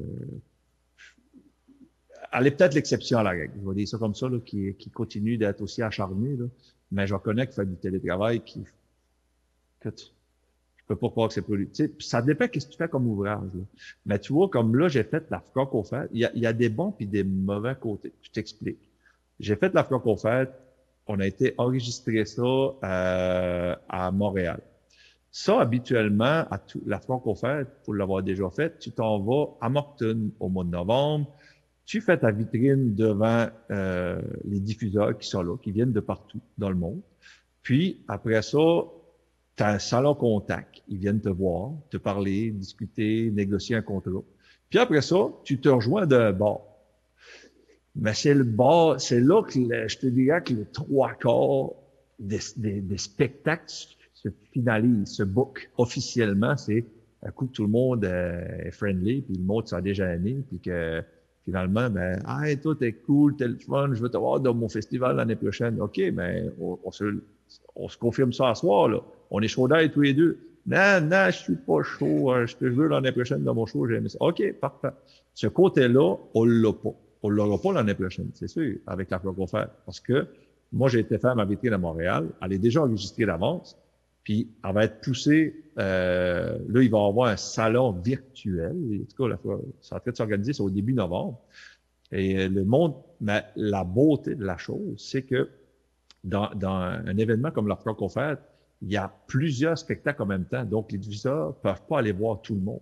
[2.33, 3.55] elle est peut-être l'exception à la règle.
[3.61, 6.37] Je vais dire ça comme ça, là, qui, qui continue d'être aussi acharné.
[6.37, 6.47] Là.
[6.93, 8.65] Mais je reconnais qu'il fait du télétravail qui,
[10.91, 11.91] peux pas croire que c'est productif.
[12.01, 13.49] Ça dépend qu'est-ce que tu fais comme ouvrage.
[14.07, 16.11] Mais tu vois, comme là, j'ai fait la franco-fête.
[16.13, 18.13] Il y a, y a des bons puis des mauvais côtés.
[18.23, 18.81] Je t'explique.
[19.39, 20.51] J'ai fait la franco-fête.
[21.07, 24.61] On a été enregistrer ça euh, à Montréal.
[25.31, 30.31] Ça, habituellement, à tout, la franco-fête, pour l'avoir déjà fait, tu t'en vas à Moncton
[30.41, 31.33] au mois de novembre.
[31.87, 36.41] Tu fais ta vitrine devant euh, les diffuseurs qui sont là, qui viennent de partout
[36.59, 37.01] dans le monde.
[37.63, 38.59] Puis, après ça,
[39.61, 40.83] tu as un salon contact.
[40.89, 44.23] Ils viennent te voir, te parler, discuter, négocier un contrat.
[44.71, 46.61] Puis après ça, tu te rejoins d'un bar.
[47.95, 51.73] Mais c'est le bar, c'est là que je te dirais que les trois quarts
[52.19, 53.71] des, des, spectacles
[54.15, 56.57] se finalisent, se book officiellement.
[56.57, 56.87] C'est
[57.23, 61.03] un coup que tout le monde est friendly, puis le monde déjà aimé, puis que
[61.45, 64.71] finalement, ben, hey, toi, t'es cool, t'es le fun, je veux te voir dans mon
[64.71, 65.79] festival l'année prochaine.
[65.83, 67.05] OK, ben, on, on, se,
[67.77, 69.03] on se confirme ça à soir, là.
[69.31, 70.39] On est chaud d'ail tous les deux.
[70.67, 72.31] Non, non, je suis pas chaud.
[72.31, 74.19] Hein, je veux l'année prochaine dans mon show, j'aime ça.
[74.21, 74.91] OK, parfait.
[75.35, 76.95] Ce côté-là, on l'a pas.
[77.23, 79.69] On l'aura pas l'année prochaine, c'est sûr, avec la faire.
[79.85, 80.27] Parce que
[80.73, 82.29] moi, j'ai été faire ma vitrine à Montréal.
[82.43, 83.77] Elle est déjà enregistrée d'avance.
[84.25, 85.65] Puis, elle va être poussée.
[85.79, 88.77] Euh, là, il va y avoir un salon virtuel.
[89.03, 89.37] En tout cas,
[89.81, 91.41] ça va être s'organiser, c'est au début novembre.
[92.13, 95.49] Et le monde, mais la beauté de la chose, c'est que
[96.25, 98.41] dans, dans un événement comme la Francofête,
[98.83, 100.65] il y a plusieurs spectacles en même temps.
[100.65, 102.81] Donc, les diffuseurs peuvent pas aller voir tout le monde.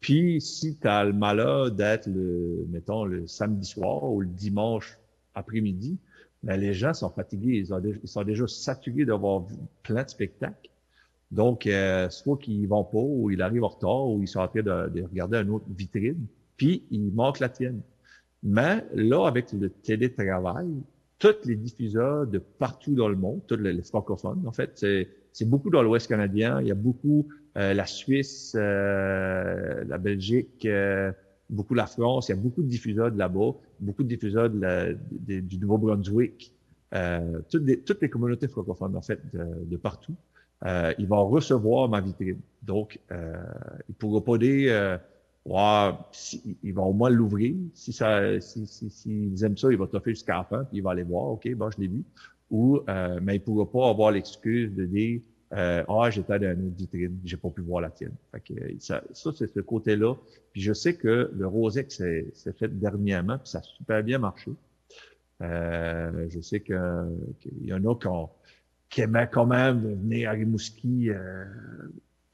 [0.00, 4.98] Puis, si tu as le malheur d'être, le, mettons, le samedi soir ou le dimanche
[5.34, 5.98] après-midi,
[6.44, 7.58] ben, les gens sont fatigués.
[7.58, 9.44] Ils, sont déjà saturés d'avoir
[9.82, 10.70] plein de spectacles.
[11.32, 14.48] Donc, euh, soit qu'ils vont pas, ou ils arrivent en retard, ou ils sont en
[14.48, 17.82] train de, de regarder une autre vitrine, puis ils manquent la tienne.
[18.42, 20.68] Mais là, avec le télétravail,
[21.18, 24.84] tous les diffuseurs de partout dans le monde, tous les, francophones, en fait,
[25.32, 26.60] c'est beaucoup dans l'Ouest canadien.
[26.60, 31.12] Il y a beaucoup euh, la Suisse, euh, la Belgique, euh,
[31.50, 32.28] beaucoup la France.
[32.28, 36.52] Il y a beaucoup de diffuseurs de là-bas, beaucoup de diffuseurs de du Nouveau-Brunswick.
[37.50, 40.14] toutes, les, toutes les communautés francophones, en fait, de, partout.
[40.98, 42.40] ils vont recevoir ma vitrine.
[42.62, 43.36] Donc, euh,
[43.88, 45.00] ils pourront pas dire
[45.48, 47.54] Ouais, si, il va au moins l'ouvrir.
[47.72, 50.90] Si ça, si, si, si, aiment ça, il va t'offrir jusqu'à la puis il va
[50.90, 51.24] aller voir.
[51.28, 52.04] OK, bon, je l'ai vu.
[52.50, 55.20] Ou, euh, mais il ne pourra pas avoir l'excuse de dire
[55.54, 58.12] Euh, ah, j'étais dans une autre vitrine, j'ai pas pu voir la tienne.
[58.32, 60.14] Fait que ça, ça c'est ce côté-là.
[60.52, 64.50] Puis je sais que le Rosex s'est fait dernièrement, puis ça a super bien marché.
[65.40, 66.76] Euh, je sais qu'il
[67.62, 68.08] y en a qui,
[68.90, 71.44] qui, aimaient quand même venir à Rimouski, euh,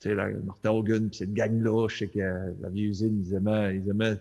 [0.08, 2.18] sais, Martin Hogan, puis cette gang-là, je sais que
[2.60, 4.16] la vieille usine, ils aimaient, ils aimaient,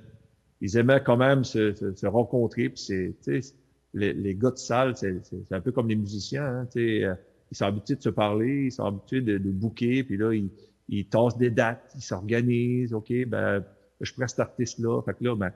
[0.62, 2.70] ils aimaient quand même se, se, rencontrer.
[2.70, 3.54] Puis c'est, tu sais,
[3.94, 5.22] les, les, gars de salle, c'est
[5.52, 7.16] un peu comme les musiciens, hein, tu sais, euh,
[7.52, 10.50] ils sont habitués de se parler, ils sont habitués de, de booker, puis là, ils,
[10.90, 13.64] ils tassent des dates, ils s'organisent, OK, ben,
[14.02, 15.02] je prends cet artiste-là.
[15.04, 15.52] Fait que là, ben,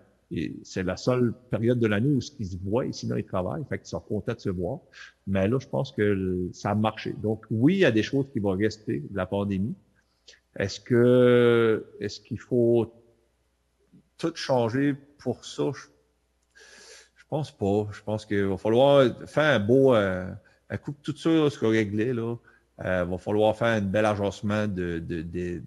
[0.63, 3.63] c'est la seule période de l'année où ils se voient sinon ils travaillent.
[3.69, 4.80] Fait qu'ils sont contents de se voir.
[5.25, 7.13] Mais là, je pense que ça a marché.
[7.21, 9.75] Donc, oui, il y a des choses qui vont rester de la pandémie.
[10.58, 12.93] Est-ce que, est-ce qu'il faut
[14.18, 15.72] tout changer pour ça?
[15.74, 15.88] Je,
[17.16, 17.88] je pense pas.
[17.91, 20.28] Je pense qu'il va falloir faire un beau, euh,
[20.70, 22.36] un coup tout ça, ce qu'on réglé, là.
[22.86, 25.64] Euh, va falloir faire un bel agencement de, de, de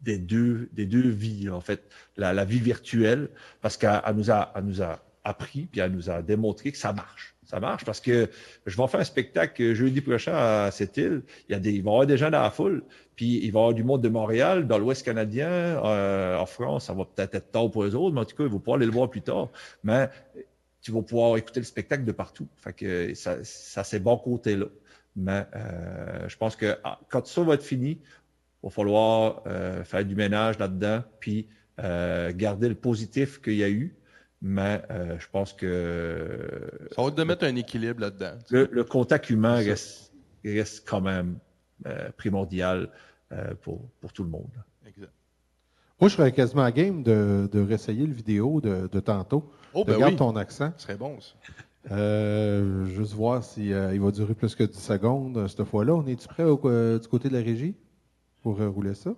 [0.00, 1.82] des deux, des deux vies, en fait,
[2.16, 3.30] la, la vie virtuelle,
[3.62, 6.92] parce qu'elle nous a, elle nous a appris, puis elle nous a démontré que ça
[6.92, 7.33] marche.
[7.54, 8.28] Ça marche parce que
[8.66, 11.22] je vais faire un spectacle jeudi prochain à cette île.
[11.48, 12.82] Il y a des, il va y avoir des gens dans la foule,
[13.14, 16.86] puis il va y avoir du monde de Montréal, dans l'Ouest canadien, euh, en France.
[16.86, 18.78] Ça va peut-être être tard pour eux autres, mais en tout cas, ils vont pouvoir
[18.78, 19.50] aller le voir plus tard.
[19.84, 20.10] Mais
[20.82, 22.48] tu vas pouvoir écouter le spectacle de partout.
[22.56, 24.66] Fait que ça, ça c'est bon côté-là.
[25.14, 28.00] Mais euh, je pense que ah, quand ça va être fini,
[28.64, 31.46] va falloir euh, faire du ménage là-dedans, puis
[31.78, 33.94] euh, garder le positif qu'il y a eu.
[34.46, 36.70] Mais euh, je pense que...
[36.94, 38.32] Ça va de mettre un équilibre là-dedans.
[38.50, 40.12] Le, contact humain reste,
[40.44, 41.38] reste, quand même
[42.16, 42.90] primordial
[43.62, 44.50] pour, pour tout le monde.
[44.86, 45.10] Exact.
[46.00, 49.50] Moi, je serais quasiment à game de, de réessayer le vidéo de, de tantôt.
[49.72, 50.72] Oh, ben Regarde ton accent.
[50.76, 51.34] Ce serait bon, ça.
[51.90, 55.94] Euh, juste voir si il va durer plus que 10 secondes cette fois-là.
[55.94, 57.74] On est-tu prêt du côté de la régie?
[58.44, 59.14] pour rouler ça?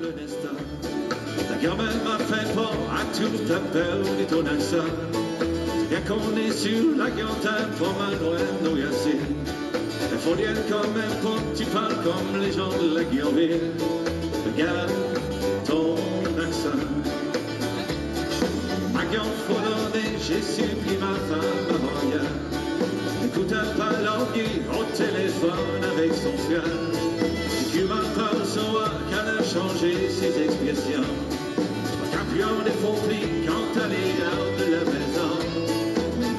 [0.00, 0.54] le destin.
[1.48, 4.88] Ta grand-mère m'a fait peur à tout ta peur et ton accent.
[5.88, 9.18] Bien qu'on est sur la grande pour mal loin de nos yassés.
[10.12, 10.36] Elles font
[10.68, 13.72] comme un pont, tu parles comme les gens de la Guillermine.
[14.46, 14.92] Regarde
[15.66, 15.96] ton
[16.40, 16.80] accent.
[18.94, 22.26] Ma grande fondée, j'ai supplie ma femme avant hier.
[23.24, 23.90] Écoute un pas
[24.78, 27.09] au téléphone avec son frère.
[27.74, 28.74] Humain comme son
[29.08, 31.06] qu'elle a changé ses expressions.
[32.10, 35.32] Soit des conflits quand elle est out de la maison.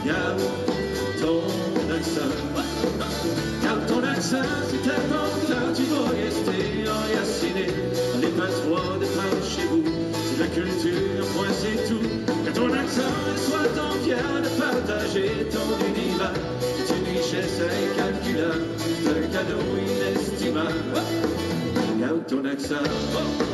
[0.06, 0.42] Garde
[1.22, 1.42] ton
[1.96, 2.34] accent.
[3.64, 7.68] Garde ton accent, c'est important, tu dois rester enraciné.
[8.20, 9.84] Les patois de par chez vous,
[10.26, 12.08] c'est la culture, point c'est tout.
[12.46, 18.01] Que ton accent soit ton bien de partager ton univers, c'est une richesse incroyable.
[22.62, 22.86] sun.
[22.86, 23.51] Whoa.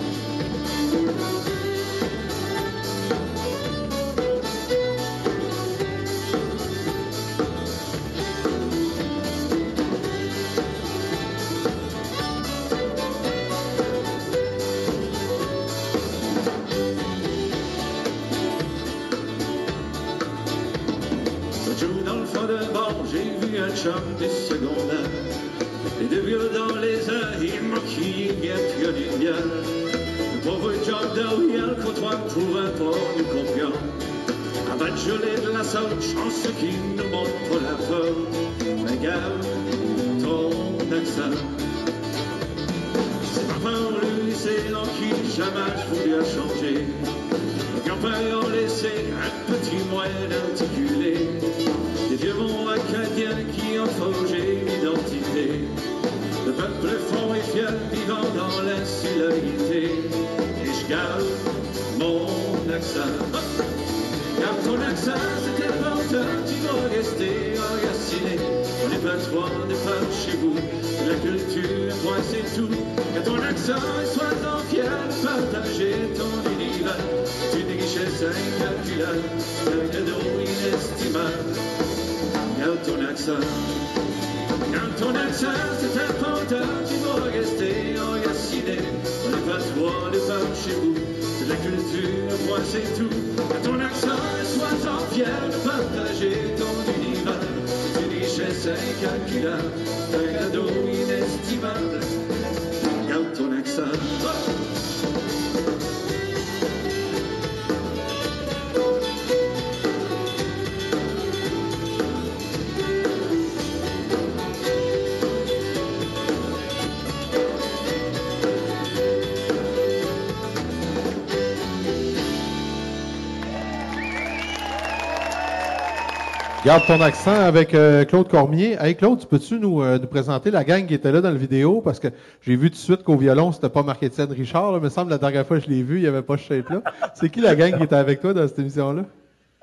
[126.68, 128.76] Garde ton accent avec euh, Claude Cormier.
[128.78, 131.38] Hey Claude, tu peux-tu nous, euh, nous présenter la gang qui était là dans la
[131.38, 131.80] vidéo?
[131.80, 132.10] Parce que
[132.42, 134.74] j'ai vu tout de suite qu'au violon, c'était pas Marc-Étienne Richard.
[134.74, 134.80] Là.
[134.80, 136.44] Il me semble la dernière fois que je l'ai vu, il n'y avait pas ce
[136.44, 136.82] shape-là.
[137.16, 139.06] C'est qui la gang qui était avec toi dans cette émission-là?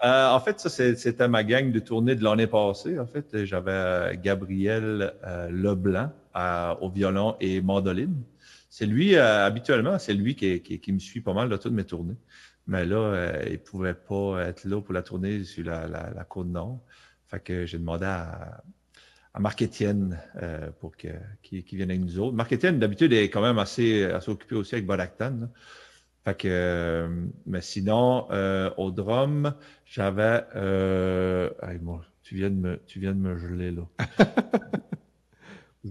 [0.03, 2.99] Euh, en fait, ça, c'était ma gang de tournée de l'année passée.
[2.99, 8.17] En fait, j'avais euh, Gabriel euh, Leblanc à- au violon et mandoline.
[8.71, 11.75] C'est lui, euh, habituellement, c'est lui qui, qui, qui me suit pas mal de toutes
[11.75, 12.17] mes tournées.
[12.67, 16.25] Mais là, euh, il pouvait pas être là pour la tournée sur la, la, la
[16.25, 16.79] côte nord.
[17.29, 18.63] Fait que j'ai demandé à,
[19.35, 21.09] à Marc-Étienne euh, pour que,
[21.43, 22.35] qu'il, qu'il vienne avec nous autres.
[22.37, 25.31] Marc-Étienne, d'habitude, est quand même assez, assez occupé aussi avec Bodactan.
[25.41, 25.49] là.
[26.25, 27.09] Fait que, euh,
[27.45, 29.53] mais sinon, euh, au drum,
[29.85, 33.83] j'avais, euh, hey, moi, tu viens de me, tu viens de me geler là.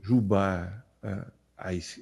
[0.01, 0.69] Joubert,
[1.05, 1.15] euh,
[1.63, 2.01] hey, c'est-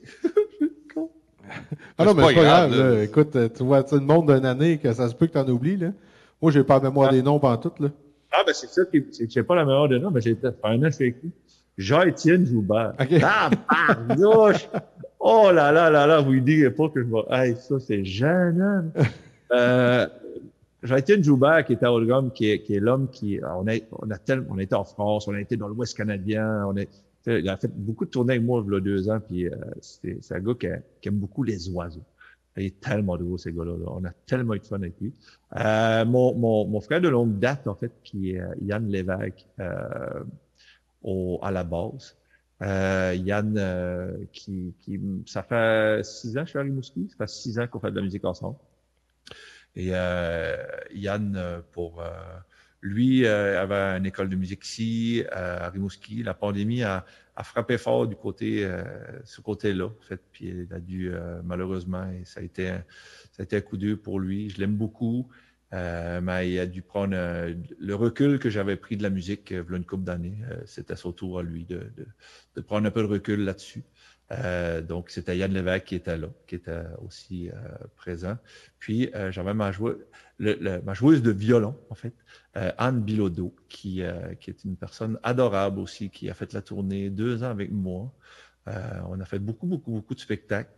[1.97, 2.71] Ah non, mais c'est pas grave.
[2.71, 2.89] là.
[2.95, 3.03] là.
[3.03, 5.47] Écoute, euh, tu vois, tu le monde d'une année que ça se peut que t'en
[5.49, 5.75] oublies.
[5.77, 5.91] Là.
[6.41, 7.73] Moi, j'ai pas la mémoire des noms pendant tout.
[7.83, 7.89] Là.
[8.31, 10.35] Ah, ben c'est ça qui, c'est que j'ai pas la meilleure de nom, mais j'ai
[10.35, 11.31] fait un an, fais écrit.
[11.77, 12.93] Jean-Étienne Joubert.
[12.99, 13.21] OK.
[13.23, 13.49] Ah,
[14.07, 14.69] barnouche!
[15.19, 18.03] Oh là là là là, vous lui direz pas que je vais, hey, ça, c'est
[18.05, 18.83] gênant.
[19.53, 20.07] Euh,
[20.81, 24.09] Jean-Étienne Joubert, qui était au drum, qui est, qui est l'homme qui, on a, on
[24.09, 26.87] a tellement, on a été en France, on a été dans l'Ouest canadien, on est,
[27.27, 29.51] il a fait beaucoup de tournées avec moi, il y a deux ans, puis euh,
[29.81, 32.01] c'est c'est un gars qui, a- qui aime beaucoup les oiseaux.
[32.57, 33.77] Il est tellement drôle, ces gars-là.
[33.77, 33.85] là.
[33.87, 35.13] On a tellement eu de fun avec lui.
[35.55, 39.45] Euh, mon, mon, mon frère de longue date, en fait, qui est euh, Yann Lévesque,
[39.59, 40.23] euh,
[41.01, 42.17] au, à la base.
[42.61, 47.15] Euh, Yann, euh, qui, qui, ça fait six ans que je suis à Rimouski, ça
[47.25, 48.57] fait six ans qu'on fait de la musique ensemble.
[49.75, 50.57] Et euh,
[50.93, 52.03] Yann, pour
[52.81, 56.21] lui, avait une école de musique ici, à Rimouski.
[56.23, 57.05] La pandémie a,
[57.41, 58.83] a frappé fort du côté, euh,
[59.23, 60.21] ce côté-là, en fait.
[60.31, 62.83] Puis il a dû, euh, malheureusement, ça a été, un,
[63.31, 64.49] ça a été un coup dur pour lui.
[64.49, 65.27] Je l'aime beaucoup.
[65.73, 69.77] Euh, mais il a dû prendre le recul que j'avais pris de la musique v'là
[69.77, 70.37] une couple d'années.
[70.65, 72.05] C'était son tour à lui de, de,
[72.55, 73.83] de prendre un peu de recul là-dessus.
[74.31, 77.53] Euh, donc, c'était Yann Lévesque qui était là, qui était aussi euh,
[77.97, 78.37] présent.
[78.79, 79.71] Puis, euh, j'avais ma,
[80.39, 82.13] ma joueuse de violon, en fait,
[82.55, 86.61] euh, Anne Bilodeau, qui, euh, qui est une personne adorable aussi, qui a fait la
[86.61, 88.13] tournée deux ans avec moi.
[88.67, 90.71] Euh, on a fait beaucoup, beaucoup, beaucoup de spectacles.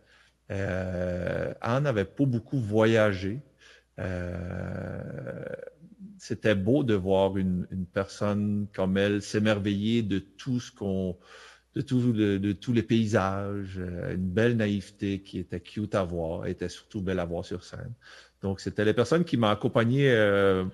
[0.50, 3.40] Euh, Anne n'avait pas beaucoup voyagé.
[4.00, 5.44] Euh,
[6.18, 11.16] c'était beau de voir une, une personne comme elle s'émerveiller de tout ce qu'on,
[11.74, 16.04] de, tout, de, de tous les paysages, euh, une belle naïveté qui était cute à
[16.04, 17.92] voir, était surtout belle à voir sur scène.
[18.42, 20.64] Donc, c'était les personnes qui m'ont accompagné, euh,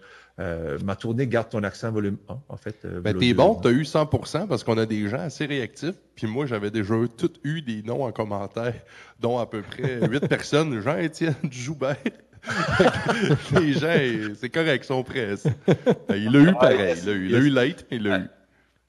[0.40, 2.84] euh, ma tournée Garde ton accent volume 1, en fait.
[2.84, 5.94] euh, Ben, t'es bon, t'as eu 100% parce qu'on a des gens assez réactifs.
[6.16, 8.74] Puis moi, j'avais déjà eu- tout eu des noms en commentaire,
[9.20, 10.80] dont à peu près huit personnes.
[10.80, 11.96] Jean-Étienne Joubert.
[13.60, 15.34] les gens, c'est correct, ils sont prêts.
[16.08, 16.96] Ben, Il l'a eu pareil.
[17.02, 18.22] Il l'a eu, il l'a eu late, mais il l'a eu.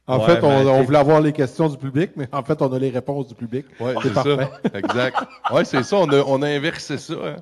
[0.07, 2.61] En Ouais, fait, on, ben, on voulait avoir les questions du public, mais en fait,
[2.61, 3.65] on a les réponses du public.
[3.79, 4.51] Ouais, C'est ça.
[4.73, 5.17] Exact.
[5.51, 5.97] Ouais, c'est ça.
[5.97, 7.13] On a, on a inversé ça.
[7.23, 7.35] hein.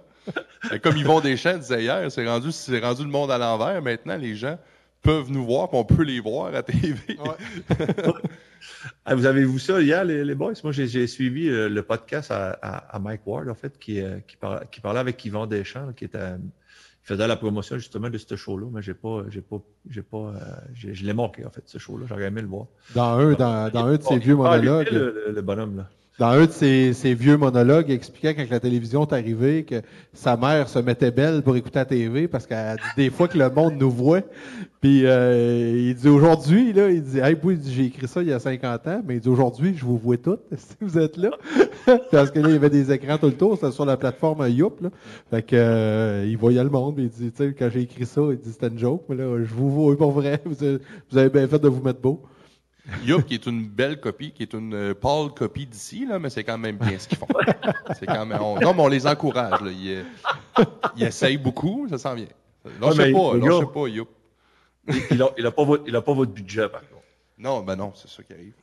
[0.74, 3.82] Et Comme Yvon Deschamps disait hier, c'est rendu, c'est rendu le monde à l'envers.
[3.82, 4.58] Maintenant, les gens
[5.02, 6.96] peuvent nous voir, puis on peut les voir à TV.
[9.06, 10.54] Ah, vous avez vu ça hier, les, les boys?
[10.64, 14.02] Moi, j'ai j'ai suivi euh, le podcast à, à, à Mike Ward, en fait, qui,
[14.02, 16.38] euh, qui, par- qui parlait avec Yvan Deschamps, là, qui était, euh,
[17.10, 19.58] faisait la promotion justement de ce show-là, mais j'ai pas, j'ai pas,
[19.90, 20.32] j'ai pas, euh,
[20.74, 22.06] je l'ai manqué, en fait, ce show-là.
[22.08, 22.66] J'aurais aimé le voir.
[22.94, 24.90] Dans un, dans, dans un de ses vieux Ah, lui, monologues.
[24.92, 25.90] le, le- le bonhomme, là.
[26.20, 29.82] Dans un de ses, ses vieux monologues, il expliquait quand la télévision est arrivée que
[30.12, 33.38] sa mère se mettait belle pour écouter la TV parce qu'elle dit des fois que
[33.38, 34.20] le monde nous voit.
[34.82, 38.34] Puis euh, il dit aujourd'hui, là, il dit Hey, oui, j'ai écrit ça il y
[38.34, 41.30] a 50 ans, mais il dit aujourd'hui, je vous vois toutes si vous êtes là.
[42.12, 44.46] parce que là, il y avait des écrans tout le tour, c'était sur la plateforme
[44.50, 44.82] Youp.
[44.82, 44.90] Là.
[45.30, 48.06] Fait que euh, il voyait le monde, puis il dit, tu sais, quand j'ai écrit
[48.06, 50.42] ça, il dit c'était une joke, mais là, je vous vois pour vrai.
[50.46, 52.22] Vous avez bien fait de vous mettre beau.
[53.06, 56.30] Youp, qui est une belle copie, qui est une euh, pâle copie d'ici, là, mais
[56.30, 57.28] c'est quand même bien ce qu'ils font.
[57.98, 59.62] C'est quand même, on- non, mais on les encourage.
[59.62, 59.72] Là.
[59.72, 60.04] Ils,
[60.60, 60.64] euh,
[60.98, 62.28] ils essayent beaucoup, ça s'en vient.
[62.82, 64.10] Lâchez mais pas, lâchez pas, Youp.
[64.88, 67.04] Il, il a, il a pas votre, il a pas votre budget, par contre.
[67.38, 68.54] Non, ben non, c'est ça qui arrive.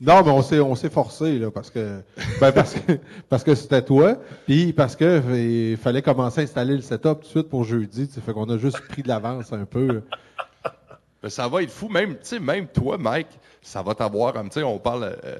[0.00, 2.00] Non, mais on s'est on s'est forcé là parce que
[2.40, 2.98] ben parce que
[3.28, 5.22] parce que c'était toi, puis parce que
[5.70, 8.32] il fallait commencer à installer le setup tout de suite pour jeudi, tu sais, fait
[8.32, 10.02] qu'on a juste pris de l'avance un peu.
[11.22, 11.88] Ben, ça va être fou.
[11.88, 13.28] Même, même toi, Mike,
[13.62, 15.36] ça va t'avoir, sais, on parle euh,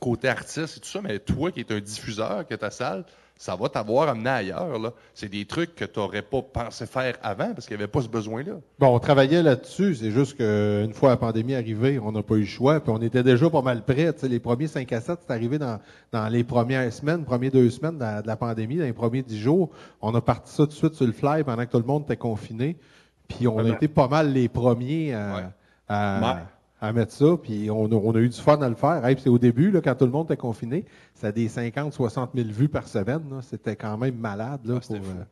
[0.00, 3.04] côté artiste et tout ça, mais toi qui es un diffuseur, que ta salle,
[3.36, 4.92] ça va t'avoir amené ailleurs.
[5.12, 8.00] C'est des trucs que tu n'aurais pas pensé faire avant parce qu'il n'y avait pas
[8.00, 8.52] ce besoin-là.
[8.78, 9.96] Bon, on travaillait là-dessus.
[9.96, 12.78] C'est juste qu'une fois la pandémie arrivée, on n'a pas eu le choix.
[12.78, 14.14] Puis on était déjà pas mal prêts.
[14.22, 15.80] Les premiers 5 à 7, c'est arrivé dans,
[16.12, 19.22] dans les premières semaines, premières deux semaines de la, de la pandémie, dans les premiers
[19.22, 19.70] 10 jours.
[20.00, 22.04] On a parti ça tout de suite sur le fly pendant que tout le monde
[22.04, 22.76] était confiné.
[23.28, 25.42] Puis on a été pas mal les premiers à, Ouais.
[25.88, 26.42] à,
[26.80, 27.36] à mettre ça.
[27.42, 29.04] Puis on a, on a eu du fun à le faire.
[29.04, 30.84] Hey, puis c'est au début, là, quand tout le monde était confiné,
[31.14, 33.22] c'était des 50, 60 000 vues par semaine.
[33.30, 33.40] là.
[33.42, 34.60] C'était quand même malade.
[34.64, 35.16] Là, Ah, c'était pour, fou.
[35.18, 35.24] euh,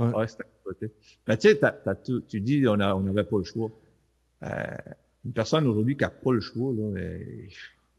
[0.00, 0.14] Ouais, Ouais.
[0.16, 0.90] ouais, c'était à côté.
[1.28, 3.70] Mais tu sais, t'as- t'as tout- tu dis on a- on n'avait pas le choix.
[4.42, 4.48] Euh,
[5.24, 7.00] une personne aujourd'hui qui n'a pas le choix, là,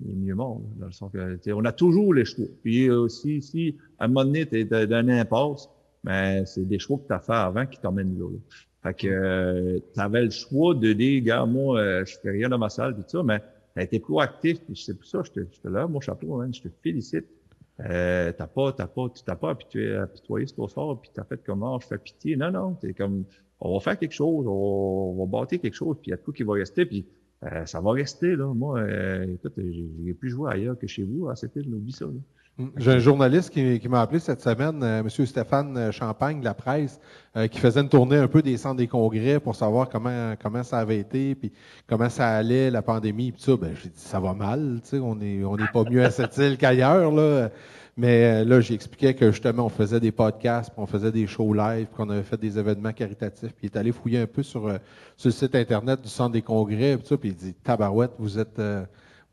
[0.05, 2.25] il est mieux mort, là, dans le sens que tu sais, on a toujours les
[2.25, 2.45] choix.
[2.61, 5.67] Puis euh, aussi, si à un moment donné, tu es dans une impasse,
[6.03, 8.29] mais c'est des choix que tu as fait avant qui t'emmènent là.
[8.29, 8.37] là.
[8.83, 12.57] Fait que tu avais le choix de dire, gars, moi, euh, je fais rien dans
[12.57, 15.39] ma salle, tout ça, mais tu as été proactif, puis c'est pour ça, je te,
[15.39, 17.25] je te lève mon chapeau, hein, je te félicite.
[17.79, 21.23] Euh, t'as pas, t'as pas, tu t'as pas apitoyé, apitoyé sur ton sort, puis t'as
[21.23, 22.35] fait comment, je fais pitié.
[22.35, 23.23] Non, non, t'es comme,
[23.61, 26.17] on va faire quelque chose, on, on va bâtir quelque chose, puis il y a
[26.17, 27.05] tout qui va rester, puis
[27.43, 28.53] euh, ça va rester, là.
[28.53, 32.05] Moi, euh, écoute, j'ai plus joué ailleurs que chez vous, à cette île, oublie ça,
[32.05, 32.11] là.
[32.77, 35.09] J'ai un journaliste qui, m'a appelé cette semaine, euh, M.
[35.25, 36.99] Stéphane Champagne de la presse,
[37.35, 40.61] euh, qui faisait une tournée un peu des centres des congrès pour savoir comment comment
[40.61, 41.51] ça avait été, puis
[41.87, 43.57] comment ça allait la pandémie, puis ça.
[43.57, 46.11] Ben j'ai dit ça va mal, tu sais, on est on n'est pas mieux à
[46.11, 47.49] cette île qu'ailleurs là.
[47.95, 51.53] Mais euh, là, j'expliquais que justement, on faisait des podcasts, puis on faisait des shows
[51.53, 53.53] live, qu'on avait fait des événements caritatifs.
[53.53, 54.77] Puis il est allé fouiller un peu sur, euh,
[55.15, 58.39] sur le site internet du centre des congrès, puis ça, puis il dit Tabarouette, vous
[58.39, 58.83] êtes euh,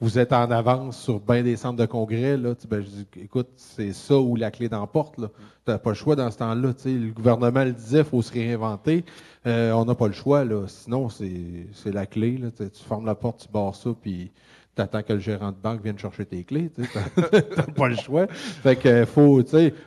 [0.01, 2.39] vous êtes en avance sur bien des centres de congrès.
[2.39, 2.55] Là.
[2.69, 5.17] Ben, je dis, écoute, c'est ça où la clé d'emporte.
[5.17, 5.23] Tu
[5.69, 6.73] n'as pas le choix dans ce temps-là.
[6.87, 9.05] Le gouvernement le disait, il faut se réinventer.
[9.47, 10.45] Euh, on n'a pas le choix.
[10.45, 10.67] Là.
[10.69, 12.39] Sinon, c'est la clé.
[12.39, 12.49] Là.
[12.51, 14.31] Tu fermes la porte, tu barres ça, puis
[14.75, 16.71] tu attends que le gérant de banque vienne chercher tes clés.
[16.75, 18.27] Tu n'as pas le choix.
[18.29, 19.43] Fait que faut,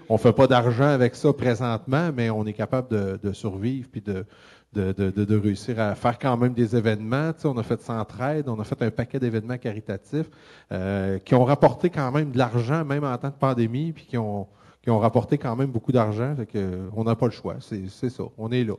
[0.10, 4.02] on fait pas d'argent avec ça présentement, mais on est capable de, de survivre puis
[4.02, 4.26] de,
[4.74, 7.34] de, de, de réussir à faire quand même des événements.
[7.34, 10.30] Tu sais, on a fait Centraide, on a fait un paquet d'événements caritatifs
[10.72, 14.18] euh, qui ont rapporté quand même de l'argent, même en temps de pandémie, puis qui
[14.18, 14.48] ont,
[14.82, 16.36] qui ont rapporté quand même beaucoup d'argent.
[16.36, 17.58] Fait que, on n'a pas le choix.
[17.60, 18.24] C'est c'est ça.
[18.38, 18.76] On est là.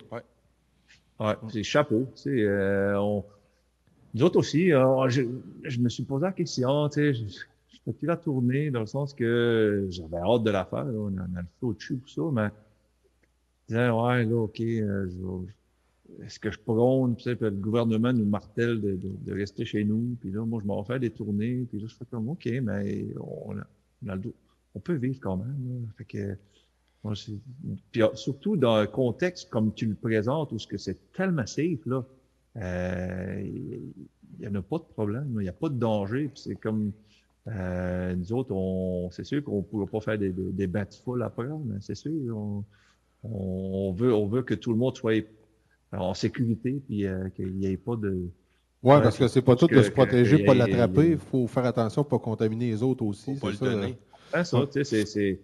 [1.20, 2.08] Ouais, c'est chapeau.
[2.16, 3.24] Tu sais, euh, on...
[4.14, 5.22] Nous autres aussi, euh, je,
[5.62, 8.80] je me suis posé la question, tu sais, je, je fais plus la tournée dans
[8.80, 12.08] le sens que j'avais hâte de la faire, là, on a, le feu au-dessus pour
[12.08, 12.50] ça,
[13.70, 15.63] mais ouais, là, OK, euh, je-
[16.22, 20.16] est-ce que je prône, puis le gouvernement nous martèle de, de, de rester chez nous,
[20.20, 23.06] puis là, moi, je m'en fais des tournées, puis là, je fais comme, OK, mais
[23.20, 23.66] on a,
[24.04, 24.34] on a le dos.
[24.74, 25.88] On peut vivre quand même, là.
[25.96, 26.36] Fait que,
[27.04, 27.12] moi,
[27.92, 31.46] puis euh, surtout dans un contexte comme tu le présentes, où ce que c'est tellement
[31.46, 32.04] safe, là,
[32.56, 33.92] euh, il
[34.40, 36.28] n'y en a pas de problème, il n'y a pas de danger.
[36.28, 36.92] Puis c'est comme
[37.48, 41.22] euh, nous autres, on, c'est sûr qu'on ne pourra pas faire des, des, des foule
[41.22, 42.64] après, mais c'est sûr, on,
[43.22, 45.24] on veut, on veut que tout le monde soit
[45.98, 48.10] en sécurité, puis euh, qu'il n'y ait pas de.
[48.82, 51.10] Ouais, Ouais, parce que c'est pas tout que- de se protéger, que- pas l'attraper.
[51.12, 53.34] Il faut faire attention pour pas contaminer les autres aussi.
[53.36, 53.76] Faut pas c'est le ça.
[53.76, 53.98] donner.
[54.34, 55.40] Hein, ça, tu sais, c'est, c'est,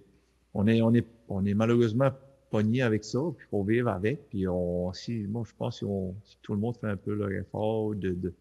[0.52, 2.10] on est, on est, on est malheureusement
[2.50, 6.14] pogné avec ça, puis faut vivre avec, puis on, si, moi, je pense si, on,
[6.24, 8.32] si tout le monde fait un peu leur effort de, de,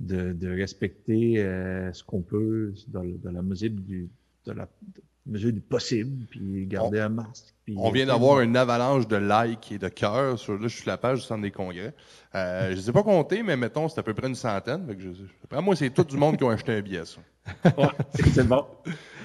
[0.00, 4.08] de, de respecter euh, ce qu'on peut dans, le- dans la mesure du,
[4.46, 4.68] de la
[5.30, 7.54] mesure du possible, puis garder un masque.
[7.64, 10.82] Puis, On vient d'avoir une avalanche de likes et de cœurs sur là, je suis
[10.82, 11.94] sur la page du centre des congrès.
[12.34, 14.86] Euh, je ne sais pas compter, mais mettons, c'est à peu près une centaine.
[14.86, 15.08] Fait que je,
[15.44, 17.20] après moi, c'est tout du monde qui ont acheté un billet, ça.
[17.78, 18.64] Ouais, c'est bon.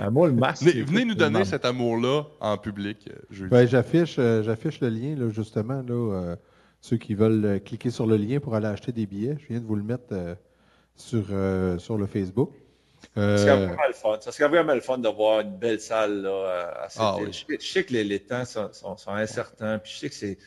[0.01, 0.63] Euh, moi, le masque.
[0.63, 3.09] Venez, nous donner cet amour-là en public.
[3.09, 3.47] euh.
[3.47, 6.35] Ben, j'affiche, euh, j'affiche le lien, là, justement, là, euh,
[6.81, 9.37] ceux qui veulent cliquer sur le lien pour aller acheter des billets.
[9.41, 10.35] Je viens de vous le mettre euh,
[10.95, 12.51] sur, euh, sur le Facebook.
[13.17, 14.17] Euh, Ça serait vraiment le fun.
[14.21, 17.27] Ça serait vraiment le fun d'avoir une belle salle là, à cette Ah oui.
[17.31, 20.09] je, sais- je sais que les, les temps sont, sont- sont incertains, puis je sais
[20.09, 20.37] que c'est.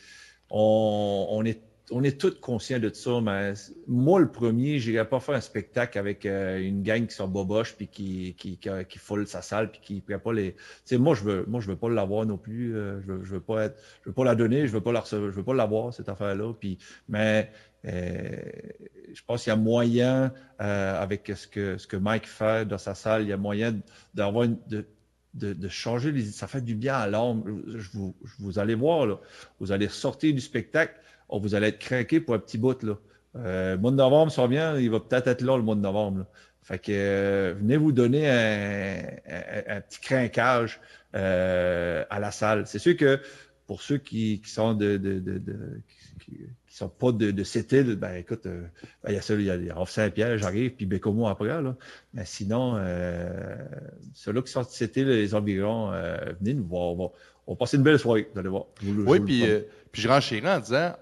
[0.49, 1.61] On, on est
[1.91, 3.53] on est tous conscients de ça, mais
[3.87, 7.75] moi, le premier, j'irais pas faire un spectacle avec euh, une gang qui sont boboches
[7.75, 10.53] puis qui, qui, qui, qui foule sa salle puis qui ne pas les.
[10.53, 12.75] Tu sais, moi, je veux, moi, je veux pas l'avoir non plus.
[12.75, 14.91] euh, je veux, je veux pas être, je veux pas la donner, je veux pas
[14.91, 16.53] la recevoir, je veux pas l'avoir, cette affaire-là.
[16.59, 16.77] Puis,
[17.07, 17.53] mais euh,
[17.83, 20.31] je pense qu'il y a moyen,
[20.61, 23.79] euh, avec ce que, ce que Mike fait dans sa salle, il y a moyen
[24.13, 24.85] d'avoir une, de,
[25.33, 27.43] de, de changer les Ça fait du bien à l'âme.
[27.67, 29.19] Je vous, je vous allez voir, là.
[29.59, 30.93] Vous allez sortir du spectacle,
[31.29, 32.97] oh, vous allez être craqué pour un petit bout, là.
[33.35, 35.81] Euh, le mois de novembre, ça vient, il va peut-être être là le mois de
[35.81, 36.19] novembre.
[36.19, 36.27] là.
[36.63, 39.01] Fait que euh, venez vous donner un,
[39.67, 40.79] un- petit crinquage
[41.15, 42.65] euh, à la salle.
[42.67, 43.19] C'est sûr que
[43.67, 45.81] pour ceux qui, qui sont de, de, de, de-
[46.19, 46.37] qui-
[46.67, 48.61] qui sont pas de, de cette île, ben écoute, euh,
[49.03, 51.75] ben, il y a celui, il y a, Saint-Pierre, j'arrive, puis Bécomo après, là.
[52.13, 53.55] Mais sinon, euh,
[54.13, 56.89] ceux-là qui sont de cette île, les environs, euh, venez nous voir.
[56.89, 57.11] On va,
[57.47, 58.65] on va passer une belle soirée, vous allez voir.
[58.83, 60.93] Je je Oui, puis, euh, puis je renchéris en disant,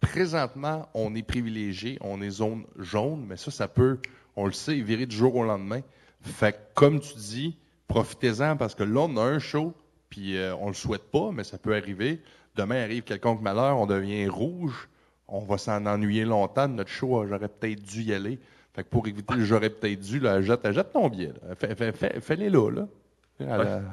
[0.00, 3.98] présentement, on est privilégié, on est zone jaune, mais ça, ça peut,
[4.36, 5.80] on le sait, virer du jour au lendemain.
[6.22, 7.56] Fait que, comme tu dis,
[7.88, 9.74] profitez-en parce que là, on a un show,
[10.08, 12.20] puis euh, on le souhaite pas, mais ça peut arriver.
[12.56, 14.88] Demain arrive quelconque malheur, on devient rouge,
[15.28, 17.26] on va s'en ennuyer longtemps de notre show.
[17.26, 18.38] J'aurais peut-être dû y aller.
[18.74, 21.32] Fait que pour éviter le j'aurais peut-être dû, là, jette, jette ton billet.
[21.46, 21.54] là.
[21.54, 22.88] Fais- fais- fais- Fais-les là, là.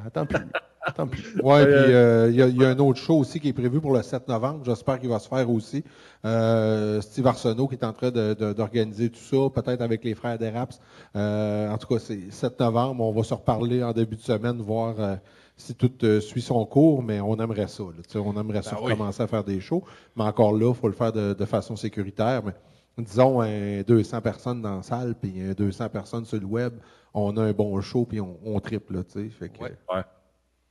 [0.06, 0.40] Attends plus.
[0.82, 1.36] Attends plus.
[1.44, 3.54] Ouais, puis euh, il y, a- il y a un autre show aussi qui est
[3.54, 4.64] prévu pour le 7 novembre.
[4.66, 5.84] J'espère qu'il va se faire aussi.
[6.26, 10.16] Euh, Steve Arsenault qui est en train de- de- d'organiser tout ça, peut-être avec les
[10.16, 10.80] frères d'Eraps.
[11.16, 13.04] Euh, en tout cas, c'est 7 novembre.
[13.04, 15.16] On va se reparler en début de semaine, voir euh,
[15.60, 17.84] si tout euh, suit son cours, mais on aimerait ça.
[17.84, 18.22] là.
[18.22, 18.92] On aimerait ça Ben oui.
[18.94, 19.84] commencer à faire des shows.
[20.16, 22.42] Mais encore là, il faut le faire de, de façon sécuritaire.
[22.44, 22.54] Mais
[22.98, 26.74] disons un 200 personnes dans la salle, puis un 200 personnes sur le web,
[27.14, 28.94] on a un bon show, puis on, on triple.
[28.96, 29.30] Là, tu sais.
[29.30, 29.74] fait que, Ouais.
[29.94, 30.02] Ouais.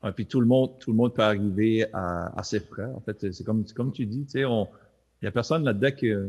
[0.02, 2.86] Ouais, puis tout le monde, tout le monde peut arriver à, à ses frais.
[2.94, 4.68] En fait, c'est comme, comme tu dis, tu sais, on,
[5.20, 6.28] il y a personne là-dedans qui, euh,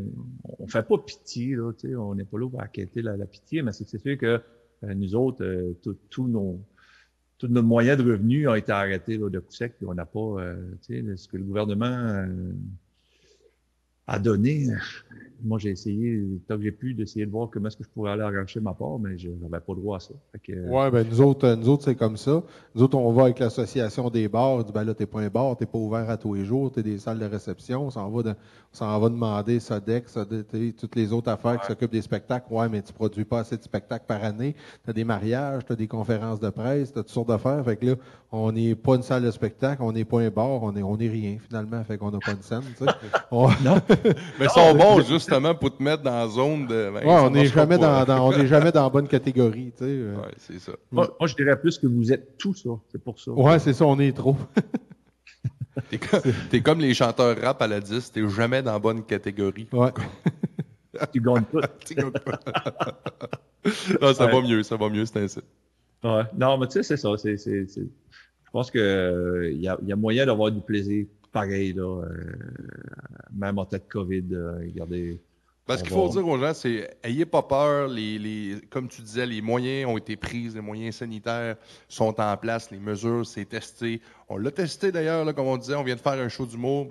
[0.58, 3.72] on fait pas pitié, là, on n'est pas là pour acquitter la, la pitié, mais
[3.72, 4.42] c'est sûr que
[4.84, 5.78] euh, nous autres, euh,
[6.10, 6.60] tous nos,
[7.40, 10.20] tous nos moyens de revenus ont été arrêtés là, de coup sec, on n'a pas,
[10.20, 10.56] euh,
[10.86, 12.28] tu sais, ce que le gouvernement euh,
[14.10, 14.68] a donné.
[15.42, 18.12] Moi, j'ai essayé, tant que j'ai pu, d'essayer de voir comment est-ce que je pourrais
[18.12, 20.14] aller arracher ma part, mais je n'avais pas droit à ça.
[20.34, 22.44] Fait que, Ouais, ben nous autres, euh, nous autres, c'est comme ça.
[22.76, 24.50] Nous autres, on va avec l'association des bars.
[24.56, 26.70] On dit, ben là, t'es pas un bar, t'es pas ouvert à tous les jours,
[26.74, 27.86] t'es des salles de réception.
[27.86, 31.58] On s'en va, de- on s'en va demander Sodex, Sode- t'sais, toutes les autres affaires
[31.62, 32.54] qui s'occupent des spectacles.
[32.54, 34.58] Ouais, mais tu produis pas assez de spectacles par année.
[34.86, 37.64] T'as des mariages, t'as des conférences de presse, t'as toutes sortes d'affaires.
[37.64, 37.96] Fait que là,
[38.34, 40.98] on n'est pas une salle de spectacle, on n'est pas un bar, on est, on
[41.00, 41.82] est rien finalement.
[41.86, 42.62] Fait qu'on n'a pas de scène.
[42.78, 42.92] tu sais.
[43.32, 43.48] On-
[44.04, 46.92] Mais ils sont bons justement pour te mettre dans la zone de.
[46.94, 49.72] ben, Ouais, on n'est jamais dans, dans- on n'est jamais dans la bonne catégorie.
[49.78, 49.90] tu sais.
[49.90, 50.16] euh.
[50.16, 50.72] Ouais, c'est ça.
[50.92, 52.70] moi, moi, je dirais plus que vous êtes tout ça.
[52.92, 53.32] C'est pour ça.
[53.32, 54.36] Ouais, c'est ça, on est trop.
[55.90, 59.02] T'es comme, t'es comme les chanteurs rap à la 10, t'es jamais dans la bonne
[59.04, 59.68] catégorie.
[59.72, 59.92] Ouais.
[61.14, 61.62] Tu gagnes tout.
[61.86, 62.40] Tu gagnes pas.
[64.02, 64.32] non, ça Ouais.
[64.34, 65.40] va mieux, ça va mieux, c'est ainsi.
[66.04, 66.24] Ouais.
[66.38, 67.10] Non, mais tu sais, c'est ça.
[67.18, 67.82] C'est, c'est, c'est-
[68.46, 71.84] Je pense que euh, y, a, il y a moyen d'avoir du plaisir pareil, là,
[72.04, 72.34] euh,
[73.32, 74.26] même en tête COVID.
[74.32, 75.20] euh, regardez.
[75.66, 77.88] Parce qu'il faut va- dire aux gens, c'est ayez pas peur.
[77.88, 81.58] Les, les, comme tu disais, les moyens ont été pris, les moyens sanitaires
[81.88, 84.02] sont en place, les mesures, c'est testé.
[84.30, 86.88] On l'a testé d'ailleurs, là, comme on disait, on vient de faire un show d'humour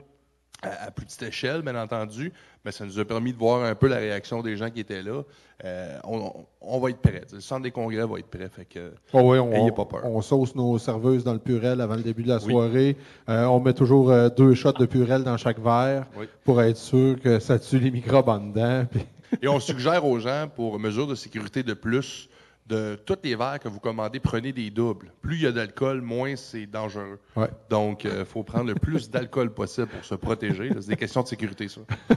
[0.63, 2.33] à, à plus petite échelle, bien entendu,
[2.65, 5.03] mais ça nous a permis de voir un peu la réaction des gens qui étaient
[5.03, 5.23] là.
[5.65, 7.23] Euh, on, on va être prêts.
[7.33, 8.49] Le centre des congrès va être prêt.
[8.49, 10.01] Fait que, Oh oui, on, Ayez pas peur.
[10.05, 12.53] on sauce nos serveuses dans le purel avant le début de la Oui.
[12.53, 12.97] soirée.
[13.29, 16.27] Euh, on met toujours euh, deux shots de purel dans chaque verre Oui.
[16.45, 18.85] pour être sûr que ça tue les microbes en dedans.
[18.91, 19.07] puis-
[19.43, 22.29] Et on suggère aux gens, pour mesure de sécurité de plus,
[22.69, 25.11] de tous les verres que vous commandez, prenez des doubles.
[25.23, 27.19] Plus il y a d'alcool, moins c'est dangereux.
[27.37, 27.49] Ouais.
[27.71, 30.71] Donc, il faut prendre le plus d'alcool possible pour se protéger.
[30.81, 31.81] C'est des questions de sécurité, ça.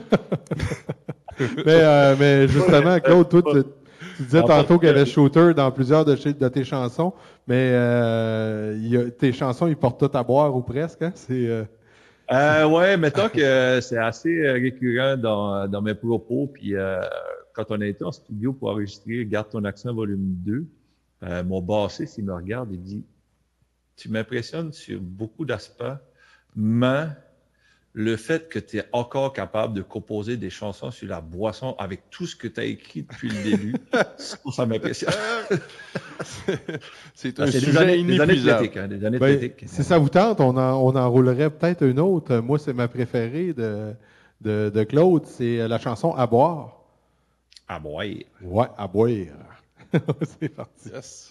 [1.40, 3.64] mais, euh, mais justement, Claude, toi, tu,
[4.18, 7.14] tu disais En tantôt fait, qu'il y avait shooter dans plusieurs de, tes chansons,
[7.48, 11.02] mais euh, il y a- tes chansons, ils portent tout à boire ou presque.
[11.02, 11.12] Hein?
[11.16, 11.64] C'est, euh,
[12.32, 16.50] Euh, ouais, mettons que euh, c'est assez euh, récurrent dans, dans mes propos.
[16.54, 17.02] Puis euh,
[17.54, 20.66] quand on a été en studio pour enregistrer Garde ton accent volume 2,
[21.24, 23.04] euh, mon bassiste, il me regarde et dit
[23.96, 25.84] Tu m'impressionnes sur beaucoup d'aspects,
[26.56, 27.08] mais
[27.94, 32.10] le fait que tu es encore capable de composer des chansons sur la boisson avec
[32.10, 33.76] tout ce que tu as écrit depuis le début,
[34.18, 35.14] ça, m'impressionne.
[37.14, 40.10] C'est un C'est des sujet années, des années hein, des années ben, si ça vous
[40.10, 42.38] tente, on en, on enroulerait peut-être une autre.
[42.38, 43.94] Moi, c'est ma préférée de,
[44.40, 46.81] de, de Claude, c'est la chanson À boire.
[47.74, 48.26] Ah bon, ouais.
[48.42, 49.14] Ouais, à boire.
[50.42, 50.90] c'est parti.
[50.90, 51.31] Yes.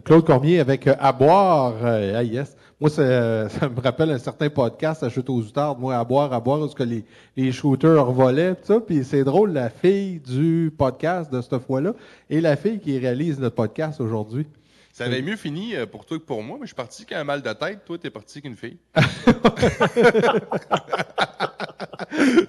[0.05, 1.73] Claude Cormier avec euh, À boire.
[1.83, 2.55] euh, ah, yes.
[2.79, 5.79] Moi, ça, euh, ça me rappelle un certain podcast à Chute aux Outardes.
[5.79, 7.03] Moi, À boire, à boire, où que les,
[7.35, 8.79] les shooters revolaient, tout ça.
[8.79, 11.93] Puis c'est drôle, la fille du podcast de cette fois-là
[12.29, 14.45] et la fille qui réalise notre podcast aujourd'hui.
[14.93, 17.23] Ça avait mieux fini pour toi que pour moi, mais je suis parti avec un
[17.25, 17.79] mal de tête.
[17.83, 18.77] Toi, t'es parti avec une fille.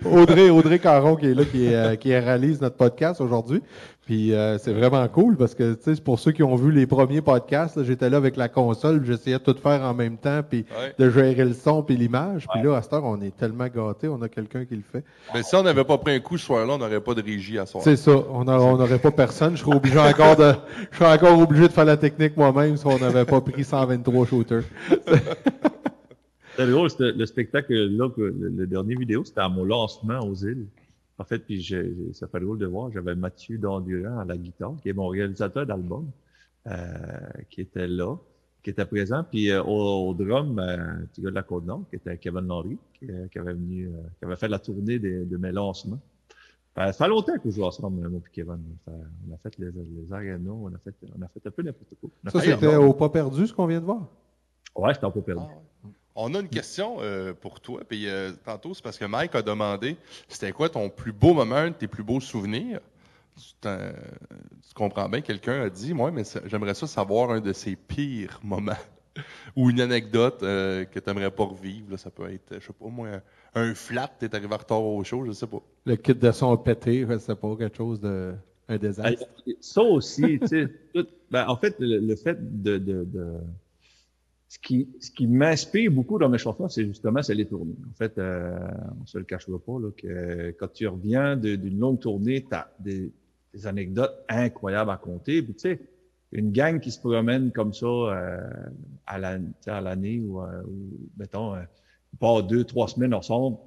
[0.04, 3.62] Audrey, Audrey Caron qui est là, qui, euh, qui réalise notre podcast aujourd'hui.
[4.06, 6.70] Puis euh, c'est vraiment cool parce que, tu sais, c'est pour ceux qui ont vu
[6.70, 10.16] les premiers podcasts, là, j'étais là avec la console, j'essayais de tout faire en même
[10.16, 10.94] temps, puis Ouais.
[10.96, 12.46] de gérer le son puis l'image.
[12.54, 15.02] Puis là, à cette heure, on est tellement gâtés, on a quelqu'un qui le fait.
[15.34, 17.58] Mais si on n'avait pas pris un coup ce soir-là, on n'aurait pas de régie
[17.58, 17.82] à soir.
[17.82, 18.12] C'est ça.
[18.30, 19.56] On n'aurait pas personne.
[19.56, 20.52] Je serais obligé encore de,
[20.92, 24.24] je serais encore obligé de faire la technique moi-même si on n'avait pas pris 123
[24.26, 24.62] shooters.
[26.56, 30.20] C'est drôle, c'était le spectacle, là, que le, le dernier vidéo, c'était à mon lancement
[30.20, 30.66] aux îles.
[31.18, 34.74] En fait, puis j'ai- ça fait drôle de voir, j'avais Mathieu Dandurand à la guitare,
[34.82, 36.10] qui est mon réalisateur d'album,
[36.66, 36.72] euh,
[37.48, 38.16] qui était là,
[38.62, 39.24] qui était présent.
[39.30, 40.76] Puis euh, au, au drum, euh,
[41.12, 43.90] petit gars de la Côte-Nord, qui était Kevin Laurie, qui, euh, qui avait venu, euh,
[44.18, 46.00] qui avait fait la tournée des- de mes lancements.
[46.74, 48.58] Ben, ça fait longtemps qu'on joue ensemble, moi et Kevin.
[48.84, 48.92] Ça-
[49.30, 50.06] on a fait les, les
[50.50, 52.10] on a fait, on a fait un peu n'importe quoi.
[52.26, 54.06] Ça, c'était au pas perdu, ce qu'on vient de voir?
[54.76, 55.42] Ouais, c'était un peu perdu.
[55.48, 55.92] Ah ouais.
[56.16, 57.82] On a une question euh, pour toi.
[57.88, 59.96] Puis euh, tantôt, c'est parce que Mike a demandé
[60.28, 62.80] c'était quoi ton plus beau moment, un de tes plus beaux souvenirs?
[63.64, 63.92] Un-
[64.66, 68.40] tu comprends bien, quelqu'un a dit Moi, mais j'aimerais ça savoir un de ses pires
[68.42, 68.72] moments.
[69.56, 71.90] Ou une anecdote euh, que tu n'aimerais pas revivre.
[71.92, 71.96] là.
[71.96, 73.08] ça peut être, je sais pas, moi,
[73.54, 75.62] un, un flat, tu es arrivé en retard au show, je sais pas.
[75.86, 78.34] Le kit de son pété, je sais pas, quelque chose de,
[78.68, 79.24] un désastre.
[79.60, 83.34] Ça aussi, tu sais, tout- ben, en fait, le, le fait de, de, de
[84.56, 87.76] ce qui, ce qui m'inspire beaucoup dans mes chansons, c'est justement, c'est les tournées.
[87.90, 88.58] En fait, euh,
[89.02, 92.72] on se le cachera pas, là, que quand tu reviens d'une longue tournée, tu as
[92.80, 93.12] des,
[93.52, 95.42] des anecdotes incroyables à compter.
[95.42, 95.80] Puis, tu sais,
[96.32, 98.40] une gang qui se promène comme ça euh,
[99.06, 101.60] à l'année ou, euh, ou, mettons, euh,
[102.18, 103.58] pas deux, trois semaines ensemble,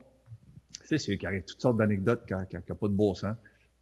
[0.82, 3.36] tu sais, c'est qu'il arrive toutes sortes d'anecdotes qui n'ont pas de beau sens.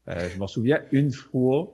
[0.10, 1.72] Euh, je m'en souviens une fois,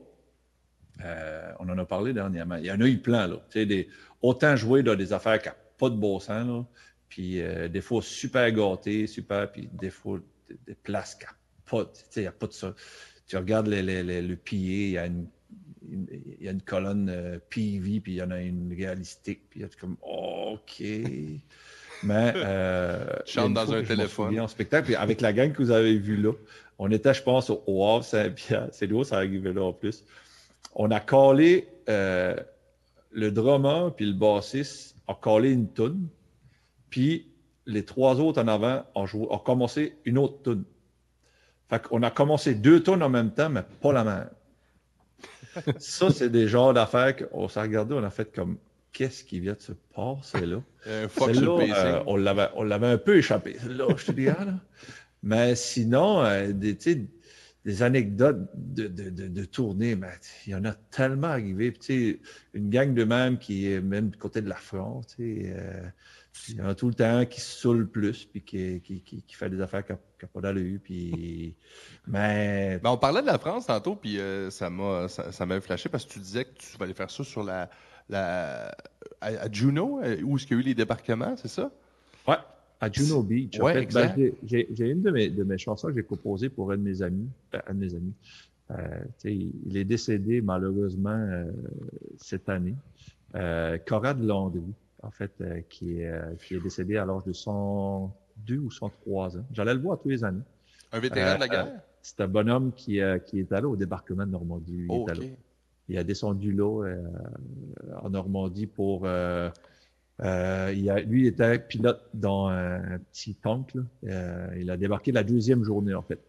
[1.03, 2.57] euh, on en a parlé dernièrement.
[2.57, 3.38] Il y en a eu plein, là.
[3.49, 3.88] Tu sais, des,
[4.23, 6.65] autant jouer dans des affaires qui n'ont pas de bon sens, là.
[7.09, 10.19] Puis euh, des fois super gâtés, super, puis des fois
[10.49, 12.73] des, des places qui n'ont pas, tu sais, il y a pas de ça.
[13.27, 15.27] Tu regardes les- les- les- le pilier, il y a une,
[15.91, 19.59] il y a une colonne euh, PV, puis il y en a une réalistique, puis
[19.59, 20.81] il y a comme, OK.
[22.03, 23.05] Mais, euh,
[23.37, 24.39] une dans un téléphone.
[24.39, 26.33] En spectacle, puis avec la gang que vous avez vue là,
[26.79, 28.67] on était, je pense, au, Havre Saint-Pierre.
[28.71, 30.03] C'est drôle, ça arrivait là en plus.
[30.75, 32.35] On a collé euh,
[33.14, 36.07] le drummer puis le bassiste a collé une toune,
[36.90, 37.27] puis
[37.65, 40.64] les trois autres en avant ont, joué, ont commencé une autre toune.
[41.69, 44.30] Fait qu'on a commencé deux tonnes en même temps, mais pas la même.
[45.80, 48.57] Ça, c'est des genres d'affaires qu'on s'est regardé, on a fait comme
[48.91, 50.61] qu'est-ce qui vient de se passer là?
[50.85, 51.07] Euh,
[52.07, 53.56] on l'avait, un peu échappé.
[53.65, 54.60] Là, je te dirais, là.
[55.23, 57.06] Mais sinon, euh, des, tu sais,
[57.65, 60.10] des anecdotes de, de, de, de tournée, mais
[60.45, 61.72] il y en a tellement arrivé.
[61.72, 62.19] Puis, tu sais,
[62.53, 65.88] une gang de même qui est même du côté de la sais, euh,
[66.49, 69.22] il y en a tout le temps qui se saoule plus, puis qui, qui, qui,
[69.22, 70.80] qui fait des affaires qui n'ont pas d'allure.
[70.84, 71.56] Puis,
[72.07, 75.90] mais Ben, on parlait de la France tantôt, puis euh, ça m'a ça, ça flashé
[75.90, 77.69] parce que tu disais que tu vas aller faire ça sur la,
[78.10, 78.76] la
[79.22, 81.72] à, à Juno, euh, où est-ce qu'il y a eu les débarquements, c'est ça?
[82.27, 82.38] Ouais,
[82.84, 83.60] à Juno Beach.
[83.60, 84.18] En Ouais, fait, exact.
[84.18, 87.01] ben, j'ai- une de mes, de mes chansons que j'ai composées pour un de mes
[87.01, 87.30] amis.
[87.51, 88.14] ben, un de mes amis.
[88.72, 88.76] Euh,
[89.19, 89.35] tu sais,
[89.65, 91.45] il est décédé malheureusement euh,
[92.18, 92.76] cette année.
[93.35, 94.61] Euh, Conrad Landry,
[95.01, 99.38] en fait, euh, qui, est, euh, qui est décédé à l'âge de 102 ou 103
[99.38, 99.45] ans.
[99.51, 100.41] J'allais le voir tous les années.
[100.91, 101.81] Un vétéran de la Euh, guerre?
[102.01, 104.76] C'est un bonhomme qui, euh, qui est allé au débarquement de Normandie.
[104.77, 105.22] il Oh, est allé.
[105.31, 105.38] ok.
[105.89, 107.01] Il a descendu là euh,
[108.01, 109.05] en Normandie pour.
[110.22, 113.73] Euh, il a, lui, il était pilote dans un petit tank.
[113.73, 113.81] Là.
[114.06, 116.19] Euh, il a débarqué la deuxième journée, en fait,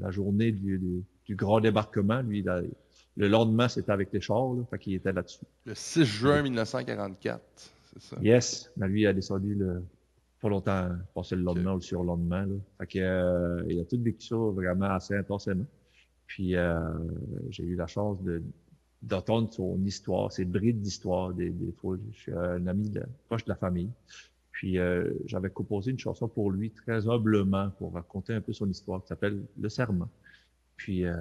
[0.00, 2.22] la, journée du, du, du grand débarquement.
[2.22, 2.62] Lui, il a-
[3.16, 5.44] le lendemain, c'était avec les chars, là, fait qu'il était là-dessus.
[5.66, 7.42] Le 6 juin 1944,
[7.92, 8.16] c'est ça?
[8.22, 9.82] Yes, mais lui, il a descendu le,
[10.40, 12.46] pas longtemps, passé le lendemain ou le surlendemain.
[12.46, 12.54] Là.
[12.78, 15.66] Fait que, euh, il a tout vécu ça vraiment assez intensément.
[16.26, 16.80] Puis euh,
[17.50, 18.42] j'ai eu la chance de
[19.02, 21.96] d'entendre son histoire, ses brides d'histoire des, des fois.
[22.12, 23.90] Je suis un ami de, proche de la famille.
[24.52, 28.70] Puis euh, j'avais composé une chanson pour lui très humblement pour raconter un peu son
[28.70, 30.10] histoire qui s'appelle Le Serment.
[30.76, 31.14] Puis euh,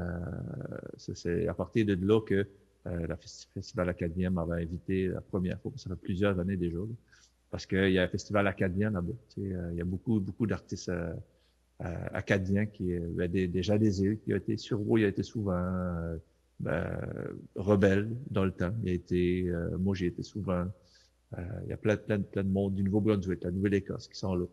[0.97, 2.47] c'est- à partir de là que
[2.87, 6.79] euh, la Festi- Festival acadien m'avait invité la première fois, ça fait plusieurs années déjà.
[7.51, 9.13] parce qu'il y a un festival acadien là-bas.
[9.29, 11.13] tu sais, euh, il y a beaucoup, beaucoup d'artistes euh,
[11.83, 15.23] euh, acadiens qui, ben, des, déjà des îles, qui a été sur il a été
[15.23, 16.17] souvent
[16.61, 16.87] ben,
[17.55, 18.73] rebelle dans le temps.
[18.83, 20.65] Il a été, euh, moi j'ai été souvent.
[21.37, 24.35] Euh, il y a plein, plein, plein de monde du Nouveau-Brunswick, la Nouvelle-Écosse qui sont
[24.35, 24.45] là.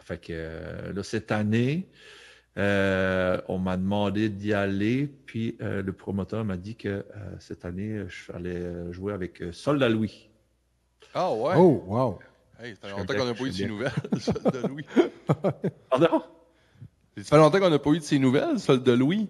[0.00, 1.88] Fait que euh, là, cette année,
[2.58, 7.04] euh, on m'a demandé d'y aller, puis euh, le promoteur m'a dit que euh,
[7.38, 10.28] cette année, je allais jouer avec euh, Soldat Louis.
[11.14, 11.54] Ah ouais?
[11.56, 12.18] Oh, wow.
[12.60, 14.84] Hey, ça fait longtemps qu'on n'a pas eu de suis nouvelles, soldat Louis.
[15.90, 16.22] Pardon?
[17.16, 19.28] Ça fait longtemps qu'on n'a pas eu de ces nouvelles, soldat Louis.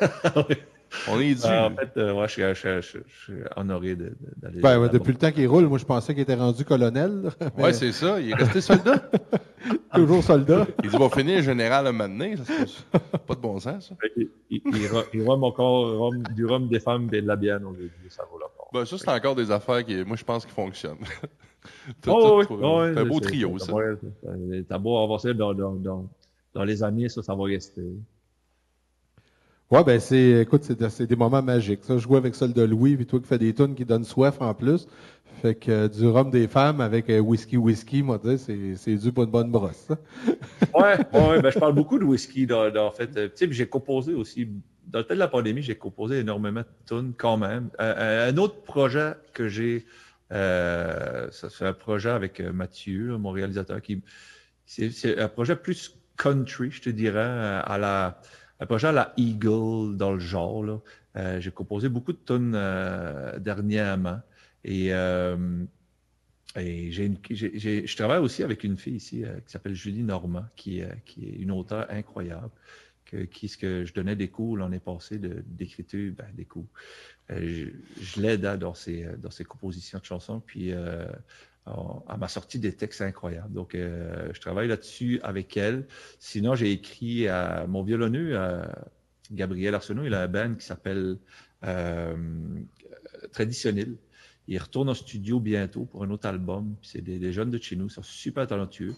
[1.08, 1.46] On est dû.
[1.46, 4.04] Euh, en fait, euh, ouais, je, suis, je, suis- je suis- je suis honoré de-
[4.04, 4.60] de- d'aller.
[4.60, 7.30] Ben, ouais, depuis le temps qu'il roule, moi, je pensais qu'il était rendu colonel.
[7.56, 8.20] mais ouais, c'est ça.
[8.20, 9.10] Il est resté soldat.
[9.94, 10.66] toujours soldat.
[10.84, 12.36] Il dit, va finir général un moment donné.
[12.36, 12.84] Ça se passe-
[13.26, 13.94] pas de bon sens, ça.
[14.16, 17.60] Il, il, il, il rhum encore rhum- du rhum des femmes et de la bière,
[17.66, 18.66] on lui dit, ça vaut la peine.
[18.72, 20.96] Ben, ça, c'est encore des affaires qui, moi, je pense, qui fonctionnent.
[22.02, 23.72] Tout- Oh, tout oui, oh, c'est un beau trio, ça.
[23.72, 26.08] ouais, c'est- T'as beau avancer dans, dans, dans,
[26.54, 27.82] dans les années, ça, ça va rester.
[29.72, 31.82] Ouais, ben, c'est, écoute, c'est, c'est des moments magiques.
[31.84, 34.36] Ça, je jouais avec Soldat Louis, puis toi qui fais des tunes qui donnent soif
[34.42, 34.86] en plus.
[35.40, 38.76] Fait que euh, du rhum des femmes avec euh, whisky whisky, moi, tu sais, c'est,
[38.76, 39.88] c'est dû pour une bonne brosse.
[40.74, 43.16] Ouais, ouais, ben, je parle beaucoup de whisky, dans, dans- en fait.
[43.16, 44.46] Euh, Tu sais, j'ai composé aussi,
[44.86, 47.70] dans le temps de la pandémie, j'ai composé énormément de tunes quand même.
[47.80, 49.86] Euh, un autre projet que j'ai,
[50.32, 54.02] euh, ça c'est un projet avec Mathieu, là, mon réalisateur, qui
[54.66, 57.20] c'est, c'est un projet plus country, je te dirais,
[57.64, 58.20] à la,
[58.92, 60.64] la Eagle dans le genre.
[60.64, 60.80] Là.
[61.16, 64.20] Euh, j'ai composé beaucoup de tunes euh, dernièrement.
[64.64, 65.64] Et, euh,
[66.56, 71.86] je travaille aussi avec une fille ici qui s'appelle Julie Normand, qui, est- une auteure
[71.90, 72.50] incroyable,
[73.30, 76.66] qui ce que je donnais des cours l'année passée de, d'écriture, ben, des cours.
[77.30, 77.70] Je,
[78.18, 80.72] l'aide hein, dans ses, dans ses compositions de chansons, puis
[81.66, 83.52] on- elle m'a sorti des textes incroyables.
[83.52, 85.86] Donc, euh, je travaille là-dessus avec elle.
[86.18, 88.38] Sinon, j'ai écrit à mon violonneux,
[89.30, 91.18] Gabriel Arsenault, il a un band qui s'appelle
[91.64, 92.16] euh,
[93.32, 93.96] Traditionnel.
[94.48, 96.74] Il retourne au studio bientôt pour un autre album.
[96.82, 98.94] C'est des, des jeunes de chez nous, ils sont super talentueux.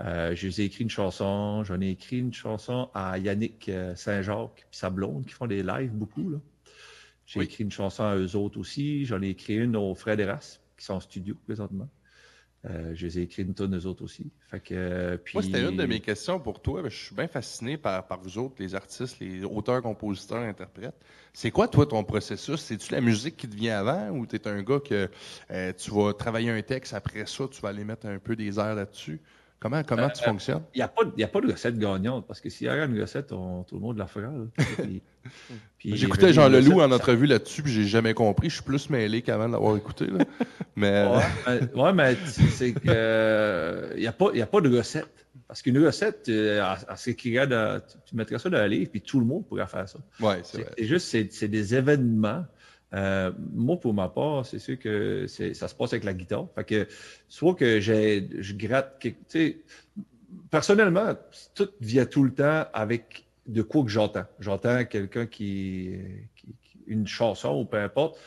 [0.00, 1.62] Euh, je les ai écrit une chanson.
[1.64, 5.92] J'en ai écrit une chanson à Yannick Saint-Jacques puis sa blonde qui font des lives
[5.92, 6.30] beaucoup.
[6.30, 6.38] Là.
[7.26, 7.44] J'ai Oui.
[7.46, 9.04] écrit une chanson à eux autres aussi.
[9.04, 11.88] J'en ai écrit une aux Frères d'Eras qui sont en studio présentement.
[12.64, 14.32] Euh, je les ai écrits une tonne eux autres aussi.
[14.50, 15.34] Fait que, euh, puis...
[15.34, 16.82] Moi, c'était une de mes questions pour toi.
[16.88, 20.96] Je suis bien fasciné par, par vous autres, les artistes, les auteurs, compositeurs, interprètes.
[21.32, 22.60] C'est quoi, toi, ton processus?
[22.60, 25.08] C'est-tu la musique qui te vient avant ou tu es un gars que
[25.52, 28.58] euh, tu vas travailler un texte, après ça, tu vas aller mettre un peu des
[28.58, 29.20] airs là-dessus?
[29.60, 30.62] Comment, comment tu fonctionnes?
[30.74, 32.84] Il n'y a, pas- y a pas de recette gagnante, parce que s'il y avait
[32.86, 34.28] une recette, on- tout le monde la fera.
[35.84, 38.48] J'écoutais Jean Leloup en entrevue là-dessus, puis j'ai jamais compris.
[38.50, 40.06] Je suis plus mêlé qu'avant de l'avoir écouté.
[40.06, 40.24] là.
[40.76, 41.22] Mais Ouais,
[41.74, 44.76] mais, ouais, mais tu- c'est que euh, il n'y a, pas- y a pas de
[44.76, 45.08] recette.
[45.48, 48.58] Parce qu'une recette, euh, à, à ce qui regarde, euh, tu, tu mettrais ça dans
[48.58, 49.98] un livre, puis tout le monde pourrait faire ça.
[50.20, 50.72] ouais, c'est C'est vrai.
[50.78, 52.44] c'est juste, c'est c'est des événements.
[52.94, 56.46] Euh, moi, pour ma part, c'est sûr que ça se passe avec la guitare.
[56.54, 56.88] Fait que,
[57.28, 59.58] soit que je gratte, tu sais,
[60.50, 61.14] personnellement,
[61.54, 64.26] tout vient tout le temps avec de quoi que j'entends.
[64.40, 65.96] J'entends quelqu'un qui,
[66.86, 68.18] une chanson ou peu importe,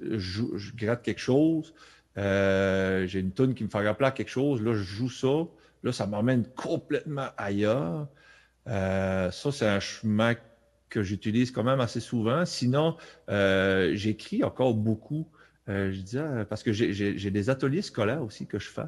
[0.00, 1.74] je gratte quelque chose.
[2.16, 4.62] Euh, j'ai une tune qui me fait rappeler à quelque chose.
[4.62, 5.46] Là, je joue ça.
[5.84, 8.08] Là, ça m'emmène complètement ailleurs.
[8.66, 10.34] Euh, ça, c'est un chemin
[10.88, 12.44] que j'utilise quand même assez souvent.
[12.44, 12.96] Sinon,
[13.28, 15.26] euh, j'écris encore beaucoup.
[15.68, 18.82] Euh, je dis, ah, parce que j'ai- des ateliers scolaires aussi que je fais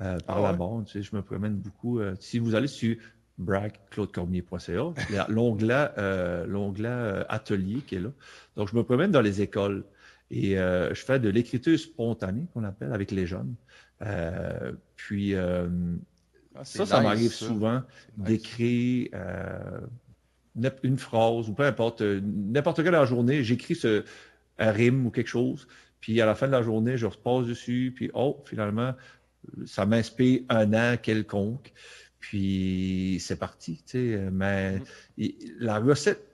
[0.00, 0.86] euh, par Ah la bande.
[0.86, 2.00] Tu sais, je me promène beaucoup.
[2.00, 2.96] Euh, si vous allez sur
[3.38, 8.10] bragclaudecormier.ca, l'onglet euh, euh, atelier qui est là.
[8.56, 9.84] Donc, je me promène dans les écoles
[10.30, 13.54] et euh, je fais de l'écriture spontanée qu'on appelle avec les jeunes.
[14.02, 15.68] Euh, puis euh,
[16.54, 17.82] Ah, ça, ça m'arrive souvent
[18.16, 19.80] d'écrire euh,
[20.82, 24.04] une phrase ou peu importe, euh, n'importe quelle dans la journée, j'écris ce,
[24.58, 25.66] un rime ou quelque chose,
[26.00, 28.94] puis à la fin de la journée, je repasse dessus, puis oh, finalement,
[29.66, 31.72] ça m'inspire un an quelconque,
[32.20, 34.28] puis c'est parti, tu sais.
[34.30, 34.80] Mais
[35.16, 36.24] il- la recette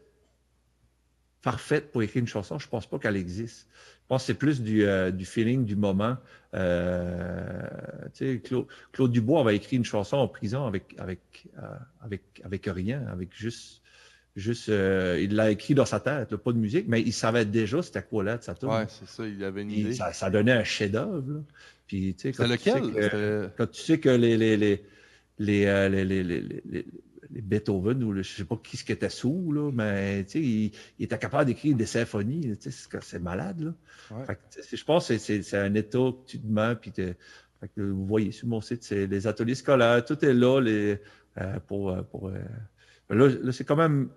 [1.42, 3.68] parfaite pour écrire une chanson, je pense pas qu'elle existe.
[4.02, 6.16] Je pense que c'est plus du, euh, du feeling du moment.
[6.54, 7.62] Euh,
[8.14, 12.22] tu sais, Claude, Claude Dubois avait écrit une chanson en prison avec avec euh, avec
[12.42, 13.82] avec rien, avec juste
[14.38, 17.44] juste euh, il l'a écrit dans sa tête, là, pas de musique, mais il savait
[17.44, 18.68] déjà c'était quoi là de sa tune.
[18.68, 19.26] Ouais, c'est ça.
[19.26, 19.92] Il avait une idée.
[19.94, 21.24] ça, ça donnait un chef-d'œuvre.
[21.32, 21.40] là.
[21.86, 23.10] Puis tu sais quand tu sais lequel?
[23.10, 24.84] que- quand tu sais que les les les
[25.38, 26.86] les euh, les, les, les, les- les-
[27.30, 30.30] les Beethoven ou le- je sais pas qui ce qui était sous là, mais tu
[30.32, 34.16] sais il, il était capable d'écrire des symphonies, tu sais c'est- malade là.
[34.16, 34.24] Ouais.
[34.24, 37.16] Fait que, je pense que c'est- un état que tu mets puis fait
[37.74, 40.98] que vous voyez sur mon site c'est les ateliers scolaires, tout est là les
[41.38, 42.38] euh, pour euh, pour euh,
[43.10, 44.08] là, là, c'est quand même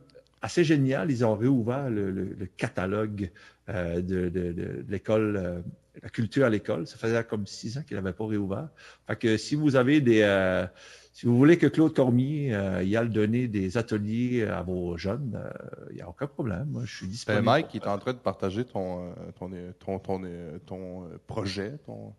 [0.42, 1.12] assez génial.
[1.12, 3.32] Ils ont réouvert le, le- le catalogue
[3.70, 5.62] euh, de, de- de- de l'école, euh,
[6.02, 6.88] la culture à l'école.
[6.88, 8.70] Ça faisait comme six ans qu'il n'avait pas réouvert.
[9.08, 10.66] Fait que si vous avez des, euh,
[11.14, 15.34] si vous voulez que Claude Cormier euh, y aille donner des ateliers à vos jeunes,
[15.36, 15.50] euh,
[15.92, 16.66] il n'y a aucun problème.
[16.72, 17.44] Moi, je suis Ben, disponible.
[17.46, 21.04] Mike, il est en train de partager ton, euh, ton, euh, ton, ton, euh, ton,
[21.04, 21.74] euh, projet.
[21.86, 22.14] Ton...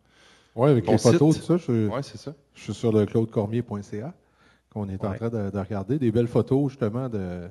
[0.54, 1.46] Oui, avec Ton les photos, site.
[1.46, 1.64] tout ça.
[1.66, 2.34] Je, Ouais, c'est ça.
[2.54, 4.12] je suis sur le claudecormier.ca
[4.70, 5.98] qu'on est en train de, de regarder.
[5.98, 7.48] Des belles photos, justement, de.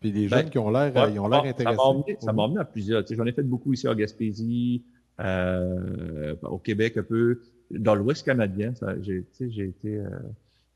[0.00, 1.78] Puis les Ben, jeunes qui ont l'air Ouais, ils ont l'air ça m'a intéressés.
[1.80, 3.02] emmené- Ça m'a emmené à plusieurs.
[3.04, 4.84] Tu sais, J'en ai fait beaucoup ici en Gaspésie,
[5.20, 8.72] euh, au Québec un peu, dans l'Ouest canadien.
[9.00, 10.08] J'ai tu sais, j'ai été, euh,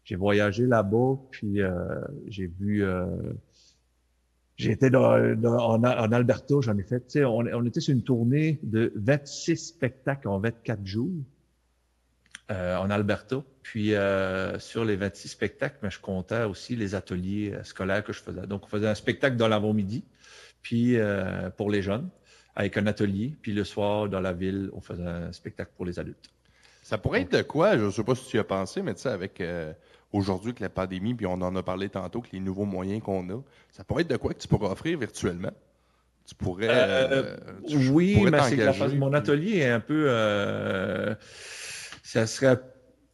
[0.04, 1.70] j'ai voyagé là-bas, puis euh,
[2.26, 2.82] j'ai vu.
[2.84, 3.06] euh,
[4.56, 7.00] j'ai été dans, dans- en, en Alberta, j'en ai fait.
[7.00, 11.10] Tu sais, on, on était sur une tournée de 26 spectacles en 24 jours
[12.50, 13.42] euh, en Alberta.
[13.62, 18.12] Puis euh, sur les 26 spectacles, mais je comptais aussi les ateliers euh, scolaires que
[18.12, 18.46] je faisais.
[18.46, 20.04] Donc, on faisait un spectacle dans l'avant-midi,
[20.62, 22.08] puis euh, pour les jeunes,
[22.56, 23.34] avec un atelier.
[23.40, 26.30] Puis le soir, dans la ville, on faisait un spectacle pour les adultes.
[26.82, 28.94] Ça pourrait être de quoi, je ne sais pas si tu y as pensé, mais
[28.94, 29.72] tu sais, avec euh,
[30.12, 33.28] aujourd'hui, avec la pandémie, puis on en a parlé tantôt, que les nouveaux moyens qu'on
[33.30, 33.40] a,
[33.70, 35.52] ça pourrait être de quoi que tu pourrais offrir virtuellement?
[36.26, 36.68] Tu pourrais.
[36.70, 37.36] Euh,
[37.68, 40.06] tu oui, pourrais mais c'est que la mon atelier est un peu...
[40.08, 41.14] euh,
[42.02, 42.60] ça serait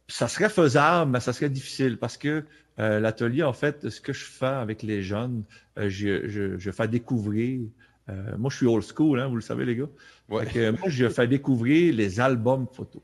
[0.09, 2.43] ça serait faisable, mais ça serait difficile parce que
[2.79, 5.43] euh, l'atelier, en fait, ce que je fais avec les jeunes,
[5.77, 7.61] euh, je, je, je fais découvrir.
[8.09, 9.89] euh, moi, je suis old school, hein, vous le savez, les gars.
[10.29, 10.45] Ouais.
[10.45, 13.01] Que moi, je fais découvrir les albums photos.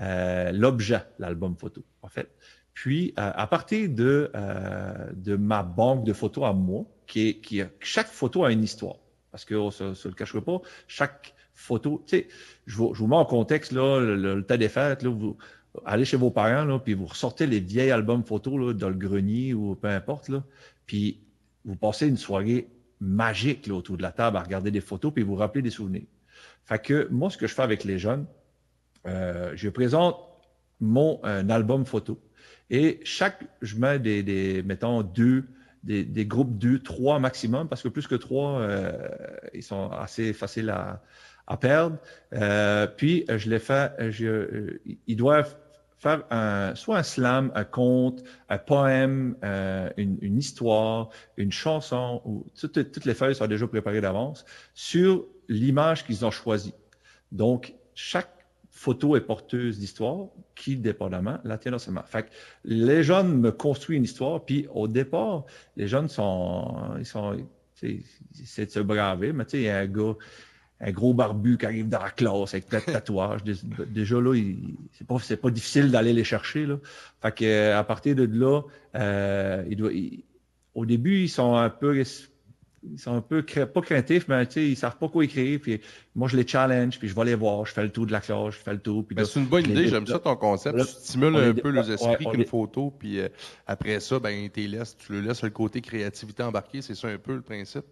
[0.00, 2.28] Euh, L'objet, l'album photo, en fait.
[2.74, 7.34] Puis, euh, à partir de, euh, de ma banque de photos à moi, qui est,
[7.40, 8.96] qui chaque photo a une histoire.
[9.30, 12.28] Parce qu'on ne se, le cachera pas, chaque photo, tu sais,
[12.66, 15.10] je vous, je vous mets en contexte, là, le, le, le temps des fêtes, là,
[15.10, 15.36] vous
[15.84, 18.94] allez chez vos parents, là, puis vous ressortez les vieilles albums photos là, dans le
[18.94, 20.42] grenier ou peu importe, là,
[20.86, 21.20] puis
[21.64, 22.68] vous passez une soirée
[23.00, 26.06] magique là, autour de la table à regarder des photos, puis vous rappelez des souvenirs.
[26.64, 28.26] Fait que moi, ce que je fais avec les jeunes,
[29.06, 30.16] euh, je présente
[30.80, 32.20] mon un album photo.
[32.70, 35.44] Et chaque, je mets des, des mettons, deux,
[35.82, 39.08] des, des groupes deux, trois maximum, parce que plus que trois, euh,
[39.52, 41.02] ils sont assez faciles à,
[41.46, 41.98] à perdre.
[42.32, 45.56] Euh, puis, je fait, euh, je, euh, ils doivent
[46.02, 52.20] faire un, soit un slam, un conte, un poème, euh, une, une histoire, une chanson,
[52.24, 56.74] ou toutes, toutes les feuilles sont déjà préparées d'avance sur l'image qu'ils ont choisie.
[57.30, 58.34] Donc, chaque
[58.68, 60.26] photo est porteuse d'histoire
[60.56, 62.02] qui, dépendamment, la tienne seulement.
[62.04, 62.30] Fait que
[62.64, 65.44] les jeunes me construisent une histoire, puis au départ,
[65.76, 67.36] les jeunes sont, ils sont,
[67.80, 70.16] essaient de se braver, mais tu sais, il y a un gars,
[70.84, 73.44] un gros barbu qui arrive dans la classe avec plein de tatouages.
[73.44, 73.54] Dé-
[73.86, 74.34] Déjà là,
[74.92, 76.76] c'est pas, c'est pas difficile d'aller les chercher, là.
[77.22, 78.62] Fait que, euh, à partir de là,
[78.96, 80.24] euh, il doit, il-
[80.74, 81.96] au début, ils sont un peu,
[82.84, 85.80] ils sont un peu, pas craintifs, mais tu sais, ils savent pas quoi écrire, puis
[86.16, 88.20] moi, je les challenge, puis je vais les voir, je fais le tour de la
[88.20, 90.06] classe, je fais le tour, puis Ben, c'est une bonne on les idée, dé- j'aime
[90.06, 90.76] ça ton concept.
[90.76, 93.28] là, tu stimules les un peu les esprits qu'une les- photo, puis euh,
[93.68, 97.18] après ça, ben, t'es laisses, tu le laisses le côté créativité embarqué, c'est ça un
[97.18, 97.84] peu le principe?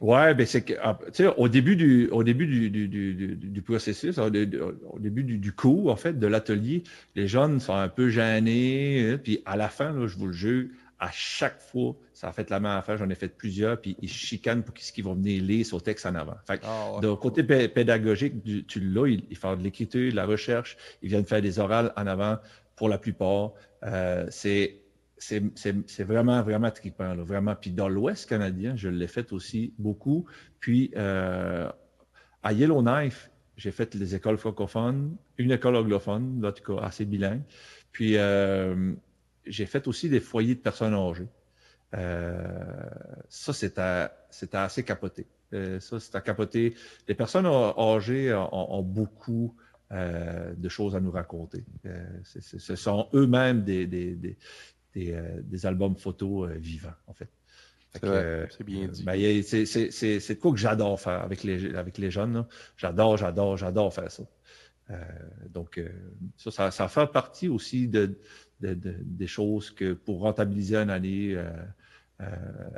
[0.00, 3.36] Ouais, ben c'est que ah, tu sais au début du au début du du, du,
[3.36, 6.82] du, processus, au, dé- au début du, du cours en fait de l'atelier,
[7.14, 10.32] les jeunes sont un peu gênés, hein, puis à la fin là, je vous le
[10.32, 10.68] jure,
[10.98, 14.08] à chaque fois, ça a fait la même affaire, j'en ai fait plusieurs, puis ils
[14.08, 16.36] chicanent pour qu'est-ce qu'ils vont venir lire sur texte en avant.
[16.46, 17.16] Fait que, Ah, ouais.
[17.20, 21.24] côté pé- pédagogique, tu l'as, ils, ils font de l'écriture, de la recherche, ils viennent
[21.26, 22.38] faire des orales en avant
[22.76, 23.52] pour la plupart.
[23.84, 24.83] Euh, c'est
[25.54, 27.54] c'est vraiment, vraiment trippant, là, vraiment.
[27.54, 30.26] Puis dans l'Ouest canadien, je l'ai fait aussi beaucoup.
[30.60, 31.70] Puis euh,
[32.42, 37.04] à Yellowknife, j'ai fait les écoles francophones, une école anglophone, là, en tout cas assez
[37.04, 37.42] bilingue.
[37.92, 38.92] Puis euh,
[39.46, 41.28] j'ai fait aussi des foyers de personnes âgées.
[41.94, 42.58] Euh,
[43.28, 44.08] ça, c'était
[44.52, 45.26] assez capoté.
[45.52, 46.74] Euh, ça, c'était capoté.
[47.06, 49.54] Les personnes âgées ont, beaucoup
[49.90, 51.64] de choses à nous raconter.
[52.24, 54.36] Ce sont eux-mêmes des,
[54.94, 57.28] des, euh, des albums photos euh, vivants, en fait.
[57.92, 59.04] C'est vrai, euh, bien dit.
[59.04, 62.44] ben, c'est de quoi que j'adore faire avec les, avec les jeunes.
[62.76, 64.24] J'adore, j'adore, j'adore faire ça.
[64.90, 64.96] Euh,
[65.48, 65.88] donc, euh,
[66.36, 68.18] ça, ça, ça fait partie aussi de,
[68.60, 71.36] de- de- des choses que pour rentabiliser une année
[72.20, 72.26] euh,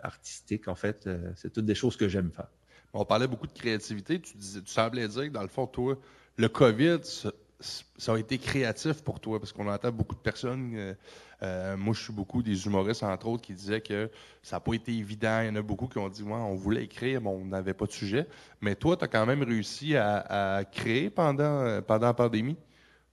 [0.02, 2.48] artistique, en fait, c'est toutes des choses que j'aime faire.
[2.92, 4.20] On parlait beaucoup de créativité.
[4.20, 5.98] Tu, disais, tu semblais dire que, dans le fond, toi,
[6.36, 10.94] le COVID, ça, ça a été créatif pour toi, parce qu'on entend beaucoup de personnes.
[11.42, 14.10] Euh, moi, je suis beaucoup des humoristes, entre autres, qui disaient que
[14.42, 15.40] ça n'a pas été évident.
[15.42, 17.74] Il y en a beaucoup qui ont dit ouais, on voulait écrire, mais on n'avait
[17.74, 18.26] pas de sujet.
[18.60, 22.56] Mais toi, tu as quand même réussi à, à créer pendant, euh, pendant la pandémie?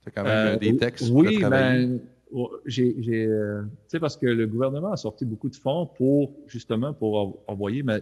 [0.01, 1.99] Tu as quand même Euh, euh, des textes Oui, ben,
[2.31, 6.31] oh, j'ai, j'ai, tu sais, parce que le gouvernement a sorti beaucoup de fonds pour,
[6.47, 8.01] justement, pour en- envoyer, mais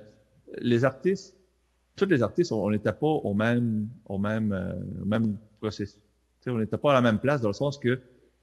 [0.59, 1.35] les artistes,
[1.95, 5.95] tous les artistes, on n'était pas au même, au même, euh, au même processus.
[5.95, 7.99] Tu sais, on n'était pas à la même place dans le sens que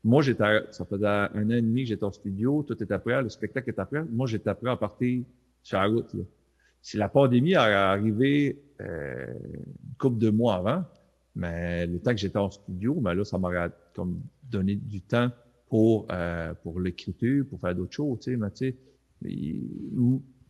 [0.09, 3.23] moi, j'étais, ça faisait un an et demi que j'étais en studio, tout était prêt,
[3.23, 4.05] le spectacle était prêt.
[4.11, 5.23] Moi, j'étais prêt à partir
[5.63, 6.13] sur la route.
[6.15, 6.23] là.
[6.81, 10.85] Si la pandémie a arrivé euh, une couple de mois avant,
[11.37, 14.21] mais le temps que j'étais en studio, ben là, ça m'aurait comme
[14.51, 15.31] donné du temps
[15.69, 18.77] pour euh, pour l'écriture, pour faire d'autres choses, tu sais, mais tu sais,
[19.23, 19.55] mais,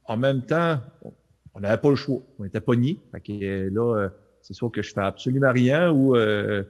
[0.05, 1.13] en même temps, on-
[1.55, 3.01] on n'avait pas le choix, on était pognés.
[3.11, 4.09] Fait que euh, là, euh,
[4.43, 6.63] c'est sûr que je fais absolument rien ou euh,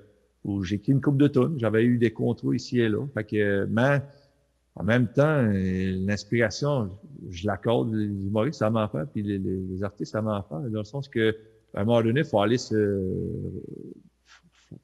[0.45, 1.59] ou j'écris une coupe de tonnes.
[1.59, 3.07] J'avais eu des contrats ici et là.
[3.15, 4.03] Fait que, mais
[4.77, 6.91] en même temps, l'inspiration,
[7.31, 10.71] je l'accorde les humoristes, ça m'en fait, puis les, les- les artistes, ça m'en fait,
[10.71, 11.37] dans le sens que
[11.75, 12.75] à un moment donné, faut aller se,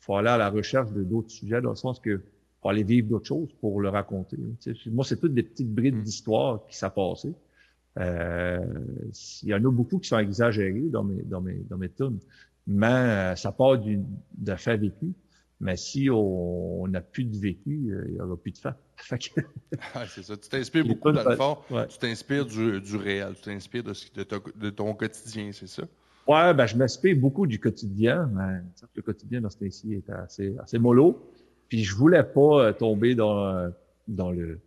[0.01, 2.20] faut, aller à la recherche de d'autres sujets, dans le sens que
[2.62, 4.36] faut aller vivre d'autres choses pour le raconter.
[4.60, 7.35] Sais, moi, c'est toutes des petites brides d'histoire qui s'est passé.
[7.98, 8.59] Euh,
[9.43, 12.18] il y en a beaucoup qui sont exagérés dans mes dans mes dans mes tunes,
[12.66, 13.78] mais euh, ça part
[14.36, 15.12] d'un fait vécu.
[15.65, 18.59] Mais si on n'a plus de vécu, euh, il n'y aura plus de
[19.19, 20.36] que- Ouais, c'est ça.
[20.36, 21.57] Tu t'inspires beaucoup, dans le fond.
[21.70, 21.86] ouais.
[21.89, 23.35] Tu t'inspires du, du réel.
[23.36, 25.82] Tu t'inspires de, ce- de, ton- de ton quotidien, c'est ça?
[26.28, 28.31] Ouais, ben, je m'inspire beaucoup du quotidien.
[28.32, 28.61] mais
[28.95, 31.31] le quotidien dans ce temps-ci est assez, assez mollo.
[31.69, 33.70] Puis je voulais pas euh, tomber dans, euh,
[34.07, 34.61] dans le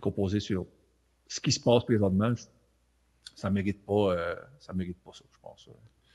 [0.00, 0.64] composé sur
[1.26, 2.32] ce qui se passe présentement.
[3.34, 5.68] Ça mérite pas, euh, ça mérite pas ça, je pense.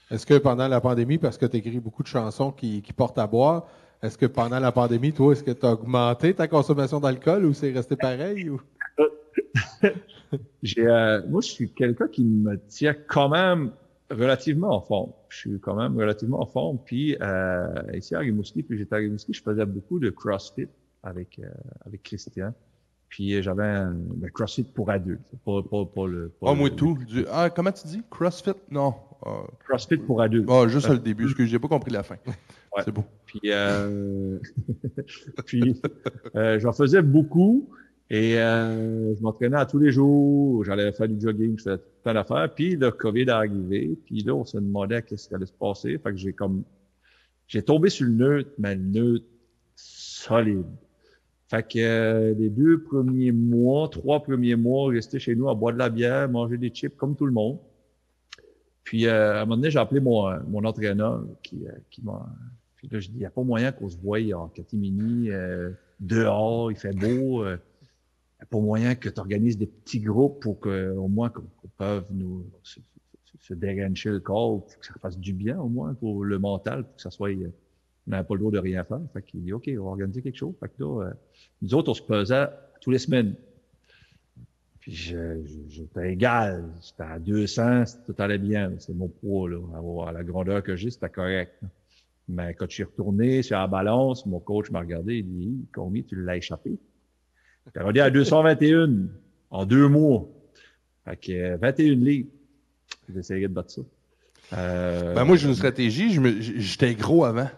[0.10, 3.18] Est-ce que pendant la pandémie, parce que tu écris beaucoup de chansons qui, qui portent
[3.20, 3.68] à boire,
[4.04, 7.54] est-ce que pendant la pandémie, toi, est-ce que tu as augmenté ta consommation d'alcool ou
[7.54, 8.50] c'est resté pareil?
[8.50, 8.60] Ou...
[10.64, 13.72] J'ai, euh, moi, je suis quelqu'un qui me tient quand même
[14.10, 15.12] relativement en forme.
[15.30, 16.80] Je suis quand même relativement en forme.
[16.86, 20.68] Puis euh, ici à Rimouski, puis j'étais à Rimouski, je faisais beaucoup de CrossFit
[21.04, 21.50] avec euh,
[21.86, 22.54] avec Christian.
[23.10, 23.92] Puis euh, j'avais un,
[24.24, 26.32] un CrossFit pour adultes, pas pas pas le.
[26.42, 26.98] Ah, le- moi, tout.
[27.08, 28.02] Du- ah, comment tu dis?
[28.10, 28.52] CrossFit?
[28.70, 28.94] Non.
[29.26, 30.50] Ah, CrossFit pour adultes.
[30.50, 32.16] ah, juste le début, parce que j'ai pas compris la fin.
[32.26, 32.84] Ouais.
[32.84, 33.04] C'est beau.
[33.26, 34.40] Puis, euh,
[35.46, 35.82] puis
[36.36, 37.70] euh, j'en faisais beaucoup
[38.10, 40.64] et euh, je m'entraînais à tous les jours.
[40.66, 42.54] J'allais faire du jogging, je faisais plein d'affaires.
[42.54, 43.98] Puis le COVID est arrivé.
[44.06, 45.98] Puis là, on se demandait qu'est-ce qui allait se passer.
[45.98, 46.64] Fait que j'ai comme
[47.48, 49.26] j'ai tombé sur le neutre, mais le neutre
[49.76, 50.66] solide.
[51.50, 55.74] Fait que euh, les deux premiers mois, trois premiers mois, rester chez nous à boire
[55.74, 57.60] de la bière, manger des chips comme tout le monde.
[58.84, 62.04] Puis euh, à un moment donné, j'ai appelé mon, euh, mon entraîneur qui, euh, qui
[62.04, 62.28] m'a.
[62.76, 65.72] Puis là, je dis, il n'y a pas moyen qu'on se voie en catimini, euh,
[66.00, 67.46] dehors, il fait beau.
[67.46, 71.30] Il n'y a pas moyen que tu organises des petits groupes pour que au moins
[71.30, 71.44] qu'on
[71.78, 72.80] peuvent nous se,
[73.26, 76.86] se, se le corps, pour que ça fasse du bien au moins pour le mental,
[76.86, 77.30] pour que ça soit.
[77.30, 79.00] on n'a pas le droit de rien faire.
[79.14, 80.56] Fait qu'il dit OK, on va organiser quelque chose.
[80.60, 81.14] Fait que là, euh,
[81.62, 82.48] nous autres, on se pesait
[82.82, 83.36] tous les semaines.
[84.82, 86.66] Puis je- j'étais égal.
[86.82, 88.74] J'étais à 200, tout allait bien.
[88.80, 89.58] C'est mon poids, là.
[90.08, 91.54] À, la grandeur que j'ai, c'était correct.
[92.28, 96.02] Mais quand je suis retourné sur la balance, mon coach m'a regardé, il dit, combien
[96.02, 96.78] tu l'as échappé?
[97.66, 98.90] J'étais rendu à 221
[99.52, 100.28] en deux mois.
[101.06, 102.30] Fait que euh, 21 livres.
[103.14, 103.82] J'ai essayé de battre ça.
[104.54, 106.20] Euh, Ben moi, j'ai une stratégie.
[106.60, 107.50] J'étais gros avant.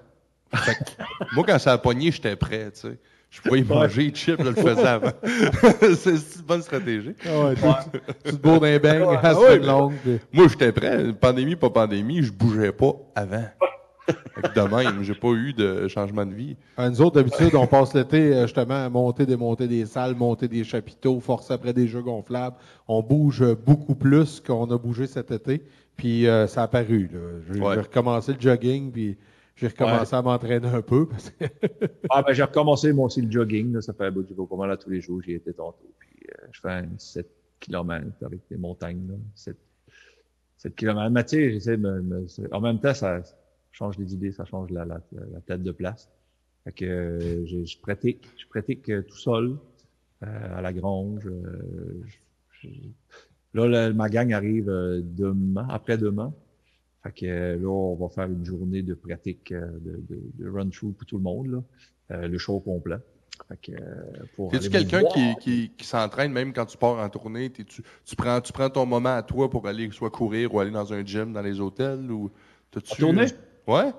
[0.54, 1.04] Fait que,
[1.36, 2.98] moi, quand ça a pogné, j'étais prêt, tu sais.
[3.36, 5.10] Je pouvais y manger les chips, je le faisais avant.
[5.98, 7.14] c'est une bonne stratégie.
[7.26, 9.94] Ah ouais, tu, tu te bourres d'un bang, à Ah ouais, longue.
[10.04, 11.12] puis- Moi, j'étais prêt.
[11.20, 13.44] Pandémie, pas pandémie, je bougeais pas avant.
[14.56, 16.58] De même, j'ai pas eu de changement de vie.
[16.78, 20.48] Ah, nous autres, d'habitude, on passe l'été euh, justement à monter, démonter des salles, monter
[20.50, 22.58] des chapiteaux, forcer après des jeux gonflables.
[22.88, 25.64] On bouge beaucoup plus qu'on a bougé cet été.
[25.96, 27.10] Puis euh, ça a paru.
[27.14, 27.20] là.
[27.54, 27.76] J'ai Ouais.
[27.78, 29.18] recommencé le jogging, puis
[29.56, 31.08] j'ai recommencé à m'entraîner un peu.
[31.08, 31.46] Parce que
[32.10, 33.82] Ah, ben, j'ai recommencé moi aussi le jogging, là.
[33.82, 35.92] Ça fait un bout, je vais pas là tous les jours, j'y étais tantôt.
[36.00, 37.28] Puis, euh, je fais un 7
[37.60, 39.16] km avec les montagnes, là.
[39.36, 39.58] 7,
[40.58, 41.10] 7 km.
[41.12, 43.22] Mais tu sais, j'essaie de me, me- en même temps, ça
[43.72, 45.00] change les idées, ça change la, la,
[45.32, 46.10] la tête de place.
[46.64, 49.58] Fait que, euh, je, je pratique, je pratique euh, tout seul,
[50.24, 51.28] euh, à la grange.
[51.28, 56.34] euh, je- je- là, ma gang arrive demain, après-demain.
[57.04, 60.50] Fait que euh, là, on va faire une journée de pratique euh, de, de, de
[60.50, 61.58] run-through pour tout le monde, là.
[62.12, 62.98] Euh, le show complet.
[63.50, 63.86] Fait que, euh,
[64.36, 67.50] pour Es-tu aller quelqu'un qui, qui, qui s'entraîne même quand tu pars en tournée?
[67.50, 70.72] Tu, tu, prends, tu prends ton moment à toi pour aller soit courir ou aller
[70.72, 72.10] dans un gym dans les hôtels?
[72.12, 72.32] Ou
[72.72, 73.28] t'as-tu- En tournée?
[73.68, 73.92] Ouais?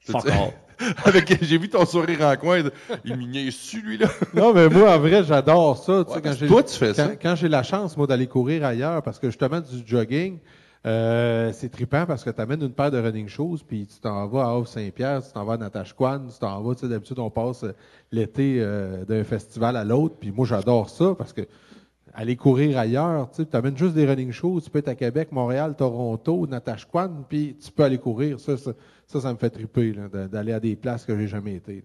[0.00, 0.26] Fuck.
[1.04, 2.62] Avec, j'ai vu ton sourire en coin.
[3.04, 4.08] Il m'y niaise-tu, lui, là?
[4.34, 6.04] non, mais moi, en vrai, j'adore ça.
[6.04, 7.16] tu sais, Ouais, quand toi, tu fais quand, ça.
[7.16, 10.38] quand j'ai la chance, moi, d'aller courir ailleurs, parce que justement, du jogging,
[10.86, 14.26] euh, c'est trippant parce que tu amènes une paire de running shoes, puis tu t'en
[14.28, 17.30] vas à Havre-Saint-Pierre, tu t'en vas à Natashquan, tu t'en vas, tu sais, d'habitude, on
[17.30, 17.72] passe euh,
[18.12, 21.42] l'été euh, d'un festival à l'autre, puis moi, j'adore ça parce que
[22.12, 25.32] aller courir ailleurs, tu sais, amènes juste des running shoes, tu peux être à Québec,
[25.32, 28.38] Montréal, Toronto, Natashquan, puis tu peux aller courir.
[28.38, 28.72] Ça, ça,
[29.06, 31.76] ça, me fait de- d'aller à des places que j'ai jamais été.
[31.76, 31.82] là.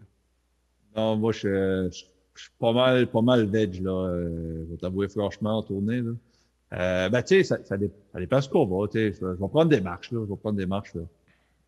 [0.95, 3.91] Non, moi, je suis pas mal, pas mal veg, là.
[3.91, 6.11] Euh, je vais t'avouer franchement en tournée, là.
[6.73, 7.77] Euh, ben, tu sais, ça, ça,
[8.13, 9.13] ça dépend ce qu'on va, tu sais.
[9.13, 10.23] Je, je vais prendre des marches, là.
[10.25, 11.01] Je vais prendre des marches, là.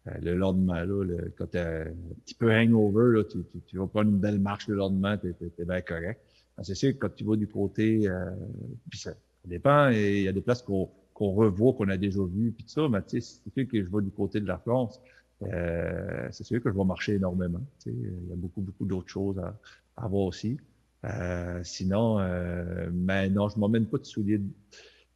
[0.07, 1.93] Euh, le lendemain, là, le, quand t'es un
[2.25, 5.33] petit peu hangover, là, tu, tu, tu vas prendre une belle marche le lendemain, t'es,
[5.33, 6.19] t'es bien correct.
[6.57, 8.31] Ben, c'est sûr que quand tu vas du côté, euh,
[8.93, 12.51] ça, ça dépend, et il y a des places qu'on, revoit, qu'on a déjà vues,
[12.51, 14.99] puis tout ça, mais tu sais, c'est que je vais du côté de la France,
[15.43, 17.61] euh, c'est sûr que je vais marcher énormément.
[17.79, 17.95] tu sais.
[17.95, 19.55] Il y a beaucoup, beaucoup d'autres choses à,
[19.97, 20.57] à voir aussi.
[21.05, 24.41] Euh, sinon, euh, mais non, je m'emmène pas de souliers.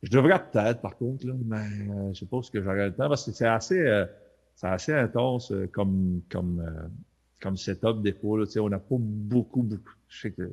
[0.05, 1.57] De- Je devrais peut-être, par contre, là, mais
[1.91, 4.05] euh, je ce que j'aurai le temps, parce que c'est assez, euh,
[4.55, 6.87] c'est assez intense euh, comme, comme, euh,
[7.41, 8.39] comme setup des fois.
[8.39, 9.91] Là, on n'a pas beaucoup, beaucoup.
[10.09, 10.51] Je sais que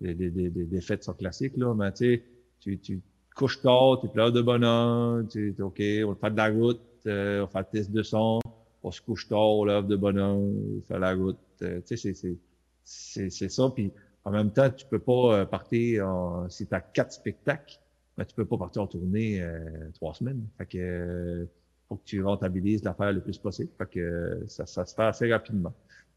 [0.00, 2.22] les, les, les, les- fêtes sont classiques, là, mais tu
[2.60, 3.00] tu, tu
[3.34, 7.46] couches tard, tu pleures de bonheur, tu OK, on fait de la route, euh, on
[7.48, 8.40] fait le test de son,
[8.82, 11.38] on se couche tard, on lève de bonheur, on fait la route.
[11.62, 12.36] euh, tu sais, c'est,
[12.84, 13.70] c'est, c'est, ça.
[13.74, 13.92] Puis
[14.24, 17.78] en même temps, tu peux pas partir en, si tu as quatre spectacles,
[18.20, 19.60] ben, tu peux pas partir en tournée euh,
[19.94, 20.46] trois semaines.
[20.58, 21.46] Fait que euh,
[21.88, 23.70] faut que tu rentabilises l'affaire le plus possible.
[23.78, 25.72] Fait que ça, ça se fait assez rapidement.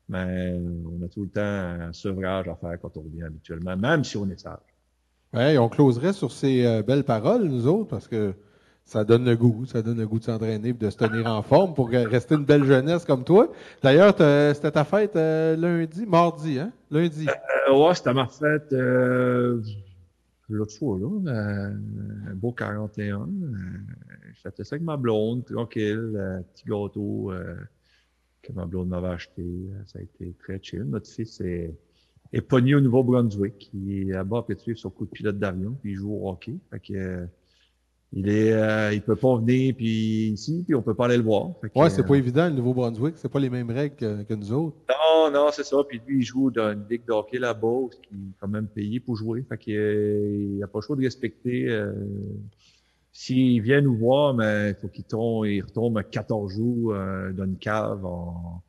[0.09, 4.03] Mais on a tout le temps un sevrage à faire quand on revient habituellement, même
[4.03, 4.57] si on est sage.
[5.33, 8.33] Ouais, on closerait sur ces euh, belles paroles, nous autres, parce que
[8.83, 11.41] ça donne le goût, ça donne le goût de s'entraîner et de se tenir en
[11.41, 13.49] forme pour euh, rester une belle jeunesse comme toi.
[13.81, 14.13] D'ailleurs,
[14.55, 16.73] c'était ta fête euh, lundi, mardi, hein?
[16.91, 17.27] Lundi.
[17.69, 19.61] Euh, ouais, c'était ma fête euh,
[20.49, 21.31] l'autre fois, là.
[21.31, 21.73] euh,
[22.31, 23.21] un beau 41.
[23.21, 23.27] Euh,
[24.33, 27.55] je fêtais ça avec ma blonde, tranquille, euh, petit gâteau euh,
[28.41, 29.45] que ma blonde m'avait acheté.
[29.85, 30.83] Ça a été très chill.
[30.83, 31.73] Notre fils est,
[32.33, 33.71] est pogné au Nouveau-Brunswick.
[33.73, 36.57] Il est là-bas après suivre son coup de pilote d'avion, puis il joue au hockey.
[36.71, 37.27] Fait que,
[38.15, 41.23] il est, euh, il peut pas venir puis ici, puis on peut pas aller le
[41.23, 41.49] voir.
[41.61, 44.33] Que, Ouais, c'est euh, pas évident, le Nouveau-Brunswick, c'est pas les mêmes règles que, que
[44.35, 44.77] nous autres.
[44.89, 45.77] non, non, c'est ça.
[45.87, 48.99] Puis lui, il joue dans une ligue de hockey là-bas, qui est quand même payé
[48.99, 49.43] pour jouer.
[49.49, 51.69] Fait qu'il euh, il a pas le choix de respecter.
[51.69, 51.91] Euh,
[53.11, 57.31] S'il vient nous voir, mais il faut qu'il tombe, il retombe à 14 jours euh,
[57.31, 58.61] dans une cave en,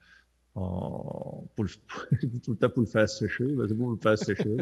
[0.54, 1.70] on- pour le,
[2.42, 3.44] tout le temps pour le faire sécher.
[3.44, 4.56] Ben, c'est pour le faire sécher.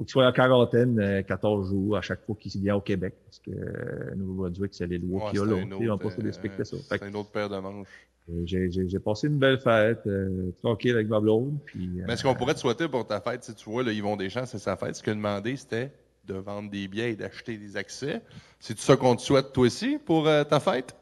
[0.00, 3.14] Faut qu'il soit en quarantaine euh, 14 jours à chaque fois qu'il vient au Québec.
[3.26, 5.50] Parce que euh, Nouveau-Brunswick, c'est les lois Ouais, qu'il y a là.
[5.56, 6.76] sais, On autre, peut pas euh, respecter ça.
[6.90, 7.86] C'est une autre paire de manches.
[8.30, 11.58] euh, j'ai, passé une belle fête, euh, tranquille avec ma blonde.
[11.66, 13.92] Puis, euh, Mais ce qu'on pourrait te souhaiter pour ta fête, si tu vois, là,
[13.92, 14.94] Yvon Deschamps, c'est sa fête.
[14.96, 15.92] Ce qu'il a demandé, c'était
[16.26, 18.22] de vendre des billets et d'acheter des accès.
[18.58, 20.96] C'est tout ça qu'on te souhaite, toi aussi, pour euh, ta fête?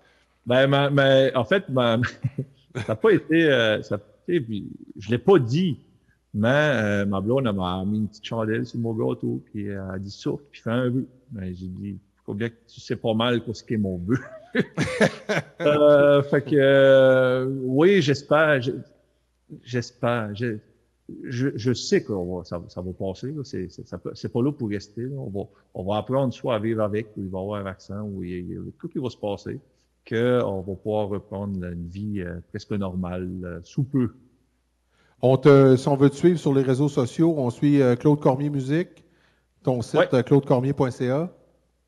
[0.46, 2.00] Ben, ma- ma- en fait, ma-
[2.74, 4.66] ça n'a pas été, euh, ça, tu sais, puis
[4.98, 5.78] je l'ai pas dit,
[6.38, 9.98] mais euh, ma blonde m'a mis une petite chandelle sur mon gâteau, puis elle a
[9.98, 11.06] dit souffle, puis fais un vœu.
[11.32, 14.18] Ben, j'ai dit, faut bien que tu sais pas mal ce qu'est mon vœu.
[15.60, 18.60] euh, fait que, euh, oui, j'espère,
[19.64, 20.60] j'espère, j'ai-
[21.24, 25.02] je, je sais que va- ça, ça va passer, c'est, c'est, pas là pour rester,
[25.02, 25.16] là.
[25.16, 27.64] On va, on va apprendre soit à vivre avec, ou il va y avoir un
[27.64, 29.58] vaccin, ou il, il- tout qui va se passer
[30.08, 34.14] qu'on va pouvoir reprendre une vie euh, presque normale euh, sous peu.
[35.22, 38.20] On te, si on veut te suivre sur les réseaux sociaux, on suit euh, Claude
[38.20, 39.04] Cormier Musique,
[39.64, 40.08] ton site Ouais.
[40.14, 41.32] euh, claudecormier.ca.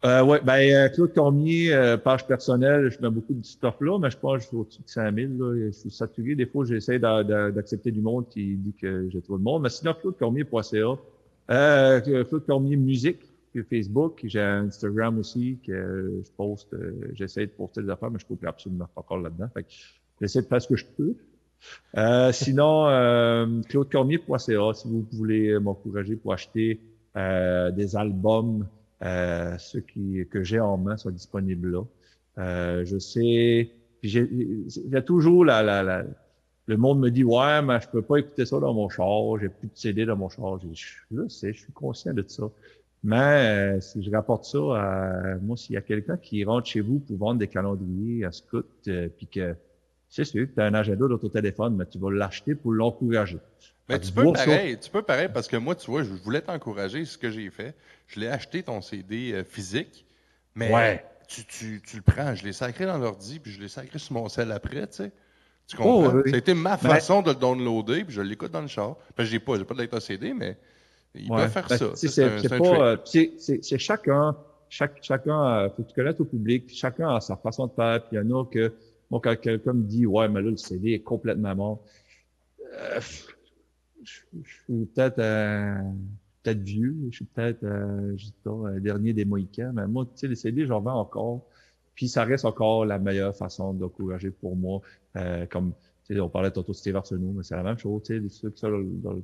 [0.03, 3.99] Euh, ouais, ben euh, Claude Cormier, euh, page personnelle, je mets beaucoup de stuff là,
[3.99, 5.37] mais je pense que je suis au-dessus de 5000.
[5.39, 6.35] Là, je suis saturé.
[6.35, 9.63] Des fois, j'essaie d'a- d'a- d'accepter du monde qui dit que j'ai trop de monde.
[9.63, 10.97] Mais sinon, claudecormier.ca.
[11.51, 13.21] Euh, Claude Cormier Musique
[13.69, 14.21] Facebook.
[14.25, 16.73] J'ai Instagram aussi que je poste.
[16.73, 19.49] euh, j'essaie de poster des affaires, mais je trouve absolument pas encore là-dedans.
[19.53, 19.69] Fait que
[20.21, 21.15] j'essaie de faire ce que je peux.
[21.97, 26.81] Euh, sinon, euh, claudecormier.ca, si vous voulez m'encourager pour acheter
[27.17, 28.67] euh, des albums,
[29.03, 31.83] euh, ceux qui, que j'ai en main sont disponibles là.
[32.39, 33.71] Euh, je sais,
[34.03, 36.05] il y a toujours la, la, la,
[36.67, 39.49] le monde me dit ouais, mais je peux pas écouter ça dans mon char, j'ai
[39.49, 40.59] plus de CD dans mon char.
[40.73, 42.45] Je sais, je suis conscient de ça.
[43.03, 43.17] Mais
[43.77, 46.99] euh, si je rapporte ça à moi, s'il y a quelqu'un qui rentre chez vous
[47.01, 49.55] pour vendre des calendriers à scout, euh, puis que
[50.11, 52.73] c'est sûr que tu as un agenda dans ton téléphone, mais tu vas l'acheter pour
[52.73, 53.39] l'encourager.
[53.89, 54.45] Mais tu peux ça.
[54.45, 57.31] pareil, tu peux pareil parce que moi, tu vois, je voulais t'encourager, c'est ce que
[57.31, 57.75] j'ai fait.
[58.07, 60.05] Je l'ai acheté ton CD euh, physique,
[60.55, 61.05] mais Ouais.
[61.29, 64.13] tu, tu, tu le prends, je l'ai sacré dans l'ordi, puis je l'ai sacré sur
[64.13, 65.13] mon sel après, tu sais.
[65.67, 66.13] Tu comprends?
[66.15, 66.35] Oh, oui.
[66.35, 68.97] Été ma façon de le downloader, puis je l'écoute dans le char.
[69.15, 70.59] Parce que j'ai pas, j'ai pas de lecteur CD, mais
[71.15, 71.37] Ouais.
[71.39, 71.91] peuvent faire Ben, ça.
[71.95, 74.37] c'est c'est chacun,
[74.69, 78.01] chaque, chacun, euh, faut que tu connaisses au public, chacun a sa façon de faire,
[78.03, 78.73] puis il y en a que,
[79.11, 81.81] moi, quand quelqu'un me dit, ouais, mais là, le CD est complètement mort,
[82.75, 83.01] euh,
[84.05, 85.19] je, suis peut-être,
[86.43, 90.13] peut-être vieux, je suis peut-être, euh, je sais pas, dernier des Mohicans, mais moi, tu
[90.15, 91.43] sais, les CD, j'en vends encore,
[91.95, 94.81] puis ça reste encore la meilleure façon d'encourager pour moi,
[95.17, 95.73] euh, comme,
[96.11, 98.59] on parlait tantôt de Steve Arsenault, mais c'est la même chose, tu sais, ceux qui
[98.59, 98.71] sont
[99.03, 99.23] dans le-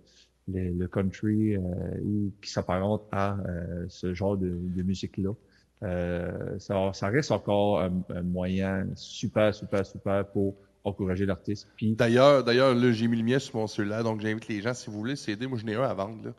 [0.49, 1.61] le, country euh,
[2.05, 5.33] ou qui s'apparente à euh, ce genre de musique-là.
[5.82, 10.55] Euh, ça, ça reste encore un, un moyen super, super, super pour
[10.85, 11.69] encourager l'artiste.
[11.77, 14.73] Puis, D'ailleurs, d'ailleurs, là, j'ai mis le mien sur mon cellulaire, donc j'invite les gens,
[14.74, 16.31] si vous voulez le CD, moi, j'en ai un à vendre, là.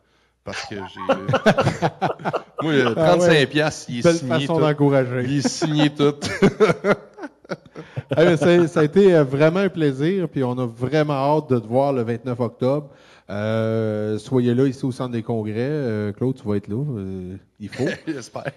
[0.44, 1.00] Parce que j'ai.
[2.62, 3.46] moi, euh, 35 Ah ouais.
[3.46, 4.60] piastres, il est Belle signé façon tout.
[4.60, 5.24] d'encourager.
[5.24, 6.14] Il est signé tout.
[8.16, 11.66] Ah, ça a été euh, vraiment un plaisir, puis on a vraiment hâte de te
[11.66, 12.88] voir le 29 octobre.
[13.30, 15.54] Euh, soyez là ici au centre des congrès.
[15.58, 16.82] Euh, Claude, tu vas être là.
[16.96, 17.84] euh, il faut.
[18.06, 18.52] J'espère.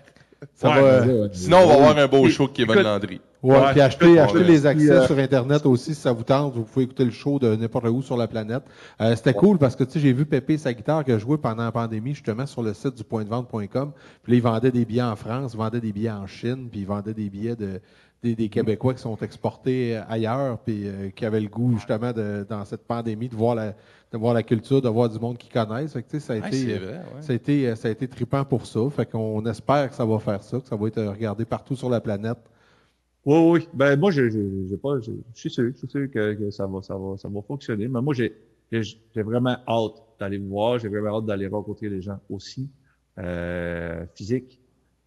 [0.56, 0.88] Ça Ouais, va.
[0.88, 3.22] euh, Sinon, on va avoir un beau show de Kevin écoute- Landry.
[3.44, 4.44] Ouais, Ouais, puis acheter, acheter ouais.
[4.44, 6.54] les accès Puis, euh, sur Internet aussi, si ça vous tente.
[6.56, 8.64] Vous pouvez écouter le show de n'importe où sur la planète.
[9.02, 11.38] Euh, C'était cool parce que tu sais, j'ai vu Pépé sa guitare qui a joué
[11.38, 13.92] pendant la pandémie justement sur le site du pointdevente.com.
[14.24, 16.82] Puis là, il vendait des billets en France, il vendait des billets en Chine, puis
[16.82, 17.80] il vendait des billets de
[18.24, 22.46] des, des Québécois qui sont exportés ailleurs, puis euh, qui avaient le goût justement de,
[22.48, 23.76] dans cette pandémie de voir la
[24.14, 25.94] de voir la culture, de voir du monde qui connaissent.
[25.94, 27.22] Fait que, tu sais, ça a Ah, été vrai, ouais.
[27.22, 28.82] ça a été ça a été trippant pour ça.
[28.90, 31.76] Fait qu'on espère que ça va faire ça, que ça va être euh, regardé partout
[31.76, 32.38] sur la planète.
[33.26, 33.68] Oui, oui.
[33.74, 34.40] Ben moi, je, je,
[34.70, 37.18] j'ai pas, je, je suis sûr, je suis sûr que, que ça va, ça va,
[37.18, 37.88] ça va fonctionner.
[37.88, 38.36] Mais moi, j'ai,
[38.72, 40.80] j'ai j'ai vraiment hâte d'aller vous voir.
[40.80, 42.70] J'ai vraiment hâte d'aller rencontrer les gens aussi,
[43.20, 44.60] euh, physique.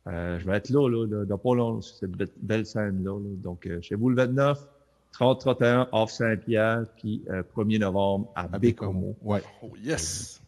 [0.07, 3.13] Euh, je vais être là, là, dans- dans pas long, sur cette be- belle scène-là.
[3.19, 3.31] là.
[3.43, 4.59] Donc, euh, chez vous le 29,
[5.13, 9.15] 30-31, off Saint-Pierre, puis euh, 1er novembre à, À Bécomo.
[9.23, 9.43] Ouais.
[9.63, 10.41] Oh, yes!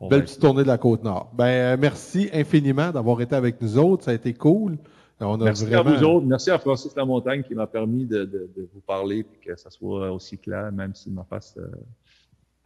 [0.00, 1.30] On Belle petite tournée de la Côte-Nord.
[1.34, 4.04] Ben, euh, merci infiniment d'avoir été avec nous autres.
[4.04, 4.78] Ça a été cool.
[5.22, 5.90] On a Merci vraiment...
[5.90, 6.26] à vous autres.
[6.26, 9.68] Merci à Francis Lamontagne qui m'a permis de, de, de vous parler et que ça
[9.68, 11.54] soit aussi clair, même si ma face,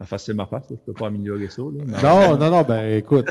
[0.01, 0.69] ma face c'est ma face.
[0.71, 0.77] là.
[0.81, 1.63] Je peux pas améliorer ça.
[1.63, 3.31] Là, mais- Non, non, non, ben écoute,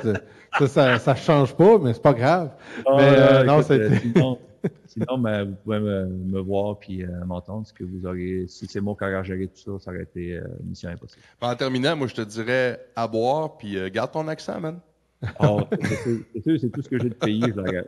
[0.60, 2.52] ça, ça, ça change pas, mais c'est pas grave.
[2.85, 4.38] Ah, mais, euh, non, écoute, euh, sinon,
[4.88, 7.68] sinon ben, vous pouvez me, me voir puis euh, m'entendre.
[7.68, 10.38] Ce que vous aurez, si c'est moi qui aurais géré tout ça, ça aurait été
[10.38, 11.22] euh, mission impossible.
[11.41, 14.80] Ben, en terminant, moi, je te dirais à boire, puis euh, garde ton accent, man.
[15.40, 17.88] Ah, c'est sûr, c'est sûr, c'est tout ce que j'ai de pays, je regarde.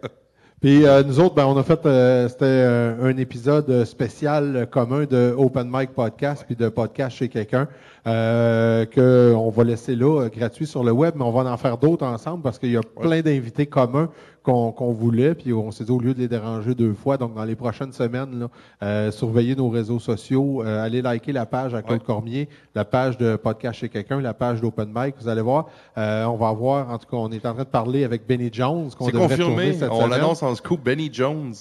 [0.62, 4.66] Puis euh, nous autres, ben, on a fait, euh, c'était euh, un épisode spécial euh,
[4.66, 7.68] commun de Open Mic Podcast puis de podcast chez quelqu'un
[8.08, 11.58] euh, que on va laisser là euh, gratuit sur le web, mais on va en
[11.58, 14.10] faire d'autres ensemble parce qu'il y a plein d'invités communs
[14.44, 17.34] qu'on qu'on voulait, puis on s'est dit au lieu de les déranger deux fois, donc
[17.34, 18.48] dans les prochaines semaines, là,
[18.84, 22.06] euh, surveillez nos réseaux sociaux, euh, allez liker la page à Claude Ouais.
[22.06, 25.66] Cormier, la page de podcast chez quelqu'un, la page d'Open Mic, vous allez voir,
[25.98, 28.50] euh, on va voir, en tout cas, on est en train de parler avec Benny
[28.52, 29.74] Jones qu'on C'est confirmé.
[29.74, 30.84] cette On l'annonce en scoop.
[30.84, 31.54] Benny Jones.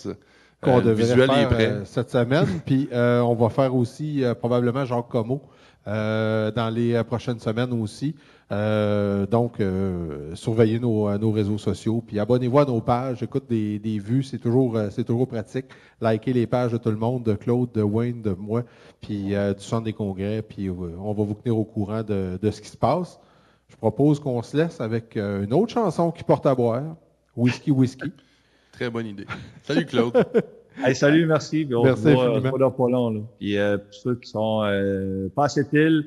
[0.60, 2.46] qu'on Euh, devrait faire euh, cette semaine.
[2.66, 5.42] Puis euh, on va faire aussi euh, probablement Jacques Como
[5.86, 8.14] euh, dans les euh, prochaines semaines aussi.
[8.52, 13.22] Euh, donc, euh, surveillez nos, euh, nos réseaux sociaux, puis abonnez-vous à nos pages.
[13.22, 15.66] Écoute des, des vues, c'est toujours c'est toujours pratique.
[16.00, 18.62] Likez les pages de tout le monde, de Claude, de Wayne, de moi,
[19.00, 22.50] puis euh, du centre des congrès, puis on va vous tenir au courant de, de
[22.50, 23.18] ce qui se passe.
[23.68, 26.96] Je propose qu'on se laisse avec une autre chanson qui porte à boire,
[27.34, 28.12] Whisky Whisky.
[28.72, 29.26] Très bonne idée.
[29.62, 30.12] Salut Claude.
[30.82, 31.64] Hey, salut, merci.
[31.64, 33.10] Puis on Merci se voit, pas long.
[33.10, 33.20] Là.
[33.38, 36.04] Puis euh, pour ceux qui sont euh, pas à cette île,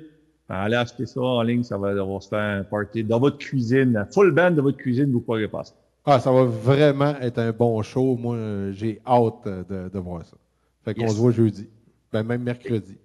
[0.49, 3.19] ben, allez acheter ça en ligne, ça va, on va se faire un party dans
[3.19, 5.73] votre cuisine, full band de votre cuisine, vous pourrez passer.
[6.05, 8.15] Ah, ça va vraiment être un bon show.
[8.15, 10.37] Moi, euh, j'ai hâte euh, de, de voir ça.
[10.85, 11.13] Fait qu'on Yes.
[11.13, 11.67] se voit jeudi.
[12.13, 12.97] Ben, même mercredi.